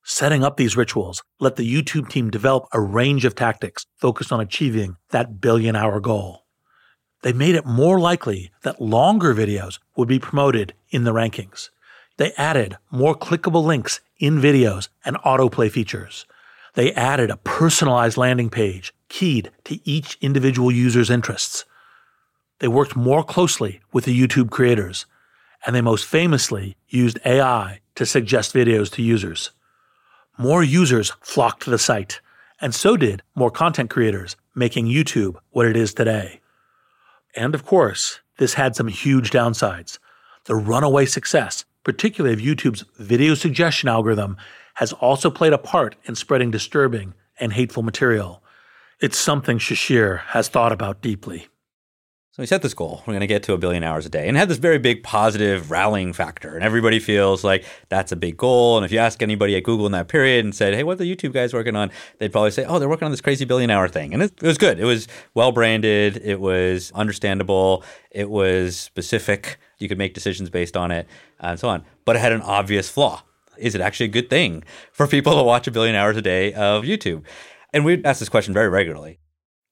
Setting 0.04 0.44
up 0.44 0.58
these 0.58 0.78
rituals 0.78 1.24
let 1.40 1.56
the 1.56 1.72
YouTube 1.72 2.10
team 2.10 2.30
develop 2.30 2.66
a 2.72 2.80
range 2.80 3.26
of 3.26 3.36
tactics 3.36 3.86
focused 3.96 4.32
on 4.32 4.40
achieving 4.40 4.98
that 5.10 5.42
billion 5.42 5.76
hour 5.76 6.00
goal. 6.00 6.46
They 7.22 7.34
made 7.34 7.56
it 7.56 7.66
more 7.66 8.00
likely 8.00 8.52
that 8.64 8.82
longer 8.82 9.34
videos 9.34 9.80
would 9.98 10.08
be 10.08 10.20
promoted 10.20 10.74
in 10.90 11.04
the 11.04 11.14
rankings. 11.14 11.70
They 12.18 12.34
added 12.34 12.78
more 12.92 13.16
clickable 13.16 13.64
links 13.64 14.00
in 14.20 14.40
videos 14.40 14.90
and 15.04 15.18
autoplay 15.18 15.72
features. 15.72 16.26
They 16.76 16.92
added 16.94 17.30
a 17.30 17.38
personalized 17.38 18.18
landing 18.18 18.50
page 18.50 18.94
keyed 19.10 19.52
to 19.64 19.80
each 19.90 20.18
individual 20.22 20.72
user's 20.72 21.10
interests. 21.10 21.66
They 22.60 22.68
worked 22.68 22.96
more 22.96 23.24
closely 23.24 23.82
with 23.94 24.06
the 24.06 24.18
YouTube 24.18 24.50
creators, 24.50 25.06
and 25.66 25.76
they 25.76 25.82
most 25.82 26.06
famously 26.06 26.76
used 26.88 27.20
AI 27.26 27.80
to 27.96 28.06
suggest 28.06 28.54
videos 28.54 28.92
to 28.94 29.02
users. 29.02 29.52
More 30.38 30.64
users 30.64 31.14
flocked 31.22 31.64
to 31.64 31.70
the 31.70 31.80
site, 31.80 32.20
and 32.60 32.76
so 32.76 32.98
did 32.98 33.24
more 33.36 33.52
content 33.52 33.90
creators, 33.90 34.36
making 34.54 34.88
YouTube 34.88 35.36
what 35.52 35.68
it 35.68 35.78
is 35.78 35.94
today. 35.94 36.42
And 37.36 37.56
of 37.56 37.66
course, 37.66 38.20
this 38.38 38.56
had 38.56 38.76
some 38.76 38.88
huge 38.88 39.32
downsides. 39.32 39.98
The 40.46 40.56
runaway 40.56 41.06
success, 41.06 41.64
particularly 41.84 42.34
of 42.34 42.40
YouTube's 42.40 42.84
video 42.98 43.34
suggestion 43.34 43.88
algorithm, 43.88 44.38
has 44.76 44.94
also 44.94 45.30
played 45.30 45.54
a 45.54 45.58
part 45.58 45.96
in 46.06 46.16
spreading 46.16 46.52
disturbing 46.52 47.14
and 47.40 47.54
hateful 47.54 47.84
material. 47.84 48.42
It's 49.02 49.18
something 49.18 49.58
Shishir 49.58 50.20
has 50.28 50.48
thought 50.48 50.72
about 50.72 51.02
deeply. 51.02 51.48
So 52.36 52.44
we 52.44 52.48
set 52.48 52.62
this 52.62 52.74
goal. 52.74 53.02
We're 53.06 53.14
going 53.14 53.22
to 53.22 53.28
get 53.28 53.44
to 53.44 53.54
a 53.54 53.58
billion 53.58 53.82
hours 53.82 54.06
a 54.06 54.10
day 54.10 54.28
and 54.28 54.36
had 54.36 54.50
this 54.50 54.58
very 54.58 54.78
big 54.78 55.04
positive 55.04 55.72
rallying 55.72 56.12
factor. 56.12 56.54
And 56.54 56.66
everybody 56.66 57.00
feels 57.00 57.46
like 57.46 57.64
that's 57.88 58.12
a 58.12 58.18
big 58.18 58.36
goal. 58.36 58.76
And 58.76 58.86
if 58.86 58.92
you 58.92 59.00
ask 59.00 59.24
anybody 59.24 59.56
at 59.56 59.64
Google 59.64 59.86
in 59.86 59.94
that 59.94 60.10
period 60.10 60.44
and 60.44 60.54
said, 60.54 60.74
hey, 60.74 60.84
what 60.84 60.94
are 60.94 60.96
the 61.06 61.16
YouTube 61.16 61.32
guys 61.32 61.54
working 61.54 61.78
on? 61.78 61.92
They'd 62.18 62.34
probably 62.34 62.52
say, 62.52 62.66
oh, 62.66 62.78
they're 62.78 62.90
working 62.90 63.06
on 63.06 63.12
this 63.12 63.22
crazy 63.22 63.46
billion 63.46 63.70
hour 63.70 63.88
thing. 63.88 64.14
And 64.14 64.22
it, 64.22 64.34
it 64.42 64.48
was 64.48 64.58
good. 64.58 64.82
It 64.82 64.84
was 64.84 65.08
well 65.34 65.54
branded. 65.54 66.18
It 66.18 66.42
was 66.42 66.92
understandable. 66.94 67.86
It 68.12 68.30
was 68.30 68.78
specific. 68.78 69.58
You 69.80 69.88
could 69.88 69.98
make 69.98 70.14
decisions 70.14 70.50
based 70.50 70.76
on 70.76 70.92
it 70.92 71.08
and 71.40 71.58
so 71.58 71.70
on. 71.70 71.86
But 72.04 72.18
it 72.18 72.20
had 72.20 72.34
an 72.34 72.42
obvious 72.42 72.90
flaw. 72.90 73.24
Is 73.58 73.76
it 73.76 73.82
actually 73.82 74.08
a 74.08 74.10
good 74.10 74.30
thing 74.30 74.64
for 74.92 75.08
people 75.08 75.36
to 75.36 75.44
watch 75.44 75.68
a 75.68 75.72
billion 75.72 75.96
hours 75.96 76.18
a 76.18 76.22
day 76.22 76.54
of 76.54 76.84
YouTube? 76.84 77.24
And 77.74 77.84
we 77.86 78.04
ask 78.04 78.20
this 78.20 78.30
question 78.30 78.54
very 78.54 78.70
regularly. 78.70 79.20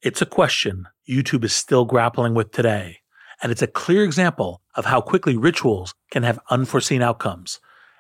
It's 0.02 0.22
a 0.22 0.26
question 0.26 0.88
YouTube 1.08 1.44
is 1.44 1.54
still 1.54 1.86
grappling 1.86 2.34
with 2.34 2.52
today, 2.52 3.00
and 3.42 3.52
it's 3.52 3.62
a 3.62 3.68
clear 3.68 4.04
example 4.04 4.62
of 4.76 4.86
how 4.86 5.00
quickly 5.02 5.38
rituals 5.38 5.94
can 6.12 6.24
have 6.24 6.40
unforeseen 6.50 7.02
outcomes. 7.02 7.60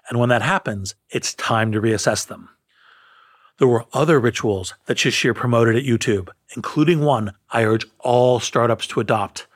And 0.09 0.19
when 0.19 0.29
that 0.29 0.41
happens, 0.41 0.95
it's 1.09 1.33
time 1.33 1.71
to 1.71 1.81
reassess 1.81 2.27
them. 2.27 2.49
There 3.59 3.67
were 3.67 3.85
other 3.93 4.19
rituals 4.19 4.73
that 4.85 4.97
Shishir 4.97 5.35
promoted 5.35 5.75
at 5.75 5.83
YouTube, 5.83 6.29
including 6.55 7.01
one 7.01 7.33
I 7.51 7.63
urge 7.63 7.85
all 7.99 8.39
startups 8.39 8.87
to 8.87 8.99
adopt. 8.99 9.47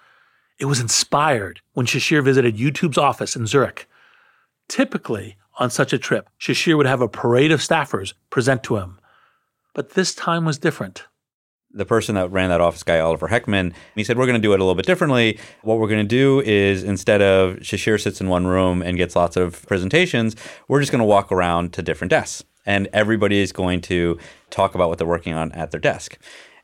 It 0.60 0.66
was 0.66 0.80
inspired 0.80 1.62
when 1.74 1.86
Shishir 1.86 2.24
visited 2.24 2.58
YouTube's 2.58 2.98
office 2.98 3.36
in 3.36 3.48
Zurich. 3.48 3.90
Typically, 4.68 5.36
on 5.58 5.70
such 5.70 5.94
a 5.94 5.98
trip, 5.98 6.30
Shishir 6.40 6.78
would 6.78 6.86
have 6.86 7.02
a 7.02 7.08
parade 7.08 7.52
of 7.52 7.60
staffers 7.60 8.14
present 8.30 8.64
to 8.64 8.78
him. 8.78 9.00
But 9.74 9.92
this 9.92 10.16
time 10.16 10.46
was 10.46 10.58
different 10.58 11.06
the 11.78 11.86
person 11.86 12.16
that 12.16 12.32
ran 12.32 12.50
that 12.50 12.62
office 12.62 12.84
guy, 12.84 13.00
Oliver 13.00 13.28
Heckmann, 13.28 13.74
he 13.96 14.04
said, 14.04 14.18
We're 14.18 14.26
going 14.26 14.42
to 14.42 14.46
do 14.46 14.54
it 14.54 14.60
a 14.60 14.64
little 14.64 14.76
bit 14.76 14.86
differently. 14.86 15.40
What 15.62 15.80
we're 15.80 15.88
going 15.88 16.04
to 16.04 16.08
do 16.08 16.42
is 16.42 16.84
instead 16.84 17.22
of 17.22 17.58
Shishir 17.58 18.02
sits 18.02 18.20
in 18.20 18.28
one 18.28 18.48
room 18.48 18.82
and 18.82 18.98
gets 18.98 19.16
lots 19.16 19.38
of 19.38 19.66
presentations, 19.68 20.36
we're 20.68 20.80
just 20.80 20.92
going 20.92 21.00
to 21.00 21.06
walk 21.06 21.32
around 21.32 21.74
to 21.74 21.82
different 21.82 22.10
desks. 22.10 22.44
And 22.66 22.90
everybody 22.92 23.40
is 23.40 23.52
going 23.52 23.82
to 23.82 24.18
talk 24.50 24.76
about 24.76 24.90
what 24.90 24.98
they're 24.98 25.08
working 25.08 25.34
on 25.34 25.52
at 25.54 25.72
their 25.72 25.80
desk. 25.80 26.18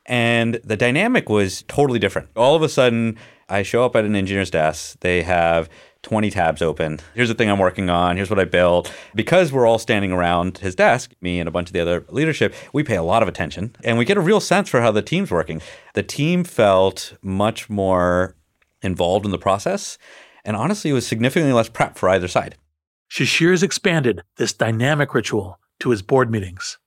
And 0.04 0.60
the 0.64 0.76
dynamic 0.76 1.30
was 1.30 1.62
totally 1.62 1.98
different. 1.98 2.28
All 2.36 2.54
of 2.54 2.62
a 2.62 2.68
sudden, 2.68 3.16
I 3.48 3.62
show 3.62 3.84
up 3.84 3.96
at 3.96 4.04
an 4.04 4.14
engineer's 4.14 4.50
desk. 4.50 4.98
They 5.00 5.22
have 5.22 5.70
20 6.04 6.30
tabs 6.30 6.62
open. 6.62 7.00
Here's 7.14 7.28
the 7.28 7.34
thing 7.34 7.50
I'm 7.50 7.58
working 7.58 7.90
on. 7.90 8.16
Here's 8.16 8.30
what 8.30 8.38
I 8.38 8.44
built. 8.44 8.92
Because 9.14 9.50
we're 9.50 9.66
all 9.66 9.78
standing 9.78 10.12
around 10.12 10.58
his 10.58 10.76
desk, 10.76 11.12
me 11.20 11.40
and 11.40 11.48
a 11.48 11.50
bunch 11.50 11.68
of 11.68 11.72
the 11.72 11.80
other 11.80 12.04
leadership, 12.10 12.54
we 12.72 12.84
pay 12.84 12.96
a 12.96 13.02
lot 13.02 13.22
of 13.22 13.28
attention 13.28 13.74
and 13.82 13.98
we 13.98 14.04
get 14.04 14.16
a 14.16 14.20
real 14.20 14.40
sense 14.40 14.68
for 14.68 14.80
how 14.80 14.92
the 14.92 15.02
team's 15.02 15.30
working. 15.30 15.60
The 15.94 16.02
team 16.02 16.44
felt 16.44 17.16
much 17.22 17.68
more 17.68 18.36
involved 18.82 19.24
in 19.24 19.32
the 19.32 19.38
process 19.38 19.98
and 20.44 20.56
honestly 20.56 20.92
was 20.92 21.06
significantly 21.06 21.54
less 21.54 21.70
prep 21.70 21.96
for 21.96 22.08
either 22.10 22.28
side. 22.28 22.56
Shishir's 23.10 23.62
expanded 23.62 24.22
this 24.36 24.52
dynamic 24.52 25.14
ritual 25.14 25.58
to 25.80 25.90
his 25.90 26.02
board 26.02 26.30
meetings 26.30 26.78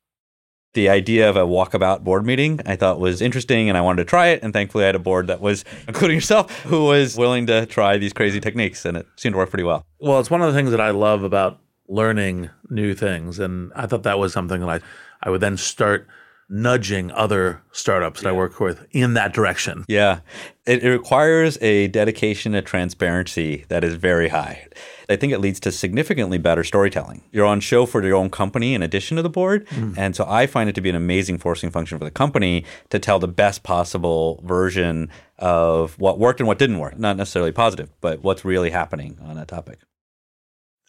the 0.73 0.89
idea 0.89 1.29
of 1.29 1.35
a 1.35 1.41
walkabout 1.41 2.03
board 2.03 2.25
meeting 2.25 2.59
I 2.65 2.75
thought 2.75 2.99
was 2.99 3.21
interesting 3.21 3.67
and 3.69 3.77
I 3.77 3.81
wanted 3.81 4.03
to 4.03 4.05
try 4.05 4.27
it. 4.27 4.43
And 4.43 4.53
thankfully, 4.53 4.83
I 4.83 4.87
had 4.87 4.95
a 4.95 4.99
board 4.99 5.27
that 5.27 5.41
was, 5.41 5.65
including 5.87 6.15
yourself, 6.17 6.51
who 6.63 6.85
was 6.85 7.17
willing 7.17 7.47
to 7.47 7.65
try 7.65 7.97
these 7.97 8.13
crazy 8.13 8.39
techniques. 8.39 8.85
And 8.85 8.97
it 8.97 9.07
seemed 9.15 9.33
to 9.33 9.37
work 9.37 9.49
pretty 9.49 9.63
well. 9.63 9.85
Well, 9.99 10.19
it's 10.19 10.29
one 10.29 10.41
of 10.41 10.51
the 10.51 10.57
things 10.57 10.71
that 10.71 10.81
I 10.81 10.91
love 10.91 11.23
about 11.23 11.59
learning 11.87 12.49
new 12.69 12.93
things. 12.93 13.39
And 13.39 13.71
I 13.75 13.87
thought 13.87 14.03
that 14.03 14.19
was 14.19 14.33
something 14.33 14.61
that 14.61 14.69
I, 14.69 14.79
I 15.23 15.29
would 15.29 15.41
then 15.41 15.57
start 15.57 16.07
nudging 16.49 17.11
other 17.11 17.61
startups 17.71 18.21
that 18.21 18.29
I 18.29 18.31
work 18.31 18.59
with 18.59 18.85
in 18.91 19.15
that 19.15 19.33
direction. 19.33 19.83
Yeah. 19.87 20.21
It, 20.65 20.83
it 20.83 20.89
requires 20.89 21.57
a 21.61 21.87
dedication 21.87 22.53
to 22.53 22.61
transparency 22.61 23.65
that 23.67 23.83
is 23.83 23.95
very 23.95 24.29
high. 24.29 24.67
I 25.09 25.15
think 25.15 25.33
it 25.33 25.39
leads 25.39 25.59
to 25.61 25.71
significantly 25.71 26.37
better 26.37 26.63
storytelling. 26.63 27.23
You're 27.31 27.45
on 27.45 27.59
show 27.59 27.85
for 27.85 28.03
your 28.03 28.15
own 28.15 28.29
company 28.29 28.73
in 28.73 28.81
addition 28.81 29.17
to 29.17 29.23
the 29.23 29.29
board. 29.29 29.67
Mm. 29.67 29.97
And 29.97 30.15
so 30.15 30.25
I 30.27 30.47
find 30.47 30.69
it 30.69 30.75
to 30.75 30.81
be 30.81 30.89
an 30.89 30.95
amazing 30.95 31.37
forcing 31.37 31.69
function 31.69 31.97
for 31.97 32.05
the 32.05 32.11
company 32.11 32.65
to 32.89 32.99
tell 32.99 33.19
the 33.19 33.27
best 33.27 33.63
possible 33.63 34.41
version 34.45 35.09
of 35.37 35.99
what 35.99 36.19
worked 36.19 36.39
and 36.39 36.47
what 36.47 36.59
didn't 36.59 36.79
work. 36.79 36.97
Not 36.97 37.17
necessarily 37.17 37.51
positive, 37.51 37.89
but 38.01 38.21
what's 38.21 38.43
really 38.43 38.69
happening 38.69 39.17
on 39.21 39.35
that 39.35 39.47
topic. 39.47 39.79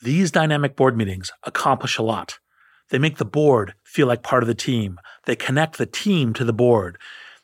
These 0.03 0.31
dynamic 0.31 0.77
board 0.77 0.97
meetings 0.97 1.31
accomplish 1.43 1.99
a 1.99 2.03
lot. 2.03 2.39
They 2.91 2.99
make 2.99 3.19
the 3.19 3.25
board 3.25 3.75
feel 3.83 4.07
like 4.07 4.23
part 4.23 4.43
of 4.43 4.47
the 4.47 4.55
team. 4.55 4.99
They 5.27 5.37
connect 5.37 5.79
the 5.79 5.87
team 5.87 6.33
to 6.35 6.45
the 6.45 6.53
board. 6.53 6.99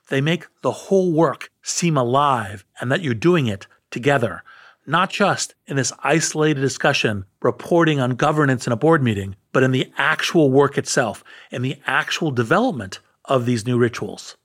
They 0.09 0.20
make 0.20 0.46
the 0.62 0.70
whole 0.70 1.12
work 1.12 1.50
seem 1.62 1.96
alive 1.96 2.64
and 2.80 2.90
that 2.90 3.02
you're 3.02 3.14
doing 3.14 3.46
it 3.46 3.66
together, 3.90 4.42
not 4.87 5.11
just 5.11 5.54
in 5.66 5.76
this 5.76 5.92
isolated 6.02 6.61
discussion 6.61 7.24
reporting 7.42 8.00
on 8.00 8.12
governance 8.12 8.66
in 8.66 8.72
a 8.72 8.76
board 8.76 9.02
meeting, 9.02 9.37
but 9.52 9.62
in 9.62 9.70
the 9.70 9.90
actual 9.96 10.50
work 10.50 10.76
itself, 10.76 11.24
in 11.50 11.62
the 11.62 11.76
actual 11.87 12.30
development 12.30 13.00
of 13.24 13.46
these 13.46 13.66
new 13.66 13.78
rituals. 13.78 14.37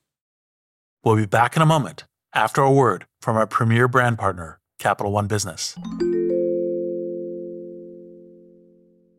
We'll 1.04 1.16
be 1.16 1.26
back 1.26 1.56
in 1.56 1.62
a 1.62 1.66
moment 1.66 2.06
after 2.34 2.62
a 2.62 2.72
word 2.72 3.06
from 3.22 3.38
our 3.38 3.48
premier 3.48 3.88
brand 3.88 4.18
partner, 4.18 4.60
Capital 4.80 5.12
One 5.12 5.28
Business. 5.28 5.76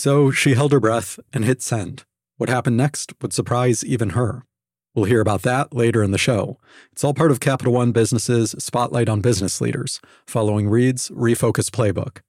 So 0.00 0.30
she 0.30 0.54
held 0.54 0.72
her 0.72 0.80
breath 0.80 1.20
and 1.30 1.44
hit 1.44 1.60
send. 1.60 2.04
What 2.38 2.48
happened 2.48 2.78
next 2.78 3.12
would 3.20 3.34
surprise 3.34 3.84
even 3.84 4.10
her. 4.10 4.46
We'll 4.94 5.04
hear 5.04 5.20
about 5.20 5.42
that 5.42 5.74
later 5.74 6.02
in 6.02 6.10
the 6.10 6.16
show. 6.16 6.58
It's 6.90 7.04
all 7.04 7.12
part 7.12 7.30
of 7.30 7.38
Capital 7.38 7.74
One 7.74 7.92
Business's 7.92 8.52
Spotlight 8.58 9.10
on 9.10 9.20
Business 9.20 9.60
Leaders, 9.60 10.00
following 10.26 10.70
Reid's 10.70 11.10
Refocus 11.10 11.68
Playbook. 11.68 12.22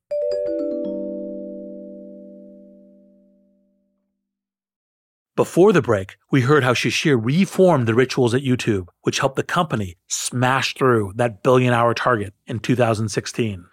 Before 5.38 5.72
the 5.72 5.82
break, 5.82 6.18
we 6.30 6.42
heard 6.42 6.66
how 6.66 6.74
Shishir 6.74 7.18
reformed 7.24 7.88
the 7.88 7.96
rituals 7.96 8.34
at 8.34 8.44
YouTube, 8.44 8.90
which 9.04 9.20
helped 9.20 9.38
the 9.38 9.44
company 9.44 9.96
smash 10.10 10.74
through 10.74 11.14
that 11.16 11.42
billion 11.42 11.74
hour 11.74 11.94
target 11.94 12.34
in 12.46 12.60
2016. 12.60 13.66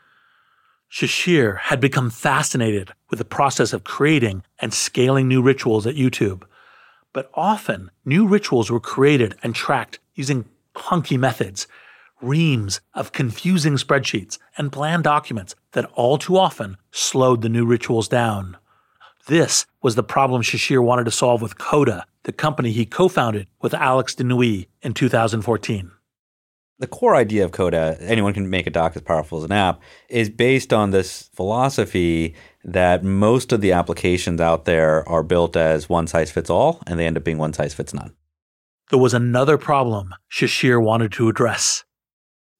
Shishir 0.91 1.59
had 1.59 1.81
become 1.81 2.11
fascinated 2.11 2.93
with 3.11 3.19
the 3.19 3.25
process 3.25 3.73
of 3.73 3.85
creating 3.85 4.43
and 4.59 4.73
scaling 4.73 5.29
new 5.29 5.43
rituals 5.43 5.87
at 5.87 5.97
YouTube. 5.97 6.45
But 7.13 7.31
often, 7.35 7.91
new 8.05 8.27
rituals 8.27 8.71
were 8.71 8.81
created 8.81 9.37
and 9.43 9.55
tracked 9.55 9.99
using 10.15 10.47
clunky 10.75 11.19
methods, 11.19 11.67
reams 12.23 12.81
of 12.95 13.13
confusing 13.13 13.75
spreadsheets, 13.75 14.39
and 14.57 14.71
bland 14.71 15.05
documents 15.05 15.55
that 15.73 15.91
all 15.95 16.17
too 16.17 16.37
often 16.37 16.77
slowed 16.91 17.43
the 17.43 17.49
new 17.49 17.67
rituals 17.67 18.09
down. 18.09 18.57
This 19.27 19.67
was 19.83 19.95
the 19.95 20.03
problem 20.03 20.43
Shishir 20.43 20.83
wanted 20.83 21.05
to 21.05 21.11
solve 21.11 21.43
with 21.43 21.59
Coda, 21.59 22.07
the 22.23 22.33
company 22.33 22.73
he 22.73 22.87
co 22.87 23.09
founded 23.09 23.47
with 23.61 23.75
Alex 23.75 24.15
DeNeui 24.15 24.69
in 24.81 24.95
2014 24.95 25.93
the 26.79 26.87
core 26.87 27.17
idea 27.17 27.45
of 27.45 27.53
Coda, 27.53 27.97
anyone 28.01 28.33
can 28.33 28.49
make 28.49 28.67
a 28.67 28.71
doc 28.71 28.95
as 28.95 29.03
powerful 29.03 29.39
as 29.39 29.45
an 29.45 29.53
app, 29.53 29.81
is 30.09 30.31
based 30.31 30.73
on 30.73 30.91
this 30.91 31.29
philosophy 31.35 32.35
that 32.65 33.03
most 33.03 33.53
of 33.53 33.61
the 33.61 33.73
applications 33.73 34.41
out 34.41 34.65
there 34.65 35.09
are 35.09 35.23
built 35.23 35.57
as 35.57 35.89
one 35.89 36.07
size 36.07 36.31
fits 36.31 36.51
all, 36.51 36.81
and 36.87 36.99
they 36.99 37.07
end 37.07 37.17
up 37.17 37.25
being 37.25 37.39
one 37.39 37.53
size 37.53 37.75
fits 37.75 37.93
none. 37.93 38.15
There 38.91 38.99
was 38.99 39.15
another 39.15 39.59
problem 39.59 40.15
Shishir 40.31 40.83
wanted 40.83 41.13
to 41.13 41.29
address. 41.29 41.85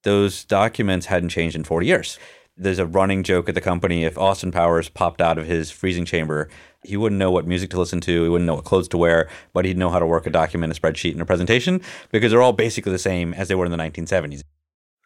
Those 0.03 0.45
documents 0.45 1.07
hadn't 1.07 1.31
changed 1.31 1.57
in 1.57 1.65
40 1.65 1.87
years. 1.87 2.19
There's 2.61 2.81
a 2.81 2.87
running 2.87 3.23
joke 3.23 3.49
at 3.49 3.55
the 3.55 3.61
company 3.61 4.05
if 4.05 4.19
Austin 4.19 4.51
Powers 4.51 4.89
popped 4.89 5.21
out 5.21 5.39
of 5.39 5.47
his 5.47 5.71
freezing 5.71 6.05
chamber, 6.05 6.51
he 6.83 6.97
wouldn't 6.97 7.19
know 7.19 7.31
what 7.31 7.47
music 7.47 7.71
to 7.71 7.79
listen 7.79 8.01
to, 8.01 8.25
he 8.25 8.29
wouldn't 8.29 8.47
know 8.47 8.57
what 8.57 8.65
clothes 8.65 8.89
to 8.89 8.99
wear, 8.99 9.29
but 9.53 9.65
he'd 9.65 9.79
know 9.79 9.91
how 9.91 10.01
to 10.01 10.07
work 10.07 10.27
a 10.27 10.31
document, 10.31 10.77
a 10.77 10.81
spreadsheet, 10.81 11.13
and 11.13 11.23
a 11.23 11.25
presentation 11.25 11.81
because 12.11 12.33
they're 12.33 12.43
all 12.43 12.53
basically 12.53 12.91
the 12.91 12.99
same 12.99 13.33
as 13.33 13.47
they 13.47 13.55
were 13.55 13.65
in 13.65 13.71
the 13.71 13.79
1970s. 13.79 14.43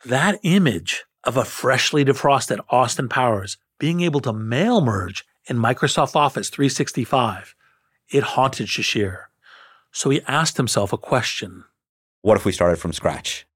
That 0.06 0.40
image 0.42 1.04
of 1.24 1.36
a 1.36 1.44
freshly 1.44 2.04
defrosted 2.04 2.60
Austin 2.70 3.08
Powers 3.08 3.58
being 3.78 4.00
able 4.00 4.20
to 4.20 4.32
mail 4.32 4.80
merge 4.80 5.24
in 5.46 5.58
Microsoft 5.58 6.16
Office 6.16 6.48
365, 6.48 7.54
it 8.10 8.22
haunted 8.22 8.68
Shishir. 8.68 9.24
So 9.92 10.10
he 10.10 10.22
asked 10.26 10.56
himself 10.56 10.92
a 10.92 10.98
question. 10.98 11.64
What 12.22 12.36
if 12.36 12.44
we 12.44 12.52
started 12.52 12.76
from 12.76 12.92
scratch? 12.92 13.46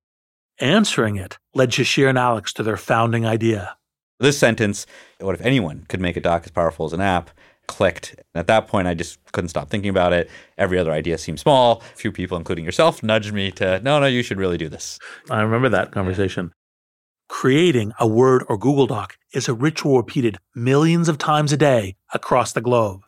Answering 0.59 1.17
it 1.17 1.39
led 1.55 1.71
Shishir 1.71 2.09
and 2.09 2.19
Alex 2.19 2.53
to 2.55 2.63
their 2.63 2.77
founding 2.77 3.25
idea. 3.25 3.77
This 4.19 4.39
sentence, 4.39 4.87
what 5.21 5.35
if 5.35 5.41
anyone 5.43 5.85
could 5.89 6.01
make 6.01 6.17
a 6.17 6.21
doc 6.21 6.45
as 6.45 6.51
powerful 6.51 6.87
as 6.87 6.93
an 6.93 7.01
app, 7.01 7.31
clicked. 7.67 8.17
At 8.35 8.47
that 8.47 8.69
point, 8.69 8.89
I 8.89 8.95
just 8.95 9.19
couldn't 9.33 9.49
stop 9.49 9.69
thinking 9.69 9.91
about 9.91 10.13
it. 10.13 10.31
Every 10.59 10.79
other 10.79 10.93
idea 10.93 11.19
seemed 11.19 11.41
small. 11.41 11.83
A 11.93 11.97
few 11.97 12.13
people, 12.13 12.37
including 12.37 12.65
yourself, 12.65 13.03
nudged 13.03 13.33
me 13.33 13.51
to, 13.53 13.81
no, 13.81 13.99
no, 14.01 14.07
you 14.07 14.23
should 14.23 14.39
really 14.39 14.59
do 14.59 14.69
this. 14.69 14.99
I 15.31 15.43
remember 15.43 15.69
that 15.71 15.93
conversation. 15.93 16.53
Creating 17.29 17.93
a 17.99 18.07
Word 18.07 18.45
or 18.49 18.57
Google 18.57 18.87
Doc 18.87 19.17
is 19.33 19.49
a 19.49 19.55
ritual 19.55 19.97
repeated 19.97 20.39
millions 20.55 21.09
of 21.09 21.19
times 21.19 21.53
a 21.53 21.57
day 21.57 21.97
across 22.15 22.53
the 22.53 22.61
globe. 22.61 23.03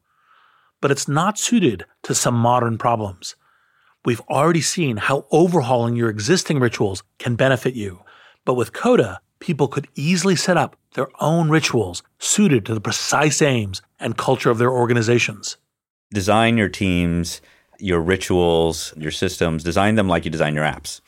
But 0.81 0.90
it's 0.90 1.09
not 1.09 1.38
suited 1.38 1.85
to 2.03 2.14
some 2.14 2.35
modern 2.35 2.79
problems. 2.79 3.37
We've 4.05 4.21
already 4.23 4.61
seen 4.61 4.97
how 4.97 5.27
overhauling 5.31 5.97
your 5.97 6.09
existing 6.09 6.61
rituals 6.61 7.03
can 7.18 7.37
benefit 7.37 7.75
you. 7.75 8.01
But 8.44 8.55
with 8.55 8.73
Coda, 8.73 9.21
people 9.40 9.68
could 9.68 9.88
easily 9.94 10.37
set 10.37 10.57
up 10.57 10.77
their 10.94 11.09
own 11.20 11.48
rituals 11.48 12.03
suited 12.18 12.64
to 12.66 12.74
the 12.74 12.81
precise 12.81 13.40
aims 13.42 13.83
and 14.01 14.16
culture 14.16 14.51
of 14.51 14.59
their 14.59 14.70
organizations. 14.70 15.57
Design 16.12 16.57
your 16.57 16.68
teams, 16.68 17.40
your 17.79 18.01
rituals, 18.01 18.94
your 18.96 19.11
systems, 19.11 19.62
design 19.62 19.94
them 19.94 20.09
like 20.09 20.24
you 20.24 20.31
design 20.31 20.55
your 20.55 20.64
apps. 20.64 21.01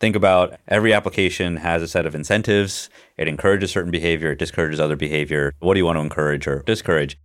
Think 0.00 0.14
about 0.14 0.58
every 0.68 0.92
application 0.92 1.56
has 1.56 1.82
a 1.82 1.88
set 1.88 2.06
of 2.06 2.14
incentives. 2.14 2.88
It 3.16 3.26
encourages 3.26 3.70
certain 3.70 3.90
behavior, 3.90 4.32
it 4.32 4.38
discourages 4.38 4.78
other 4.78 4.96
behavior. 4.96 5.54
What 5.58 5.74
do 5.74 5.80
you 5.80 5.86
want 5.86 5.96
to 5.96 6.02
encourage 6.02 6.46
or 6.46 6.62
discourage? 6.62 7.18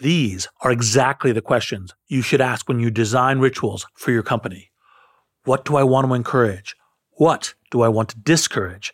These 0.00 0.48
are 0.60 0.72
exactly 0.72 1.32
the 1.32 1.40
questions 1.40 1.94
you 2.08 2.22
should 2.22 2.40
ask 2.40 2.68
when 2.68 2.80
you 2.80 2.90
design 2.90 3.38
rituals 3.38 3.86
for 3.94 4.10
your 4.10 4.22
company. 4.22 4.70
What 5.44 5.64
do 5.64 5.76
I 5.76 5.84
want 5.84 6.06
to 6.06 6.14
encourage? 6.14 6.76
What 7.12 7.54
do 7.70 7.82
I 7.82 7.88
want 7.88 8.10
to 8.10 8.18
discourage? 8.18 8.92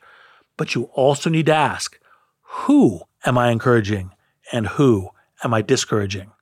But 0.56 0.74
you 0.74 0.84
also 0.94 1.30
need 1.30 1.46
to 1.46 1.54
ask 1.54 1.98
who 2.42 3.02
am 3.24 3.38
I 3.38 3.50
encouraging 3.50 4.10
and 4.52 4.66
who 4.66 5.10
am 5.42 5.54
I 5.54 5.62
discouraging? 5.62 6.32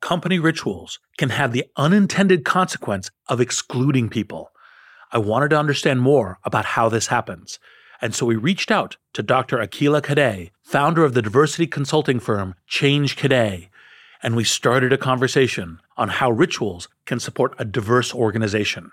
Company 0.00 0.38
rituals 0.38 0.98
can 1.18 1.28
have 1.28 1.52
the 1.52 1.66
unintended 1.76 2.44
consequence 2.44 3.10
of 3.28 3.40
excluding 3.40 4.08
people. 4.08 4.50
I 5.12 5.18
wanted 5.18 5.50
to 5.50 5.58
understand 5.58 6.00
more 6.00 6.38
about 6.44 6.64
how 6.64 6.88
this 6.88 7.08
happens. 7.08 7.58
And 8.00 8.14
so 8.14 8.24
we 8.24 8.36
reached 8.36 8.70
out 8.70 8.96
to 9.12 9.22
Dr. 9.22 9.58
Akhila 9.58 10.02
Cadet, 10.02 10.50
founder 10.62 11.04
of 11.04 11.14
the 11.14 11.22
diversity 11.22 11.66
consulting 11.66 12.18
firm 12.18 12.54
Change 12.66 13.16
Cadet, 13.16 13.68
and 14.22 14.36
we 14.36 14.44
started 14.44 14.92
a 14.92 14.98
conversation 14.98 15.80
on 15.96 16.08
how 16.08 16.30
rituals 16.30 16.88
can 17.04 17.20
support 17.20 17.54
a 17.58 17.64
diverse 17.64 18.14
organization. 18.14 18.92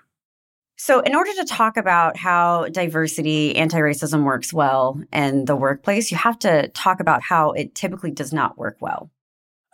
So, 0.80 1.00
in 1.00 1.16
order 1.16 1.32
to 1.34 1.44
talk 1.44 1.76
about 1.76 2.16
how 2.16 2.68
diversity, 2.68 3.56
anti 3.56 3.78
racism 3.78 4.22
works 4.22 4.52
well 4.52 5.02
in 5.12 5.44
the 5.44 5.56
workplace, 5.56 6.12
you 6.12 6.16
have 6.16 6.38
to 6.40 6.68
talk 6.68 7.00
about 7.00 7.20
how 7.20 7.50
it 7.50 7.74
typically 7.74 8.12
does 8.12 8.32
not 8.32 8.56
work 8.56 8.76
well. 8.80 9.10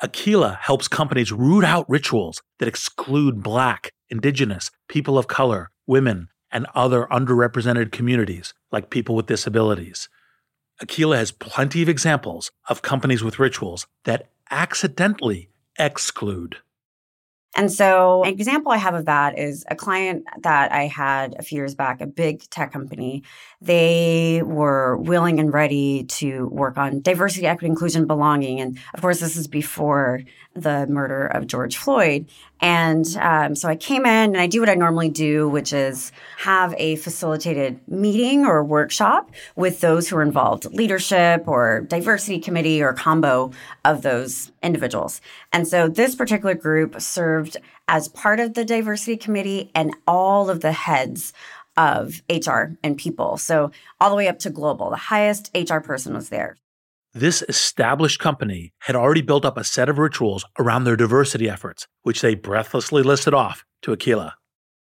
Akhila 0.02 0.58
helps 0.58 0.88
companies 0.88 1.30
root 1.30 1.62
out 1.62 1.88
rituals 1.90 2.42
that 2.58 2.68
exclude 2.68 3.42
Black, 3.42 3.92
Indigenous, 4.08 4.70
people 4.88 5.18
of 5.18 5.28
color, 5.28 5.70
women, 5.86 6.28
and 6.50 6.66
other 6.74 7.06
underrepresented 7.10 7.92
communities 7.92 8.54
like 8.72 8.88
people 8.88 9.14
with 9.14 9.26
disabilities. 9.26 10.08
Akhila 10.82 11.18
has 11.18 11.32
plenty 11.32 11.82
of 11.82 11.88
examples 11.90 12.50
of 12.68 12.80
companies 12.80 13.22
with 13.22 13.38
rituals 13.38 13.86
that 14.04 14.30
accidentally 14.50 15.50
exclude. 15.78 16.56
And 17.56 17.70
so, 17.72 18.24
an 18.24 18.32
example 18.32 18.72
I 18.72 18.78
have 18.78 18.94
of 18.94 19.04
that 19.04 19.38
is 19.38 19.64
a 19.70 19.76
client 19.76 20.24
that 20.42 20.72
I 20.72 20.86
had 20.86 21.36
a 21.38 21.42
few 21.42 21.56
years 21.56 21.74
back, 21.74 22.00
a 22.00 22.06
big 22.06 22.48
tech 22.50 22.72
company. 22.72 23.22
They 23.60 24.42
were 24.44 24.96
willing 24.96 25.38
and 25.38 25.52
ready 25.52 26.04
to 26.04 26.48
work 26.48 26.76
on 26.76 27.00
diversity, 27.00 27.46
equity, 27.46 27.68
inclusion, 27.68 28.06
belonging. 28.06 28.60
And 28.60 28.78
of 28.94 29.00
course, 29.00 29.20
this 29.20 29.36
is 29.36 29.46
before 29.46 30.22
the 30.54 30.86
murder 30.86 31.26
of 31.26 31.46
George 31.46 31.76
Floyd. 31.76 32.26
And 32.60 33.04
um, 33.20 33.54
so 33.54 33.68
I 33.68 33.76
came 33.76 34.06
in 34.06 34.30
and 34.30 34.40
I 34.40 34.46
do 34.46 34.60
what 34.60 34.68
I 34.68 34.74
normally 34.74 35.08
do, 35.08 35.48
which 35.48 35.72
is 35.72 36.12
have 36.38 36.74
a 36.78 36.96
facilitated 36.96 37.80
meeting 37.88 38.46
or 38.46 38.64
workshop 38.64 39.30
with 39.56 39.80
those 39.80 40.08
who 40.08 40.16
are 40.16 40.22
involved, 40.22 40.64
leadership 40.72 41.46
or 41.46 41.82
diversity 41.82 42.38
committee 42.38 42.82
or 42.82 42.92
combo 42.92 43.50
of 43.84 44.02
those 44.02 44.52
individuals. 44.62 45.20
And 45.52 45.66
so 45.68 45.88
this 45.88 46.14
particular 46.14 46.54
group 46.54 47.00
served 47.00 47.56
as 47.88 48.08
part 48.08 48.40
of 48.40 48.54
the 48.54 48.64
diversity 48.64 49.16
committee 49.16 49.70
and 49.74 49.94
all 50.06 50.48
of 50.48 50.60
the 50.60 50.72
heads 50.72 51.32
of 51.76 52.22
HR 52.30 52.76
and 52.82 52.96
people. 52.96 53.36
So 53.36 53.72
all 54.00 54.10
the 54.10 54.16
way 54.16 54.28
up 54.28 54.38
to 54.40 54.50
global, 54.50 54.90
the 54.90 54.96
highest 54.96 55.50
HR 55.54 55.80
person 55.80 56.14
was 56.14 56.28
there. 56.28 56.56
This 57.16 57.44
established 57.48 58.18
company 58.18 58.72
had 58.80 58.96
already 58.96 59.22
built 59.22 59.44
up 59.44 59.56
a 59.56 59.62
set 59.62 59.88
of 59.88 59.98
rituals 59.98 60.44
around 60.58 60.82
their 60.82 60.96
diversity 60.96 61.48
efforts, 61.48 61.86
which 62.02 62.20
they 62.20 62.34
breathlessly 62.34 63.04
listed 63.04 63.32
off 63.32 63.64
to 63.82 63.92
Akhila. 63.92 64.32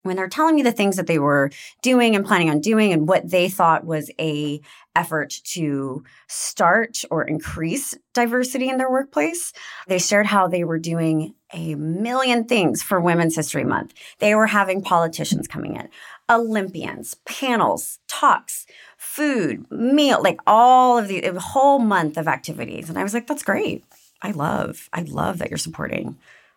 When 0.05 0.17
they're 0.17 0.29
telling 0.29 0.55
me 0.55 0.63
the 0.63 0.73
things 0.73 0.97
that 0.97 1.07
they 1.07 1.19
were 1.19 1.51
doing 1.83 2.17
and 2.17 2.25
planning 2.25 2.49
on 2.49 2.61
doing 2.61 2.95
and 2.95 3.07
what 3.07 3.31
they 3.31 3.51
thought 3.51 3.85
was 3.85 4.11
a 4.19 4.63
effort 4.97 5.35
to 5.53 6.03
start 6.27 7.05
or 7.11 7.25
increase 7.25 7.95
diversity 8.15 8.71
in 8.71 8.79
their 8.79 8.91
workplace, 8.91 9.53
they 9.87 9.99
shared 9.99 10.27
how 10.27 10.49
they 10.49 10.65
were 10.65 10.79
doing 10.79 11.35
a 11.53 11.75
million 11.75 12.45
things 12.45 12.83
for 12.83 13.01
Women's 13.01 13.37
History 13.37 13.65
Month. 13.65 13.93
They 14.19 14.35
were 14.35 14.47
having 14.47 14.83
politicians 14.83 15.47
coming 15.47 15.77
in, 15.77 15.89
Olympians, 16.31 17.17
panels, 17.27 17.99
talks, 18.09 18.67
food, 19.05 19.71
meal, 19.71 20.21
like 20.23 20.41
all 20.47 20.99
of 20.99 21.09
the 21.09 21.23
a 21.23 21.39
whole 21.39 21.79
month 21.79 22.17
of 22.17 22.27
activities. 22.27 22.89
And 22.89 22.99
I 22.99 23.03
was 23.03 23.15
like, 23.15 23.27
that's 23.27 23.43
great. 23.43 23.85
I 24.23 24.31
love, 24.31 24.89
I 24.93 25.03
love 25.03 25.39
that 25.39 25.51
you're 25.51 25.59
supporting 25.59 26.17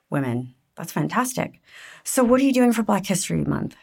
women. 0.10 0.56
That's 0.76 0.92
fantastic. 0.92 1.60
So, 2.04 2.24
what 2.24 2.40
are 2.40 2.44
you 2.44 2.54
doing 2.54 2.72
for 2.72 2.84
Black 2.84 3.06
History 3.06 3.44
Month? 3.44 3.76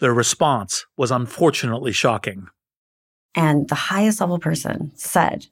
Their 0.00 0.12
response 0.12 0.86
was 0.96 1.10
unfortunately 1.10 1.92
shocking. 1.92 2.48
And 3.34 3.68
the 3.68 3.74
highest 3.74 4.20
level 4.20 4.38
person 4.38 4.92
said, 4.94 5.46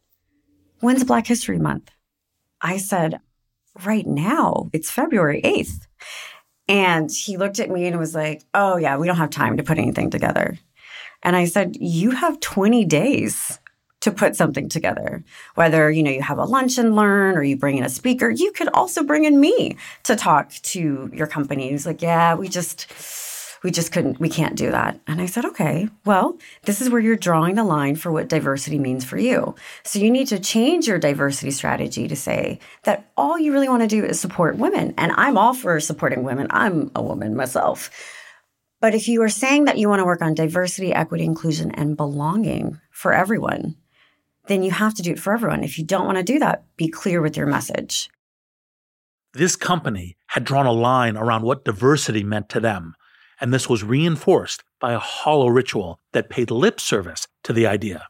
When's 0.80 1.04
Black 1.04 1.26
History 1.26 1.58
Month? 1.58 1.90
I 2.60 2.76
said, 2.76 3.20
Right 3.84 4.06
now, 4.06 4.68
it's 4.72 4.90
February 4.90 5.40
8th. 5.42 5.86
And 6.68 7.10
he 7.10 7.36
looked 7.36 7.58
at 7.58 7.70
me 7.70 7.86
and 7.86 7.98
was 7.98 8.14
like, 8.14 8.44
Oh, 8.54 8.76
yeah, 8.76 8.98
we 8.98 9.06
don't 9.06 9.16
have 9.16 9.30
time 9.30 9.56
to 9.56 9.62
put 9.62 9.78
anything 9.78 10.10
together. 10.10 10.58
And 11.22 11.36
I 11.36 11.44
said, 11.44 11.76
You 11.80 12.10
have 12.12 12.40
20 12.40 12.84
days 12.84 13.58
to 14.02 14.10
put 14.10 14.36
something 14.36 14.68
together. 14.68 15.24
Whether, 15.54 15.90
you 15.90 16.02
know, 16.02 16.10
you 16.10 16.22
have 16.22 16.38
a 16.38 16.44
lunch 16.44 16.76
and 16.76 16.94
learn 16.96 17.36
or 17.36 17.42
you 17.42 17.56
bring 17.56 17.78
in 17.78 17.84
a 17.84 17.88
speaker, 17.88 18.28
you 18.28 18.52
could 18.52 18.68
also 18.74 19.04
bring 19.04 19.24
in 19.24 19.40
me 19.40 19.76
to 20.02 20.16
talk 20.16 20.50
to 20.50 21.08
your 21.12 21.28
company. 21.28 21.70
He's 21.70 21.86
like, 21.86 22.02
yeah, 22.02 22.34
we 22.34 22.48
just 22.48 22.92
we 23.62 23.70
just 23.70 23.92
couldn't 23.92 24.18
we 24.18 24.28
can't 24.28 24.56
do 24.56 24.72
that. 24.72 24.98
And 25.06 25.20
i 25.20 25.26
said 25.26 25.44
okay 25.44 25.88
well 26.04 26.36
this 26.64 26.80
is 26.80 26.90
where 26.90 27.00
you're 27.00 27.14
drawing 27.14 27.54
the 27.54 27.62
line 27.62 27.94
for 27.94 28.10
what 28.10 28.28
diversity 28.28 28.78
means 28.78 29.04
for 29.04 29.18
you. 29.18 29.54
So 29.84 30.00
you 30.00 30.10
need 30.10 30.26
to 30.28 30.40
change 30.40 30.88
your 30.88 30.98
diversity 30.98 31.52
strategy 31.52 32.08
to 32.08 32.16
say 32.16 32.58
that 32.82 33.08
all 33.16 33.38
you 33.38 33.52
really 33.52 33.68
want 33.68 33.82
to 33.82 33.88
do 33.88 34.04
is 34.04 34.18
support 34.18 34.56
women. 34.56 34.94
And 34.98 35.12
i'm 35.12 35.38
all 35.38 35.54
for 35.54 35.78
supporting 35.78 36.24
women. 36.24 36.48
I'm 36.50 36.90
a 36.96 37.02
woman 37.02 37.36
myself 37.36 37.88
but 38.82 38.94
if 38.94 39.08
you 39.08 39.22
are 39.22 39.30
saying 39.30 39.64
that 39.64 39.78
you 39.78 39.88
want 39.88 40.00
to 40.00 40.04
work 40.04 40.20
on 40.20 40.34
diversity 40.34 40.92
equity 40.92 41.24
inclusion 41.24 41.70
and 41.70 41.96
belonging 41.96 42.78
for 42.90 43.14
everyone 43.14 43.76
then 44.48 44.62
you 44.62 44.72
have 44.72 44.92
to 44.92 45.02
do 45.02 45.12
it 45.12 45.18
for 45.18 45.32
everyone 45.32 45.64
if 45.64 45.78
you 45.78 45.84
don't 45.84 46.04
want 46.04 46.18
to 46.18 46.24
do 46.24 46.38
that 46.38 46.64
be 46.76 46.88
clear 46.88 47.22
with 47.22 47.36
your 47.36 47.46
message 47.46 48.10
this 49.32 49.56
company 49.56 50.18
had 50.26 50.44
drawn 50.44 50.66
a 50.66 50.72
line 50.72 51.16
around 51.16 51.42
what 51.42 51.64
diversity 51.64 52.22
meant 52.22 52.50
to 52.50 52.60
them 52.60 52.94
and 53.42 53.52
this 53.52 53.68
was 53.68 53.82
reinforced 53.82 54.62
by 54.78 54.92
a 54.92 55.00
hollow 55.00 55.48
ritual 55.48 55.98
that 56.12 56.30
paid 56.30 56.48
lip 56.50 56.78
service 56.80 57.26
to 57.42 57.52
the 57.52 57.66
idea. 57.66 58.06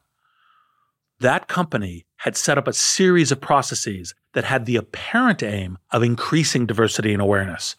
That 1.20 1.49
company 1.49 2.05
had 2.18 2.37
set 2.37 2.59
up 2.59 2.68
a 2.68 2.75
series 2.75 3.33
of 3.33 3.41
processes 3.41 4.14
that 4.35 4.45
had 4.45 4.66
the 4.66 4.77
apparent 4.77 5.43
aim 5.43 5.79
of 5.91 6.03
increasing 6.03 6.66
diversity 6.66 7.14
and 7.14 7.23
awareness. 7.23 7.77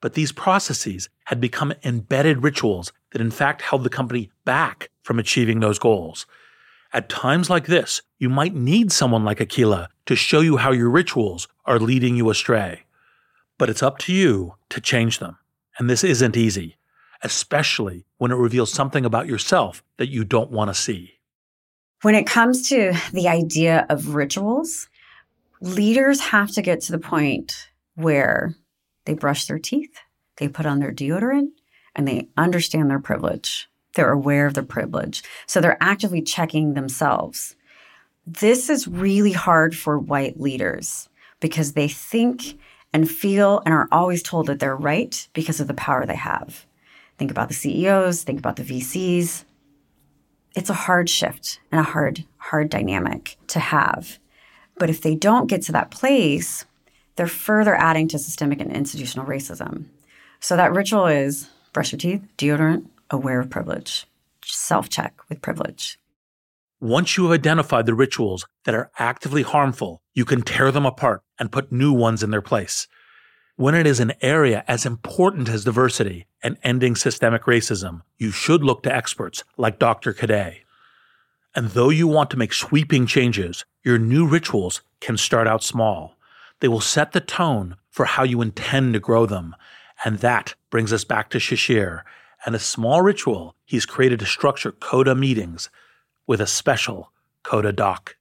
But 0.00 0.14
these 0.14 0.32
processes 0.32 1.08
had 1.24 1.40
become 1.40 1.74
embedded 1.84 2.42
rituals 2.42 2.92
that, 3.10 3.20
in 3.20 3.30
fact, 3.30 3.62
held 3.62 3.84
the 3.84 3.90
company 3.90 4.30
back 4.44 4.90
from 5.02 5.18
achieving 5.18 5.60
those 5.60 5.78
goals. 5.78 6.26
At 6.92 7.08
times 7.08 7.50
like 7.50 7.66
this, 7.66 8.02
you 8.18 8.28
might 8.28 8.54
need 8.54 8.92
someone 8.92 9.24
like 9.24 9.38
Akhila 9.38 9.88
to 10.06 10.16
show 10.16 10.40
you 10.40 10.56
how 10.56 10.72
your 10.72 10.90
rituals 10.90 11.48
are 11.66 11.78
leading 11.78 12.16
you 12.16 12.30
astray. 12.30 12.84
But 13.58 13.68
it's 13.68 13.82
up 13.82 13.98
to 13.98 14.12
you 14.12 14.54
to 14.70 14.80
change 14.80 15.18
them. 15.18 15.38
And 15.78 15.88
this 15.88 16.02
isn't 16.02 16.36
easy 16.36 16.78
especially 17.22 18.04
when 18.18 18.30
it 18.30 18.36
reveals 18.36 18.72
something 18.72 19.04
about 19.04 19.26
yourself 19.26 19.82
that 19.98 20.08
you 20.08 20.24
don't 20.24 20.50
want 20.50 20.68
to 20.68 20.74
see. 20.74 21.18
When 22.02 22.14
it 22.14 22.26
comes 22.26 22.68
to 22.70 22.94
the 23.12 23.28
idea 23.28 23.86
of 23.90 24.14
rituals, 24.14 24.88
leaders 25.60 26.20
have 26.20 26.50
to 26.52 26.62
get 26.62 26.80
to 26.82 26.92
the 26.92 26.98
point 26.98 27.68
where 27.94 28.54
they 29.10 29.14
brush 29.14 29.46
their 29.46 29.58
teeth, 29.58 29.98
they 30.36 30.46
put 30.46 30.66
on 30.66 30.78
their 30.78 30.92
deodorant, 30.92 31.48
and 31.96 32.06
they 32.06 32.28
understand 32.36 32.88
their 32.88 33.00
privilege. 33.00 33.68
They're 33.94 34.12
aware 34.12 34.46
of 34.46 34.54
their 34.54 34.62
privilege. 34.62 35.24
So 35.46 35.60
they're 35.60 35.82
actively 35.82 36.22
checking 36.22 36.74
themselves. 36.74 37.56
This 38.24 38.70
is 38.70 38.86
really 38.86 39.32
hard 39.32 39.76
for 39.76 39.98
white 39.98 40.38
leaders 40.38 41.08
because 41.40 41.72
they 41.72 41.88
think 41.88 42.56
and 42.92 43.10
feel 43.10 43.62
and 43.64 43.74
are 43.74 43.88
always 43.90 44.22
told 44.22 44.46
that 44.46 44.60
they're 44.60 44.76
right 44.76 45.26
because 45.32 45.58
of 45.58 45.66
the 45.66 45.74
power 45.74 46.06
they 46.06 46.14
have. 46.14 46.64
Think 47.18 47.32
about 47.32 47.48
the 47.48 47.54
CEOs, 47.54 48.22
think 48.22 48.38
about 48.38 48.54
the 48.54 48.62
VCs. 48.62 49.44
It's 50.54 50.70
a 50.70 50.84
hard 50.86 51.10
shift 51.10 51.58
and 51.72 51.80
a 51.80 51.84
hard, 51.84 52.24
hard 52.36 52.68
dynamic 52.68 53.38
to 53.48 53.58
have. 53.58 54.20
But 54.78 54.88
if 54.88 55.00
they 55.00 55.16
don't 55.16 55.48
get 55.48 55.62
to 55.62 55.72
that 55.72 55.90
place, 55.90 56.64
they're 57.20 57.26
further 57.26 57.74
adding 57.74 58.08
to 58.08 58.18
systemic 58.18 58.62
and 58.62 58.72
institutional 58.72 59.26
racism. 59.26 59.84
So 60.40 60.56
that 60.56 60.72
ritual 60.72 61.06
is 61.06 61.50
brush 61.74 61.92
your 61.92 61.98
teeth, 61.98 62.22
deodorant, 62.38 62.86
aware 63.10 63.40
of 63.40 63.50
privilege, 63.50 64.06
self 64.42 64.88
check 64.88 65.12
with 65.28 65.42
privilege. 65.42 65.98
Once 66.80 67.18
you 67.18 67.24
have 67.24 67.32
identified 67.32 67.84
the 67.84 67.92
rituals 67.92 68.46
that 68.64 68.74
are 68.74 68.90
actively 68.98 69.42
harmful, 69.42 70.00
you 70.14 70.24
can 70.24 70.40
tear 70.40 70.72
them 70.72 70.86
apart 70.86 71.22
and 71.38 71.52
put 71.52 71.70
new 71.70 71.92
ones 71.92 72.22
in 72.22 72.30
their 72.30 72.40
place 72.40 72.88
when 73.60 73.74
it 73.74 73.86
is 73.86 74.00
an 74.00 74.14
area 74.22 74.64
as 74.66 74.86
important 74.86 75.46
as 75.46 75.64
diversity 75.64 76.26
and 76.42 76.56
ending 76.62 76.96
systemic 76.96 77.42
racism, 77.42 78.00
you 78.16 78.30
should 78.30 78.64
look 78.64 78.82
to 78.82 78.96
experts 78.96 79.44
like 79.58 79.78
Dr. 79.78 80.14
Cadet. 80.14 80.60
And 81.54 81.68
though 81.68 81.90
you 81.90 82.08
want 82.08 82.30
to 82.30 82.38
make 82.38 82.54
sweeping 82.54 83.04
changes, 83.04 83.66
your 83.84 83.98
new 83.98 84.26
rituals 84.26 84.80
can 85.02 85.18
start 85.18 85.46
out 85.46 85.62
small. 85.62 86.16
They 86.60 86.68
will 86.68 86.80
set 86.80 87.12
the 87.12 87.20
tone 87.20 87.76
for 87.90 88.04
how 88.04 88.22
you 88.22 88.40
intend 88.40 88.94
to 88.94 89.00
grow 89.00 89.26
them. 89.26 89.56
And 90.04 90.18
that 90.18 90.54
brings 90.70 90.92
us 90.92 91.04
back 91.04 91.30
to 91.30 91.38
Shishir 91.38 92.02
and 92.46 92.54
a 92.54 92.58
small 92.58 93.02
ritual 93.02 93.54
he's 93.64 93.86
created 93.86 94.18
to 94.20 94.26
structure 94.26 94.72
CODA 94.72 95.14
meetings 95.14 95.68
with 96.26 96.40
a 96.40 96.46
special 96.46 97.12
CODA 97.42 97.72
doc. 97.72 98.16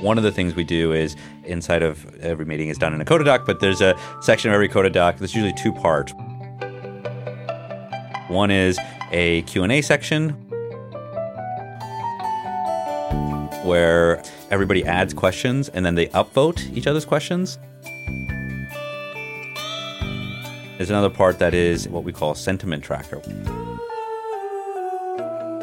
One 0.00 0.18
of 0.18 0.24
the 0.24 0.32
things 0.32 0.54
we 0.54 0.64
do 0.64 0.92
is 0.92 1.16
inside 1.44 1.82
of 1.82 2.14
every 2.16 2.44
meeting 2.44 2.68
is 2.68 2.76
done 2.76 2.92
in 2.92 3.00
a 3.00 3.04
Coda 3.04 3.24
doc, 3.24 3.46
but 3.46 3.60
there's 3.60 3.80
a 3.80 3.98
section 4.20 4.50
of 4.50 4.54
every 4.54 4.68
Coda 4.68 4.90
doc 4.90 5.16
that's 5.18 5.34
usually 5.34 5.54
two 5.54 5.72
part. 5.72 6.12
One 8.28 8.50
is 8.50 8.78
a 9.12 9.42
Q&A 9.42 9.80
section 9.80 10.30
where 13.64 14.22
everybody 14.50 14.84
adds 14.84 15.14
questions 15.14 15.68
and 15.70 15.84
then 15.84 15.94
they 15.94 16.06
upvote 16.08 16.60
each 16.76 16.86
other's 16.86 17.04
questions. 17.04 17.58
There's 20.76 20.90
another 20.90 21.10
part 21.10 21.38
that 21.38 21.54
is 21.54 21.88
what 21.88 22.04
we 22.04 22.12
call 22.12 22.34
sentiment 22.34 22.82
tracker 22.82 23.20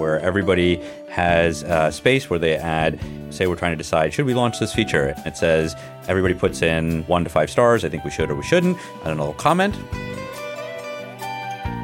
where 0.02 0.20
everybody 0.22 0.82
has 1.10 1.62
a 1.64 1.92
space 1.92 2.30
where 2.30 2.40
they 2.40 2.56
add, 2.56 3.00
say, 3.30 3.46
we're 3.46 3.56
trying 3.56 3.74
to 3.74 3.78
decide, 3.78 4.12
should 4.12 4.26
we 4.26 4.34
launch 4.34 4.60
this 4.60 4.74
feature? 4.74 5.14
It 5.26 5.38
says 5.38 5.76
everybody 6.08 6.34
puts 6.34 6.64
in 6.64 7.04
one 7.04 7.24
to 7.24 7.30
five 7.30 7.52
stars. 7.52 7.86
I 7.86 7.90
think 7.90 8.04
we 8.04 8.10
should 8.10 8.32
or 8.32 8.36
we 8.36 8.44
shouldn't, 8.44 8.78
and 9.04 9.20
a 9.20 9.24
little 9.24 9.34
comment. 9.34 9.76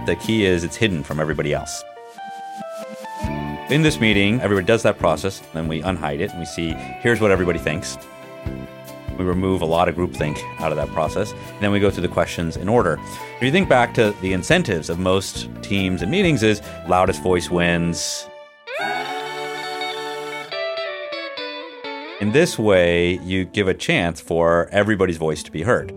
The 0.08 0.16
key 0.20 0.46
is 0.46 0.64
it's 0.64 0.76
hidden 0.76 1.04
from 1.04 1.20
everybody 1.20 1.54
else. 1.54 1.84
In 3.70 3.82
this 3.82 4.00
meeting, 4.00 4.40
everybody 4.40 4.66
does 4.66 4.82
that 4.84 4.98
process, 4.98 5.42
then 5.54 5.68
we 5.68 5.82
unhide 5.82 6.22
it 6.22 6.30
and 6.30 6.40
we 6.40 6.46
see 6.46 6.72
here's 7.02 7.20
what 7.20 7.32
everybody 7.32 7.60
thinks. 7.60 7.98
We 9.20 9.26
remove 9.26 9.62
a 9.62 9.66
lot 9.66 9.90
of 9.90 9.96
groupthink 9.96 10.40
out 10.62 10.72
of 10.72 10.78
that 10.78 10.88
process. 10.94 11.34
And 11.34 11.60
then 11.60 11.74
we 11.74 11.82
go 11.82 11.92
through 11.92 12.04
the 12.04 12.14
questions 12.14 12.56
in 12.56 12.70
order. 12.70 12.98
If 13.36 13.44
you 13.44 13.52
think 13.52 13.68
back 13.68 13.94
to 13.96 14.16
the 14.22 14.32
incentives 14.32 14.90
of 14.90 15.00
most 15.00 15.50
teams 15.62 16.02
and 16.02 16.10
meetings 16.10 16.44
is 16.44 16.62
loudest 16.88 17.22
voice 17.22 17.50
wins. 17.50 18.26
In 22.22 22.32
this 22.32 22.58
way, 22.58 23.20
you 23.20 23.44
give 23.44 23.68
a 23.68 23.74
chance 23.74 24.22
for 24.22 24.70
everybody's 24.72 25.18
voice 25.18 25.44
to 25.44 25.52
be 25.52 25.64
heard. 25.64 25.92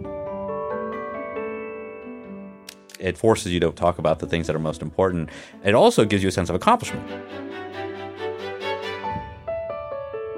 It 3.01 3.17
forces 3.17 3.53
you 3.53 3.61
to 3.61 3.73
talk 3.73 3.99
about 3.99 4.19
the 4.19 4.27
things 4.27 4.47
that 4.47 4.55
are 4.55 4.61
most 4.61 4.83
important. 4.83 5.31
It 5.65 5.75
also 5.75 6.05
gives 6.05 6.23
you 6.23 6.29
a 6.29 6.33
sense 6.33 6.51
of 6.51 6.55
accomplishment. 6.55 7.09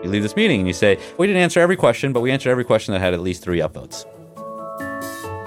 You 0.03 0.11
leave 0.11 0.23
this 0.23 0.37
meeting 0.37 0.61
and 0.61 0.67
you 0.67 0.75
say, 0.75 0.99
We 1.19 1.27
didn't 1.27 1.43
answer 1.43 1.61
every 1.61 1.77
question, 1.77 2.13
but 2.13 2.21
we 2.21 2.31
answered 2.31 2.51
every 2.51 2.65
question 2.65 2.93
that 2.93 3.01
had 3.01 3.15
at 3.15 3.21
least 3.21 3.43
three 3.43 3.59
upvotes. 3.59 4.07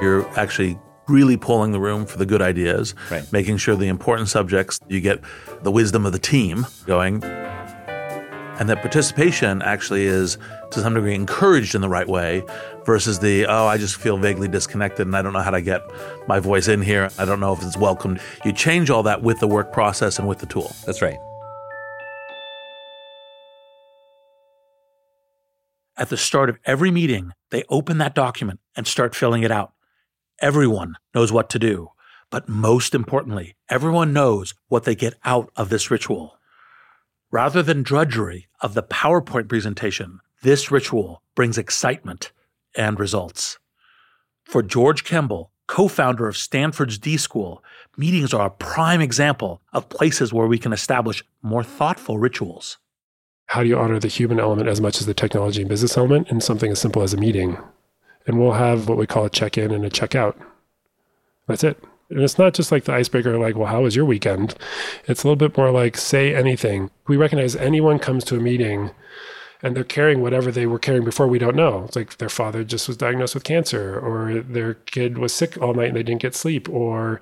You're 0.02 0.28
actually 0.38 0.78
really 1.08 1.38
pulling 1.38 1.72
the 1.72 1.80
room 1.80 2.06
for 2.06 2.18
the 2.18 2.26
good 2.26 2.42
ideas, 2.42 2.96
right. 3.12 3.32
making 3.32 3.58
sure 3.58 3.76
the 3.76 3.88
important 3.88 4.28
subjects, 4.28 4.80
you 4.88 5.02
get 5.02 5.22
the 5.62 5.72
wisdom 5.72 6.06
of 6.06 6.14
the 6.14 6.20
team 6.20 6.66
going. 6.86 7.22
And 8.58 8.70
that 8.70 8.80
participation 8.80 9.62
actually 9.62 10.06
is 10.06 10.38
to 10.72 10.80
some 10.80 10.94
degree 10.94 11.14
encouraged 11.14 11.76
in 11.76 11.82
the 11.82 11.90
right 11.90 12.08
way 12.08 12.42
versus 12.86 13.20
the, 13.20 13.46
oh, 13.48 13.68
I 13.68 13.78
just 13.78 13.98
feel 13.98 14.18
vaguely 14.18 14.48
disconnected 14.48 15.06
and 15.06 15.16
I 15.16 15.22
don't 15.22 15.34
know 15.34 15.42
how 15.42 15.52
to 15.52 15.62
get 15.62 15.82
my 16.28 16.40
voice 16.40 16.70
in 16.70 16.82
here. 16.82 17.10
I 17.20 17.26
don't 17.26 17.42
know 17.42 17.52
if 17.52 17.62
it's 17.62 17.76
welcomed. 17.76 18.22
You 18.46 18.54
change 18.54 18.90
all 18.90 19.04
that 19.04 19.22
with 19.22 19.42
the 19.42 19.48
work 19.48 19.74
process 19.74 20.20
and 20.20 20.28
with 20.28 20.40
the 20.40 20.46
tool. 20.46 20.74
That's 20.86 21.02
right. 21.02 21.18
At 25.98 26.10
the 26.10 26.18
start 26.18 26.50
of 26.50 26.58
every 26.66 26.92
meeting, 26.92 27.32
they 27.52 27.64
open 27.70 27.98
that 27.98 28.16
document 28.16 28.62
and 28.76 28.88
start 28.88 29.16
filling 29.16 29.44
it 29.44 29.52
out. 29.52 29.74
Everyone 30.42 30.96
knows 31.14 31.32
what 31.32 31.50
to 31.50 31.60
do, 31.60 31.90
but 32.30 32.48
most 32.48 32.96
importantly, 32.96 33.58
everyone 33.70 34.14
knows 34.14 34.54
what 34.68 34.86
they 34.86 34.96
get 34.96 35.16
out 35.26 35.50
of 35.58 35.70
this 35.70 35.92
ritual. 35.92 36.38
Rather 37.36 37.62
than 37.62 37.84
drudgery 37.84 38.48
of 38.62 38.76
the 38.76 38.82
PowerPoint 38.82 39.50
presentation, 39.50 40.22
this 40.42 40.72
ritual 40.72 41.22
brings 41.36 41.58
excitement 41.58 42.32
and 42.78 42.98
results. 42.98 43.60
For 44.46 44.64
George 44.64 45.04
Kembel, 45.04 45.50
co 45.68 45.90
founder 45.90 46.30
of 46.30 46.38
Stanford's 46.38 46.98
D 46.98 47.18
School, 47.18 47.62
meetings 47.98 48.34
are 48.34 48.46
a 48.46 48.50
prime 48.52 49.02
example 49.02 49.62
of 49.74 49.90
places 49.90 50.32
where 50.32 50.48
we 50.48 50.58
can 50.58 50.72
establish 50.72 51.26
more 51.42 51.62
thoughtful 51.62 52.18
rituals 52.18 52.78
how 53.48 53.62
do 53.62 53.70
you 53.70 53.78
honor 53.78 54.00
the 54.00 54.08
human 54.08 54.40
element 54.40 54.68
as 54.68 54.82
much 54.82 55.00
as 55.00 55.06
the 55.06 55.14
technology 55.14 55.62
and 55.62 55.70
business 55.70 55.98
element 55.98 56.30
in 56.30 56.42
something 56.42 56.72
as 56.72 56.80
simple 56.80 57.04
as 57.04 57.14
a 57.14 57.18
meeting? 57.18 57.58
And 58.26 58.40
we'll 58.40 58.54
have 58.54 58.90
what 58.90 58.98
we 58.98 59.06
call 59.06 59.26
a 59.26 59.30
check 59.30 59.58
in 59.58 59.72
and 59.72 59.86
a 59.86 59.90
check 59.90 60.16
out. 60.16 60.36
That's 61.48 61.64
it. 61.64 61.78
And 62.10 62.22
it's 62.22 62.38
not 62.38 62.54
just 62.54 62.72
like 62.72 62.84
the 62.84 62.94
icebreaker, 62.94 63.38
like, 63.38 63.56
well, 63.56 63.68
how 63.68 63.82
was 63.82 63.96
your 63.96 64.06
weekend? 64.06 64.56
It's 65.08 65.24
a 65.24 65.28
little 65.28 65.36
bit 65.36 65.58
more 65.58 65.72
like, 65.72 65.98
say 65.98 66.36
anything. 66.36 66.92
We 67.08 67.18
recognize 67.18 67.56
anyone 67.56 67.98
comes 68.00 68.24
to 68.26 68.36
a 68.36 68.40
meeting 68.40 68.92
and 69.64 69.76
they're 69.76 69.84
carrying 69.84 70.22
whatever 70.22 70.52
they 70.52 70.68
were 70.68 70.78
carrying 70.78 71.04
before 71.04 71.28
we 71.28 71.40
don't 71.40 71.56
know. 71.56 71.86
It's 71.86 71.96
like 71.96 72.18
their 72.18 72.30
father 72.30 72.64
just 72.64 72.88
was 72.88 72.98
diagnosed 72.98 73.34
with 73.34 73.44
cancer, 73.44 74.00
or 74.00 74.42
their 74.42 74.76
kid 74.76 75.18
was 75.18 75.34
sick 75.34 75.60
all 75.60 75.74
night 75.74 75.88
and 75.88 75.96
they 75.96 76.04
didn't 76.04 76.22
get 76.22 76.36
sleep, 76.36 76.70
or 76.70 77.20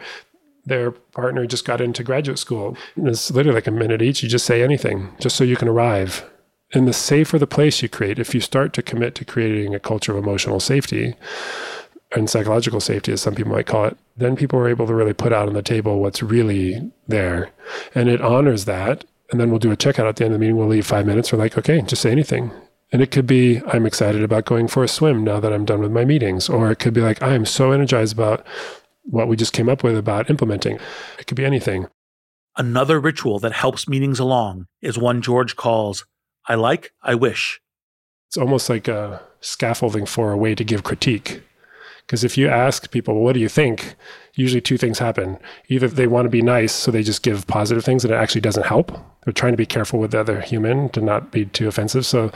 their 0.65 0.91
partner 0.91 1.45
just 1.45 1.63
got 1.63 1.79
into 1.79 2.03
graduate 2.03 2.39
school. 2.39 2.75
And 2.95 3.07
it's 3.07 3.31
literally 3.31 3.55
like 3.55 3.67
a 3.67 3.71
minute 3.71 4.01
each. 4.01 4.23
You 4.23 4.29
just 4.29 4.45
say 4.45 4.61
anything 4.61 5.15
just 5.19 5.37
so 5.37 5.43
you 5.43 5.55
can 5.55 5.69
arrive. 5.69 6.29
And 6.73 6.87
the 6.87 6.93
safer 6.93 7.37
the 7.37 7.47
place 7.47 7.81
you 7.81 7.87
create, 7.87 8.19
if 8.19 8.33
you 8.33 8.41
start 8.41 8.73
to 8.73 8.81
commit 8.81 9.15
to 9.15 9.25
creating 9.25 9.75
a 9.75 9.79
culture 9.79 10.11
of 10.11 10.23
emotional 10.23 10.59
safety, 10.59 11.15
and 12.15 12.29
psychological 12.29 12.79
safety, 12.79 13.11
as 13.11 13.21
some 13.21 13.35
people 13.35 13.51
might 13.51 13.65
call 13.65 13.85
it, 13.85 13.97
then 14.17 14.35
people 14.35 14.59
are 14.59 14.69
able 14.69 14.85
to 14.87 14.93
really 14.93 15.13
put 15.13 15.33
out 15.33 15.47
on 15.47 15.53
the 15.53 15.61
table 15.61 15.99
what's 15.99 16.21
really 16.21 16.91
there. 17.07 17.49
And 17.95 18.09
it 18.09 18.21
honors 18.21 18.65
that. 18.65 19.05
And 19.31 19.39
then 19.39 19.49
we'll 19.49 19.59
do 19.59 19.71
a 19.71 19.77
checkout 19.77 20.07
at 20.07 20.17
the 20.17 20.25
end 20.25 20.33
of 20.33 20.39
the 20.39 20.43
meeting. 20.43 20.57
We'll 20.57 20.67
leave 20.67 20.85
five 20.85 21.07
minutes. 21.07 21.31
We're 21.31 21.39
like, 21.39 21.57
okay, 21.57 21.81
just 21.81 22.01
say 22.03 22.11
anything. 22.11 22.51
And 22.91 23.01
it 23.01 23.09
could 23.09 23.25
be, 23.25 23.61
I'm 23.67 23.87
excited 23.87 24.21
about 24.21 24.45
going 24.45 24.67
for 24.67 24.83
a 24.83 24.87
swim 24.87 25.23
now 25.23 25.39
that 25.39 25.51
I'm 25.51 25.65
done 25.65 25.79
with 25.79 25.91
my 25.91 26.05
meetings. 26.05 26.49
Or 26.49 26.71
it 26.71 26.77
could 26.77 26.93
be 26.93 27.01
like, 27.01 27.23
I 27.23 27.33
am 27.33 27.45
so 27.45 27.71
energized 27.71 28.13
about 28.13 28.45
what 29.05 29.27
we 29.27 29.35
just 29.35 29.53
came 29.53 29.67
up 29.67 29.83
with 29.83 29.97
about 29.97 30.29
implementing. 30.29 30.77
It 31.17 31.25
could 31.25 31.37
be 31.37 31.45
anything. 31.45 31.87
Another 32.55 32.99
ritual 32.99 33.39
that 33.39 33.53
helps 33.53 33.87
meetings 33.87 34.19
along 34.19 34.67
is 34.81 34.97
one 34.97 35.23
George 35.23 35.55
calls, 35.55 36.05
I 36.47 36.53
like, 36.53 36.91
I 37.01 37.15
wish. 37.15 37.59
It's 38.27 38.37
almost 38.37 38.69
like 38.69 38.87
a 38.87 39.23
scaffolding 39.41 40.05
for 40.05 40.31
a 40.31 40.37
way 40.37 40.53
to 40.53 40.63
give 40.63 40.83
critique. 40.83 41.41
Because 42.05 42.23
if 42.23 42.37
you 42.37 42.47
ask 42.47 42.91
people, 42.91 43.21
what 43.21 43.33
do 43.33 43.39
you 43.39 43.49
think? 43.49 43.95
Usually 44.35 44.61
two 44.61 44.77
things 44.77 44.99
happen. 44.99 45.37
Either 45.69 45.87
they 45.87 46.07
want 46.07 46.25
to 46.25 46.29
be 46.29 46.41
nice, 46.41 46.73
so 46.73 46.91
they 46.91 47.03
just 47.03 47.23
give 47.23 47.47
positive 47.47 47.83
things 47.83 48.03
and 48.03 48.13
it 48.13 48.17
actually 48.17 48.41
doesn't 48.41 48.65
help. 48.65 48.91
They're 49.23 49.33
trying 49.33 49.53
to 49.53 49.57
be 49.57 49.65
careful 49.65 49.99
with 49.99 50.11
the 50.11 50.19
other 50.19 50.41
human 50.41 50.89
to 50.89 51.01
not 51.01 51.31
be 51.31 51.45
too 51.45 51.67
offensive. 51.67 52.05
So 52.05 52.31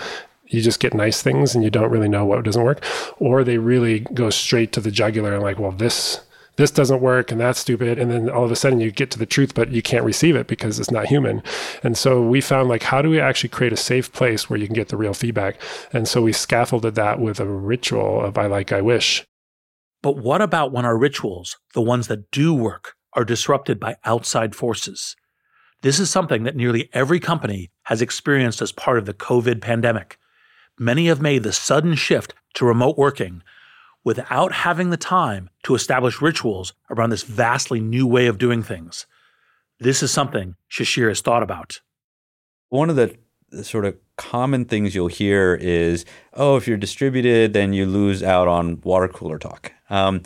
you 0.47 0.61
just 0.61 0.79
get 0.79 0.93
nice 0.93 1.21
things 1.21 1.53
and 1.53 1.63
you 1.63 1.69
don't 1.69 1.91
really 1.91 2.07
know 2.07 2.25
what 2.25 2.43
doesn't 2.43 2.63
work. 2.63 2.83
Or 3.19 3.43
they 3.43 3.57
really 3.57 3.99
go 3.99 4.29
straight 4.29 4.71
to 4.73 4.81
the 4.81 4.91
jugular 4.91 5.33
and 5.33 5.43
like, 5.43 5.59
well, 5.59 5.71
this 5.71 6.21
this 6.57 6.71
doesn't 6.71 7.01
work 7.01 7.31
and 7.31 7.39
that's 7.39 7.59
stupid 7.59 7.97
and 7.97 8.11
then 8.11 8.29
all 8.29 8.43
of 8.43 8.51
a 8.51 8.55
sudden 8.55 8.79
you 8.79 8.91
get 8.91 9.09
to 9.11 9.19
the 9.19 9.25
truth 9.25 9.53
but 9.53 9.69
you 9.71 9.81
can't 9.81 10.03
receive 10.03 10.35
it 10.35 10.47
because 10.47 10.79
it's 10.79 10.91
not 10.91 11.05
human 11.05 11.41
and 11.83 11.97
so 11.97 12.21
we 12.21 12.41
found 12.41 12.67
like 12.67 12.83
how 12.83 13.01
do 13.01 13.09
we 13.09 13.19
actually 13.19 13.49
create 13.49 13.71
a 13.71 13.77
safe 13.77 14.11
place 14.11 14.49
where 14.49 14.59
you 14.59 14.65
can 14.65 14.73
get 14.73 14.89
the 14.89 14.97
real 14.97 15.13
feedback 15.13 15.61
and 15.93 16.07
so 16.07 16.21
we 16.21 16.33
scaffolded 16.33 16.95
that 16.95 17.19
with 17.19 17.39
a 17.39 17.45
ritual 17.45 18.21
of 18.21 18.37
i 18.37 18.47
like 18.47 18.71
i 18.71 18.81
wish 18.81 19.23
but 20.01 20.17
what 20.17 20.41
about 20.41 20.71
when 20.71 20.85
our 20.85 20.97
rituals, 20.97 21.57
the 21.73 21.81
ones 21.81 22.07
that 22.07 22.31
do 22.31 22.53
work, 22.53 22.95
are 23.13 23.25
disrupted 23.25 23.79
by 23.79 23.97
outside 24.05 24.55
forces? 24.55 25.15
This 25.81 25.99
is 25.99 26.09
something 26.09 26.43
that 26.43 26.55
nearly 26.55 26.89
every 26.93 27.19
company 27.19 27.71
has 27.83 28.01
experienced 28.01 28.61
as 28.61 28.71
part 28.71 28.97
of 28.97 29.05
the 29.05 29.13
COVID 29.13 29.61
pandemic. 29.61 30.17
Many 30.79 31.07
have 31.07 31.21
made 31.21 31.43
the 31.43 31.53
sudden 31.53 31.95
shift 31.95 32.33
to 32.55 32.65
remote 32.65 32.97
working 32.97 33.43
without 34.03 34.51
having 34.53 34.89
the 34.89 34.97
time 34.97 35.49
to 35.63 35.75
establish 35.75 36.21
rituals 36.21 36.73
around 36.89 37.09
this 37.09 37.23
vastly 37.23 37.79
new 37.79 38.07
way 38.07 38.27
of 38.27 38.37
doing 38.37 38.63
things. 38.63 39.05
This 39.79 40.01
is 40.01 40.11
something 40.11 40.55
Shishir 40.71 41.09
has 41.09 41.21
thought 41.21 41.43
about. 41.43 41.81
One 42.69 42.89
of 42.89 42.95
the 42.95 43.17
sort 43.63 43.85
of 43.85 43.97
common 44.17 44.65
things 44.65 44.93
you'll 44.93 45.07
hear 45.07 45.55
is, 45.55 46.05
oh, 46.33 46.57
if 46.57 46.67
you're 46.67 46.77
distributed, 46.77 47.53
then 47.53 47.73
you 47.73 47.85
lose 47.85 48.21
out 48.21 48.47
on 48.47 48.81
water 48.81 49.07
cooler 49.07 49.39
talk. 49.39 49.71
Um, 49.89 50.21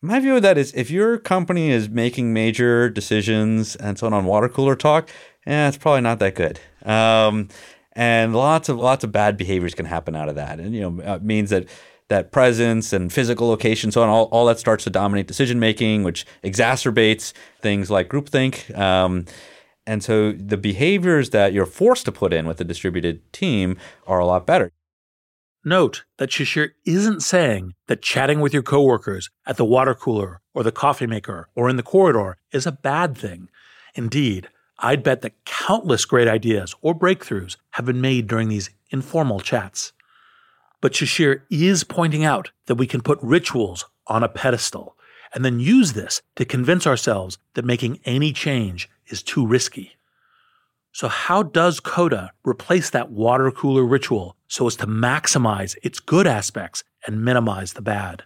my 0.00 0.20
view 0.20 0.36
of 0.36 0.42
that 0.42 0.58
is 0.58 0.72
if 0.74 0.90
your 0.90 1.18
company 1.18 1.70
is 1.70 1.88
making 1.88 2.32
major 2.32 2.90
decisions 2.90 3.74
and 3.76 3.98
so 3.98 4.06
on 4.06 4.12
on 4.12 4.24
water 4.24 4.48
cooler 4.48 4.76
talk, 4.76 5.08
yeah, 5.46 5.68
it's 5.68 5.78
probably 5.78 6.02
not 6.02 6.18
that 6.18 6.34
good. 6.34 6.60
Um, 6.84 7.48
and 7.92 8.34
lots 8.34 8.68
of 8.68 8.78
lots 8.78 9.04
of 9.04 9.12
bad 9.12 9.36
behaviors 9.36 9.74
can 9.74 9.86
happen 9.86 10.16
out 10.16 10.28
of 10.28 10.34
that, 10.34 10.58
and 10.58 10.74
you 10.74 10.80
know, 10.80 11.14
it 11.14 11.22
means 11.22 11.50
that 11.50 11.68
that 12.08 12.32
presence 12.32 12.92
and 12.92 13.12
physical 13.12 13.48
location, 13.48 13.90
so 13.90 14.02
on, 14.02 14.08
all, 14.08 14.24
all 14.26 14.46
that 14.46 14.58
starts 14.58 14.84
to 14.84 14.90
dominate 14.90 15.26
decision 15.26 15.58
making, 15.58 16.02
which 16.02 16.26
exacerbates 16.42 17.32
things 17.62 17.90
like 17.90 18.08
groupthink. 18.08 18.76
Um, 18.76 19.24
and 19.86 20.02
so 20.02 20.32
the 20.32 20.56
behaviors 20.56 21.30
that 21.30 21.52
you're 21.52 21.66
forced 21.66 22.04
to 22.06 22.12
put 22.12 22.32
in 22.32 22.46
with 22.46 22.60
a 22.60 22.64
distributed 22.64 23.32
team 23.32 23.76
are 24.06 24.18
a 24.18 24.26
lot 24.26 24.46
better. 24.46 24.72
Note 25.64 26.04
that 26.18 26.30
Shishir 26.30 26.72
isn't 26.84 27.22
saying 27.22 27.72
that 27.86 28.02
chatting 28.02 28.40
with 28.40 28.52
your 28.52 28.62
coworkers 28.62 29.30
at 29.46 29.56
the 29.56 29.64
water 29.64 29.94
cooler 29.94 30.40
or 30.52 30.62
the 30.62 30.72
coffee 30.72 31.06
maker 31.06 31.48
or 31.54 31.70
in 31.70 31.76
the 31.76 31.82
corridor 31.82 32.36
is 32.52 32.66
a 32.66 32.72
bad 32.72 33.16
thing. 33.16 33.48
Indeed, 33.94 34.48
I'd 34.78 35.02
bet 35.02 35.22
that 35.22 35.44
countless 35.44 36.04
great 36.04 36.28
ideas 36.28 36.74
or 36.82 36.98
breakthroughs 36.98 37.56
have 37.70 37.86
been 37.86 38.00
made 38.00 38.26
during 38.26 38.48
these 38.48 38.70
informal 38.90 39.40
chats. 39.40 39.92
But 40.82 40.92
Shishir 40.92 41.42
is 41.50 41.84
pointing 41.84 42.24
out 42.24 42.50
that 42.66 42.74
we 42.74 42.86
can 42.86 43.00
put 43.00 43.18
rituals 43.22 43.86
on 44.06 44.22
a 44.22 44.28
pedestal 44.28 44.96
and 45.34 45.44
then 45.44 45.60
use 45.60 45.92
this 45.92 46.22
to 46.36 46.44
convince 46.44 46.86
ourselves 46.86 47.38
that 47.54 47.64
making 47.64 48.00
any 48.04 48.32
change 48.32 48.88
is 49.08 49.22
too 49.22 49.46
risky. 49.46 49.96
So, 50.92 51.08
how 51.08 51.42
does 51.42 51.80
Coda 51.80 52.32
replace 52.44 52.90
that 52.90 53.10
water 53.10 53.50
cooler 53.50 53.84
ritual 53.84 54.36
so 54.46 54.66
as 54.68 54.76
to 54.76 54.86
maximize 54.86 55.76
its 55.82 55.98
good 55.98 56.26
aspects 56.26 56.84
and 57.04 57.24
minimize 57.24 57.72
the 57.72 57.82
bad? 57.82 58.22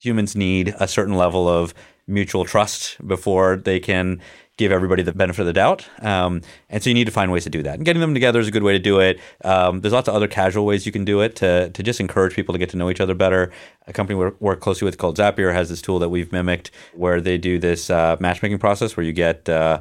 Humans 0.00 0.34
need 0.34 0.74
a 0.80 0.88
certain 0.88 1.14
level 1.14 1.48
of 1.48 1.74
mutual 2.06 2.44
trust 2.44 2.96
before 3.06 3.56
they 3.56 3.78
can 3.78 4.20
give 4.56 4.72
everybody 4.72 5.02
the 5.02 5.12
benefit 5.12 5.40
of 5.40 5.46
the 5.46 5.52
doubt. 5.52 5.86
Um, 6.00 6.40
and 6.70 6.82
so 6.82 6.90
you 6.90 6.94
need 6.94 7.04
to 7.04 7.12
find 7.12 7.30
ways 7.30 7.44
to 7.44 7.50
do 7.50 7.62
that. 7.62 7.74
And 7.74 7.84
getting 7.84 8.00
them 8.00 8.14
together 8.14 8.40
is 8.40 8.48
a 8.48 8.50
good 8.50 8.62
way 8.62 8.72
to 8.72 8.78
do 8.78 9.00
it. 9.00 9.20
Um, 9.44 9.80
there's 9.80 9.92
lots 9.92 10.08
of 10.08 10.14
other 10.14 10.28
casual 10.28 10.64
ways 10.64 10.86
you 10.86 10.92
can 10.92 11.04
do 11.04 11.20
it 11.20 11.36
to, 11.36 11.70
to 11.70 11.82
just 11.82 12.00
encourage 12.00 12.34
people 12.34 12.52
to 12.54 12.58
get 12.58 12.70
to 12.70 12.76
know 12.76 12.90
each 12.90 13.00
other 13.00 13.14
better. 13.14 13.52
A 13.86 13.92
company 13.92 14.18
we 14.18 14.30
work 14.40 14.60
closely 14.60 14.86
with 14.86 14.98
called 14.98 15.18
Zapier 15.18 15.52
has 15.52 15.68
this 15.68 15.82
tool 15.82 15.98
that 15.98 16.08
we've 16.08 16.32
mimicked 16.32 16.70
where 16.94 17.20
they 17.20 17.38
do 17.38 17.58
this 17.58 17.90
uh, 17.90 18.16
matchmaking 18.18 18.58
process 18.58 18.96
where 18.96 19.04
you 19.04 19.12
get 19.12 19.48
uh, 19.48 19.80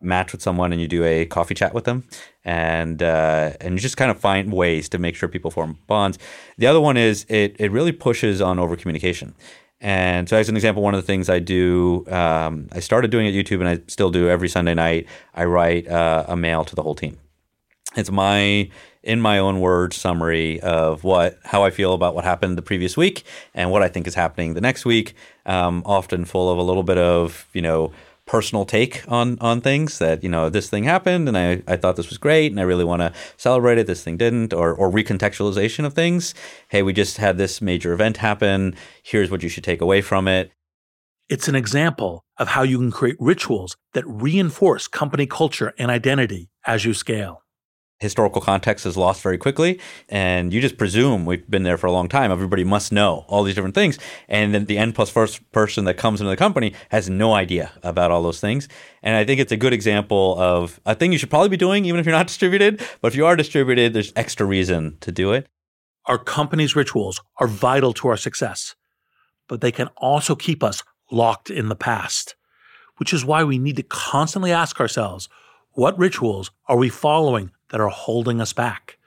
match 0.00 0.32
with 0.32 0.42
someone 0.42 0.72
and 0.72 0.80
you 0.80 0.88
do 0.88 1.04
a 1.04 1.26
coffee 1.26 1.54
chat 1.54 1.74
with 1.74 1.84
them 1.84 2.04
and 2.44 3.02
uh, 3.02 3.52
and 3.60 3.74
you 3.74 3.80
just 3.80 3.96
kind 3.96 4.10
of 4.10 4.18
find 4.18 4.52
ways 4.52 4.88
to 4.88 4.98
make 4.98 5.14
sure 5.14 5.28
people 5.28 5.50
form 5.50 5.78
bonds 5.86 6.18
the 6.56 6.66
other 6.66 6.80
one 6.80 6.96
is 6.96 7.26
it, 7.28 7.54
it 7.58 7.70
really 7.70 7.92
pushes 7.92 8.40
on 8.40 8.58
over 8.58 8.76
communication 8.76 9.34
and 9.80 10.28
so, 10.28 10.36
as 10.36 10.48
an 10.48 10.56
example, 10.56 10.82
one 10.82 10.94
of 10.94 11.00
the 11.00 11.06
things 11.06 11.30
I 11.30 11.38
do, 11.38 12.06
um, 12.08 12.68
I 12.72 12.80
started 12.80 13.10
doing 13.10 13.26
at 13.26 13.32
YouTube, 13.32 13.60
and 13.60 13.68
I 13.68 13.80
still 13.86 14.10
do 14.10 14.28
every 14.28 14.48
Sunday 14.48 14.74
night. 14.74 15.06
I 15.34 15.44
write 15.44 15.88
uh, 15.88 16.24
a 16.28 16.36
mail 16.36 16.64
to 16.66 16.74
the 16.74 16.82
whole 16.82 16.94
team. 16.94 17.18
It's 17.96 18.10
my, 18.10 18.70
in 19.02 19.20
my 19.20 19.38
own 19.38 19.60
words, 19.60 19.96
summary 19.96 20.60
of 20.60 21.02
what, 21.02 21.38
how 21.44 21.64
I 21.64 21.70
feel 21.70 21.94
about 21.94 22.14
what 22.14 22.24
happened 22.24 22.58
the 22.58 22.62
previous 22.62 22.96
week, 22.96 23.24
and 23.54 23.70
what 23.70 23.82
I 23.82 23.88
think 23.88 24.06
is 24.06 24.14
happening 24.14 24.54
the 24.54 24.60
next 24.60 24.84
week. 24.84 25.14
Um, 25.46 25.82
often 25.86 26.26
full 26.26 26.50
of 26.50 26.58
a 26.58 26.62
little 26.62 26.82
bit 26.82 26.98
of, 26.98 27.48
you 27.54 27.62
know, 27.62 27.92
personal 28.30 28.64
take 28.64 29.02
on 29.08 29.36
on 29.40 29.60
things 29.60 29.98
that 29.98 30.22
you 30.22 30.28
know 30.28 30.48
this 30.48 30.70
thing 30.70 30.84
happened 30.84 31.26
and 31.26 31.36
I, 31.36 31.64
I 31.66 31.74
thought 31.76 31.96
this 31.96 32.08
was 32.08 32.16
great 32.16 32.52
and 32.52 32.60
I 32.60 32.62
really 32.62 32.84
want 32.84 33.02
to 33.02 33.12
celebrate 33.36 33.76
it 33.76 33.88
this 33.88 34.04
thing 34.04 34.16
didn't 34.16 34.54
or 34.54 34.72
or 34.72 34.88
recontextualization 34.88 35.84
of 35.84 35.94
things. 35.94 36.32
Hey 36.68 36.84
we 36.84 36.92
just 36.92 37.16
had 37.16 37.38
this 37.38 37.60
major 37.60 37.92
event 37.92 38.18
happen. 38.18 38.76
Here's 39.02 39.32
what 39.32 39.42
you 39.42 39.48
should 39.48 39.64
take 39.64 39.80
away 39.80 40.00
from 40.00 40.28
it. 40.28 40.52
It's 41.28 41.48
an 41.48 41.56
example 41.56 42.22
of 42.38 42.46
how 42.46 42.62
you 42.62 42.78
can 42.78 42.92
create 42.92 43.16
rituals 43.18 43.76
that 43.94 44.06
reinforce 44.06 44.86
company 44.86 45.26
culture 45.26 45.74
and 45.76 45.90
identity 45.90 46.50
as 46.64 46.84
you 46.84 46.94
scale 46.94 47.42
historical 48.00 48.40
context 48.40 48.86
is 48.86 48.96
lost 48.96 49.22
very 49.22 49.36
quickly 49.36 49.78
and 50.08 50.54
you 50.54 50.60
just 50.60 50.78
presume 50.78 51.26
we've 51.26 51.48
been 51.50 51.62
there 51.62 51.76
for 51.76 51.86
a 51.86 51.92
long 51.92 52.08
time. 52.08 52.32
Everybody 52.32 52.64
must 52.64 52.92
know 52.92 53.26
all 53.28 53.44
these 53.44 53.54
different 53.54 53.74
things. 53.74 53.98
And 54.26 54.54
then 54.54 54.64
the 54.64 54.78
n 54.78 54.92
plus 54.92 55.10
first 55.10 55.48
person 55.52 55.84
that 55.84 55.94
comes 55.94 56.20
into 56.20 56.30
the 56.30 56.36
company 56.36 56.72
has 56.88 57.10
no 57.10 57.34
idea 57.34 57.70
about 57.82 58.10
all 58.10 58.22
those 58.22 58.40
things. 58.40 58.68
And 59.02 59.16
i 59.16 59.24
think 59.24 59.38
it's 59.38 59.52
a 59.52 59.56
good 59.56 59.74
example 59.74 60.36
of 60.38 60.80
a 60.86 60.94
thing 60.94 61.12
you 61.12 61.18
should 61.18 61.30
probably 61.30 61.50
be 61.50 61.58
doing 61.58 61.84
even 61.84 62.00
if 62.00 62.06
you're 62.06 62.14
not 62.14 62.26
distributed. 62.32 62.82
But 63.02 63.08
if 63.08 63.16
you 63.16 63.26
are 63.26 63.36
distributed 63.36 63.92
there's 63.92 64.12
extra 64.16 64.46
reason 64.46 64.96
to 65.00 65.12
do 65.12 65.32
it. 65.32 65.46
Our 66.06 66.18
company's 66.18 66.74
rituals 66.74 67.20
are 67.36 67.46
vital 67.46 67.92
to 67.94 68.08
our 68.08 68.16
success 68.16 68.74
but 69.46 69.60
they 69.60 69.72
can 69.72 69.88
also 69.96 70.34
keep 70.34 70.62
us 70.62 70.82
locked 71.12 71.50
in 71.50 71.68
the 71.68 71.76
past 71.76 72.34
which 72.96 73.12
is 73.12 73.24
why 73.24 73.44
we 73.44 73.58
need 73.58 73.76
to 73.76 73.82
constantly 73.82 74.52
ask 74.52 74.80
ourselves 74.80 75.28
what 75.72 75.98
rituals 75.98 76.50
are 76.66 76.76
we 76.76 76.88
following 76.88 77.50
that 77.70 77.80
are 77.80 77.88
holding 77.88 78.40
us 78.40 78.52
back? 78.52 78.98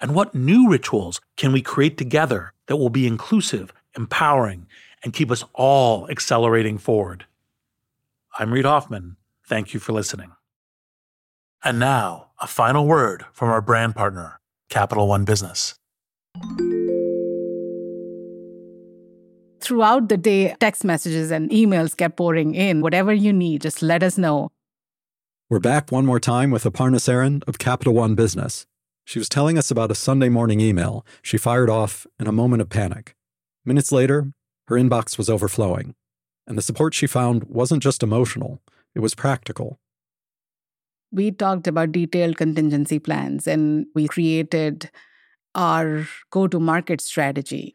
And 0.00 0.14
what 0.14 0.34
new 0.34 0.68
rituals 0.68 1.20
can 1.36 1.52
we 1.52 1.60
create 1.60 1.98
together 1.98 2.52
that 2.66 2.76
will 2.76 2.88
be 2.88 3.06
inclusive, 3.06 3.72
empowering, 3.96 4.66
and 5.02 5.12
keep 5.12 5.30
us 5.30 5.44
all 5.54 6.08
accelerating 6.08 6.78
forward? 6.78 7.26
I'm 8.38 8.52
Reid 8.52 8.64
Hoffman. 8.64 9.16
Thank 9.46 9.74
you 9.74 9.80
for 9.80 9.92
listening. 9.92 10.32
And 11.62 11.78
now, 11.78 12.28
a 12.40 12.46
final 12.46 12.86
word 12.86 13.26
from 13.32 13.50
our 13.50 13.60
brand 13.60 13.94
partner, 13.94 14.40
Capital 14.70 15.08
One 15.08 15.24
Business. 15.24 15.74
Throughout 19.60 20.08
the 20.08 20.16
day, 20.16 20.56
text 20.58 20.84
messages 20.84 21.30
and 21.30 21.50
emails 21.50 21.94
kept 21.94 22.16
pouring 22.16 22.54
in. 22.54 22.80
Whatever 22.80 23.12
you 23.12 23.32
need, 23.32 23.60
just 23.60 23.82
let 23.82 24.02
us 24.02 24.16
know. 24.16 24.50
We're 25.50 25.58
back 25.58 25.90
one 25.90 26.06
more 26.06 26.20
time 26.20 26.52
with 26.52 26.62
Aparna 26.62 27.00
Saran 27.00 27.42
of 27.48 27.58
Capital 27.58 27.92
One 27.92 28.14
Business. 28.14 28.68
She 29.04 29.18
was 29.18 29.28
telling 29.28 29.58
us 29.58 29.68
about 29.68 29.90
a 29.90 29.96
Sunday 29.96 30.28
morning 30.28 30.60
email 30.60 31.04
she 31.22 31.38
fired 31.38 31.68
off 31.68 32.06
in 32.20 32.28
a 32.28 32.32
moment 32.32 32.62
of 32.62 32.68
panic. 32.68 33.16
Minutes 33.64 33.90
later, 33.90 34.32
her 34.68 34.76
inbox 34.76 35.18
was 35.18 35.28
overflowing, 35.28 35.96
and 36.46 36.56
the 36.56 36.62
support 36.62 36.94
she 36.94 37.08
found 37.08 37.42
wasn't 37.48 37.82
just 37.82 38.04
emotional, 38.04 38.62
it 38.94 39.00
was 39.00 39.16
practical. 39.16 39.80
We 41.10 41.32
talked 41.32 41.66
about 41.66 41.90
detailed 41.90 42.36
contingency 42.36 43.00
plans 43.00 43.48
and 43.48 43.86
we 43.92 44.06
created 44.06 44.88
our 45.56 46.06
go 46.30 46.46
to 46.46 46.60
market 46.60 47.00
strategy 47.00 47.74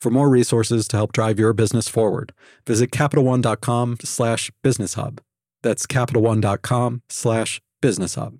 For 0.00 0.10
more 0.10 0.28
resources 0.28 0.86
to 0.88 0.96
help 0.96 1.12
drive 1.12 1.38
your 1.38 1.52
business 1.52 1.88
forward, 1.88 2.32
visit 2.66 2.90
CapitalOne.com 2.90 3.98
slash 4.04 4.50
business 4.62 4.94
hub. 4.94 5.20
That's 5.62 5.86
CapitalOne.com 5.86 7.02
slash 7.08 7.60
business 7.80 8.14
hub. 8.14 8.38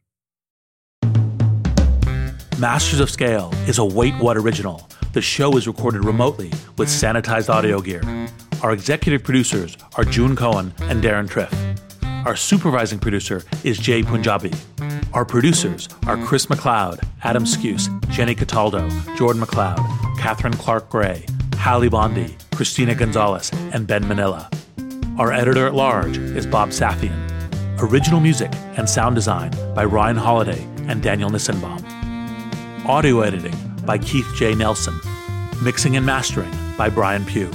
Masters 2.59 3.01
of 3.01 3.11
Scale 3.11 3.53
is 3.67 3.79
a 3.79 3.85
Wait 3.85 4.15
What 4.17 4.37
original. 4.37 4.89
The 5.13 5.23
show 5.23 5.57
is 5.57 5.67
recorded 5.67 6.05
remotely 6.05 6.51
with 6.77 6.89
sanitized 6.89 7.49
audio 7.49 7.81
gear. 7.81 8.03
Our 8.63 8.73
executive 8.73 9.23
producers 9.25 9.77
are 9.97 10.05
June 10.05 10.37
Cohen 10.37 10.73
and 10.81 11.03
Deron 11.03 11.29
Triff. 11.29 11.53
Our 12.27 12.37
supervising 12.37 12.99
producer 12.99 13.43
is 13.63 13.79
Jai 13.79 14.03
Punjabi. 14.03 14.53
Our 15.13 15.25
producers 15.25 15.89
are 16.07 16.17
Chris 16.25 16.47
McLeod, 16.47 17.03
Adam 17.23 17.45
Skuse, 17.45 17.89
Jenny 18.09 18.35
Cataldo, 18.35 18.89
Jordan 19.17 19.43
McLeod, 19.43 20.19
Catherine 20.19 20.55
Clark 20.55 20.89
Gray, 20.89 21.25
Hallie 21.59 21.89
Bondi, 21.89 22.37
Christina 22.55 22.95
Gonzalez, 22.95 23.51
and 23.73 23.87
Ben 23.87 24.07
Manila. 24.07 24.49
Our 25.19 25.33
editor 25.33 25.67
at 25.67 25.75
large 25.75 26.19
is 26.19 26.47
Bob 26.47 26.71
Safian. 26.71 27.23
Original 27.81 28.21
music 28.21 28.51
and 28.77 28.89
sound 28.89 29.15
design 29.15 29.51
by 29.75 29.85
Ryan 29.85 30.17
Holladay 30.17 30.63
and 30.89 31.03
Daniel 31.03 31.31
Nissenbaum. 31.31 31.85
Audio 32.87 33.21
editing 33.21 33.57
by 33.85 33.99
Keith 33.99 34.31
J. 34.37 34.55
Nelson. 34.55 34.95
Mixing 35.63 35.97
and 35.97 36.07
mastering 36.07 36.53
by 36.77 36.89
Brian 36.89 37.25
Pugh. 37.25 37.51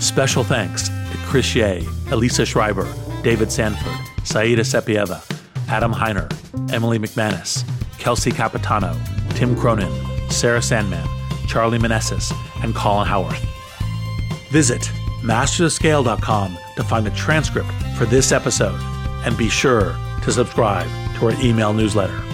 Special 0.00 0.44
thanks 0.44 0.88
to 0.88 1.18
Chris 1.26 1.54
Ye, 1.54 1.86
Elisa 2.10 2.46
Schreiber, 2.46 2.86
David 3.22 3.50
Sanford, 3.50 3.92
Saida 4.24 4.62
Sepieva, 4.62 5.22
Adam 5.68 5.92
Heiner, 5.92 6.32
Emily 6.72 6.98
McManus, 6.98 7.64
Kelsey 7.98 8.30
Capitano, 8.30 8.96
Tim 9.30 9.56
Cronin, 9.56 9.92
Sarah 10.30 10.62
Sandman, 10.62 11.06
Charlie 11.46 11.78
Manessis, 11.78 12.32
and 12.62 12.74
Colin 12.74 13.06
Howarth. 13.06 13.44
Visit 14.50 14.82
mastersofscale.com 15.22 16.58
to 16.76 16.84
find 16.84 17.06
the 17.06 17.10
transcript 17.10 17.70
for 17.96 18.04
this 18.04 18.32
episode 18.32 18.78
and 19.24 19.36
be 19.36 19.48
sure 19.48 19.96
to 20.22 20.32
subscribe 20.32 20.86
to 21.16 21.26
our 21.26 21.40
email 21.42 21.72
newsletter. 21.72 22.33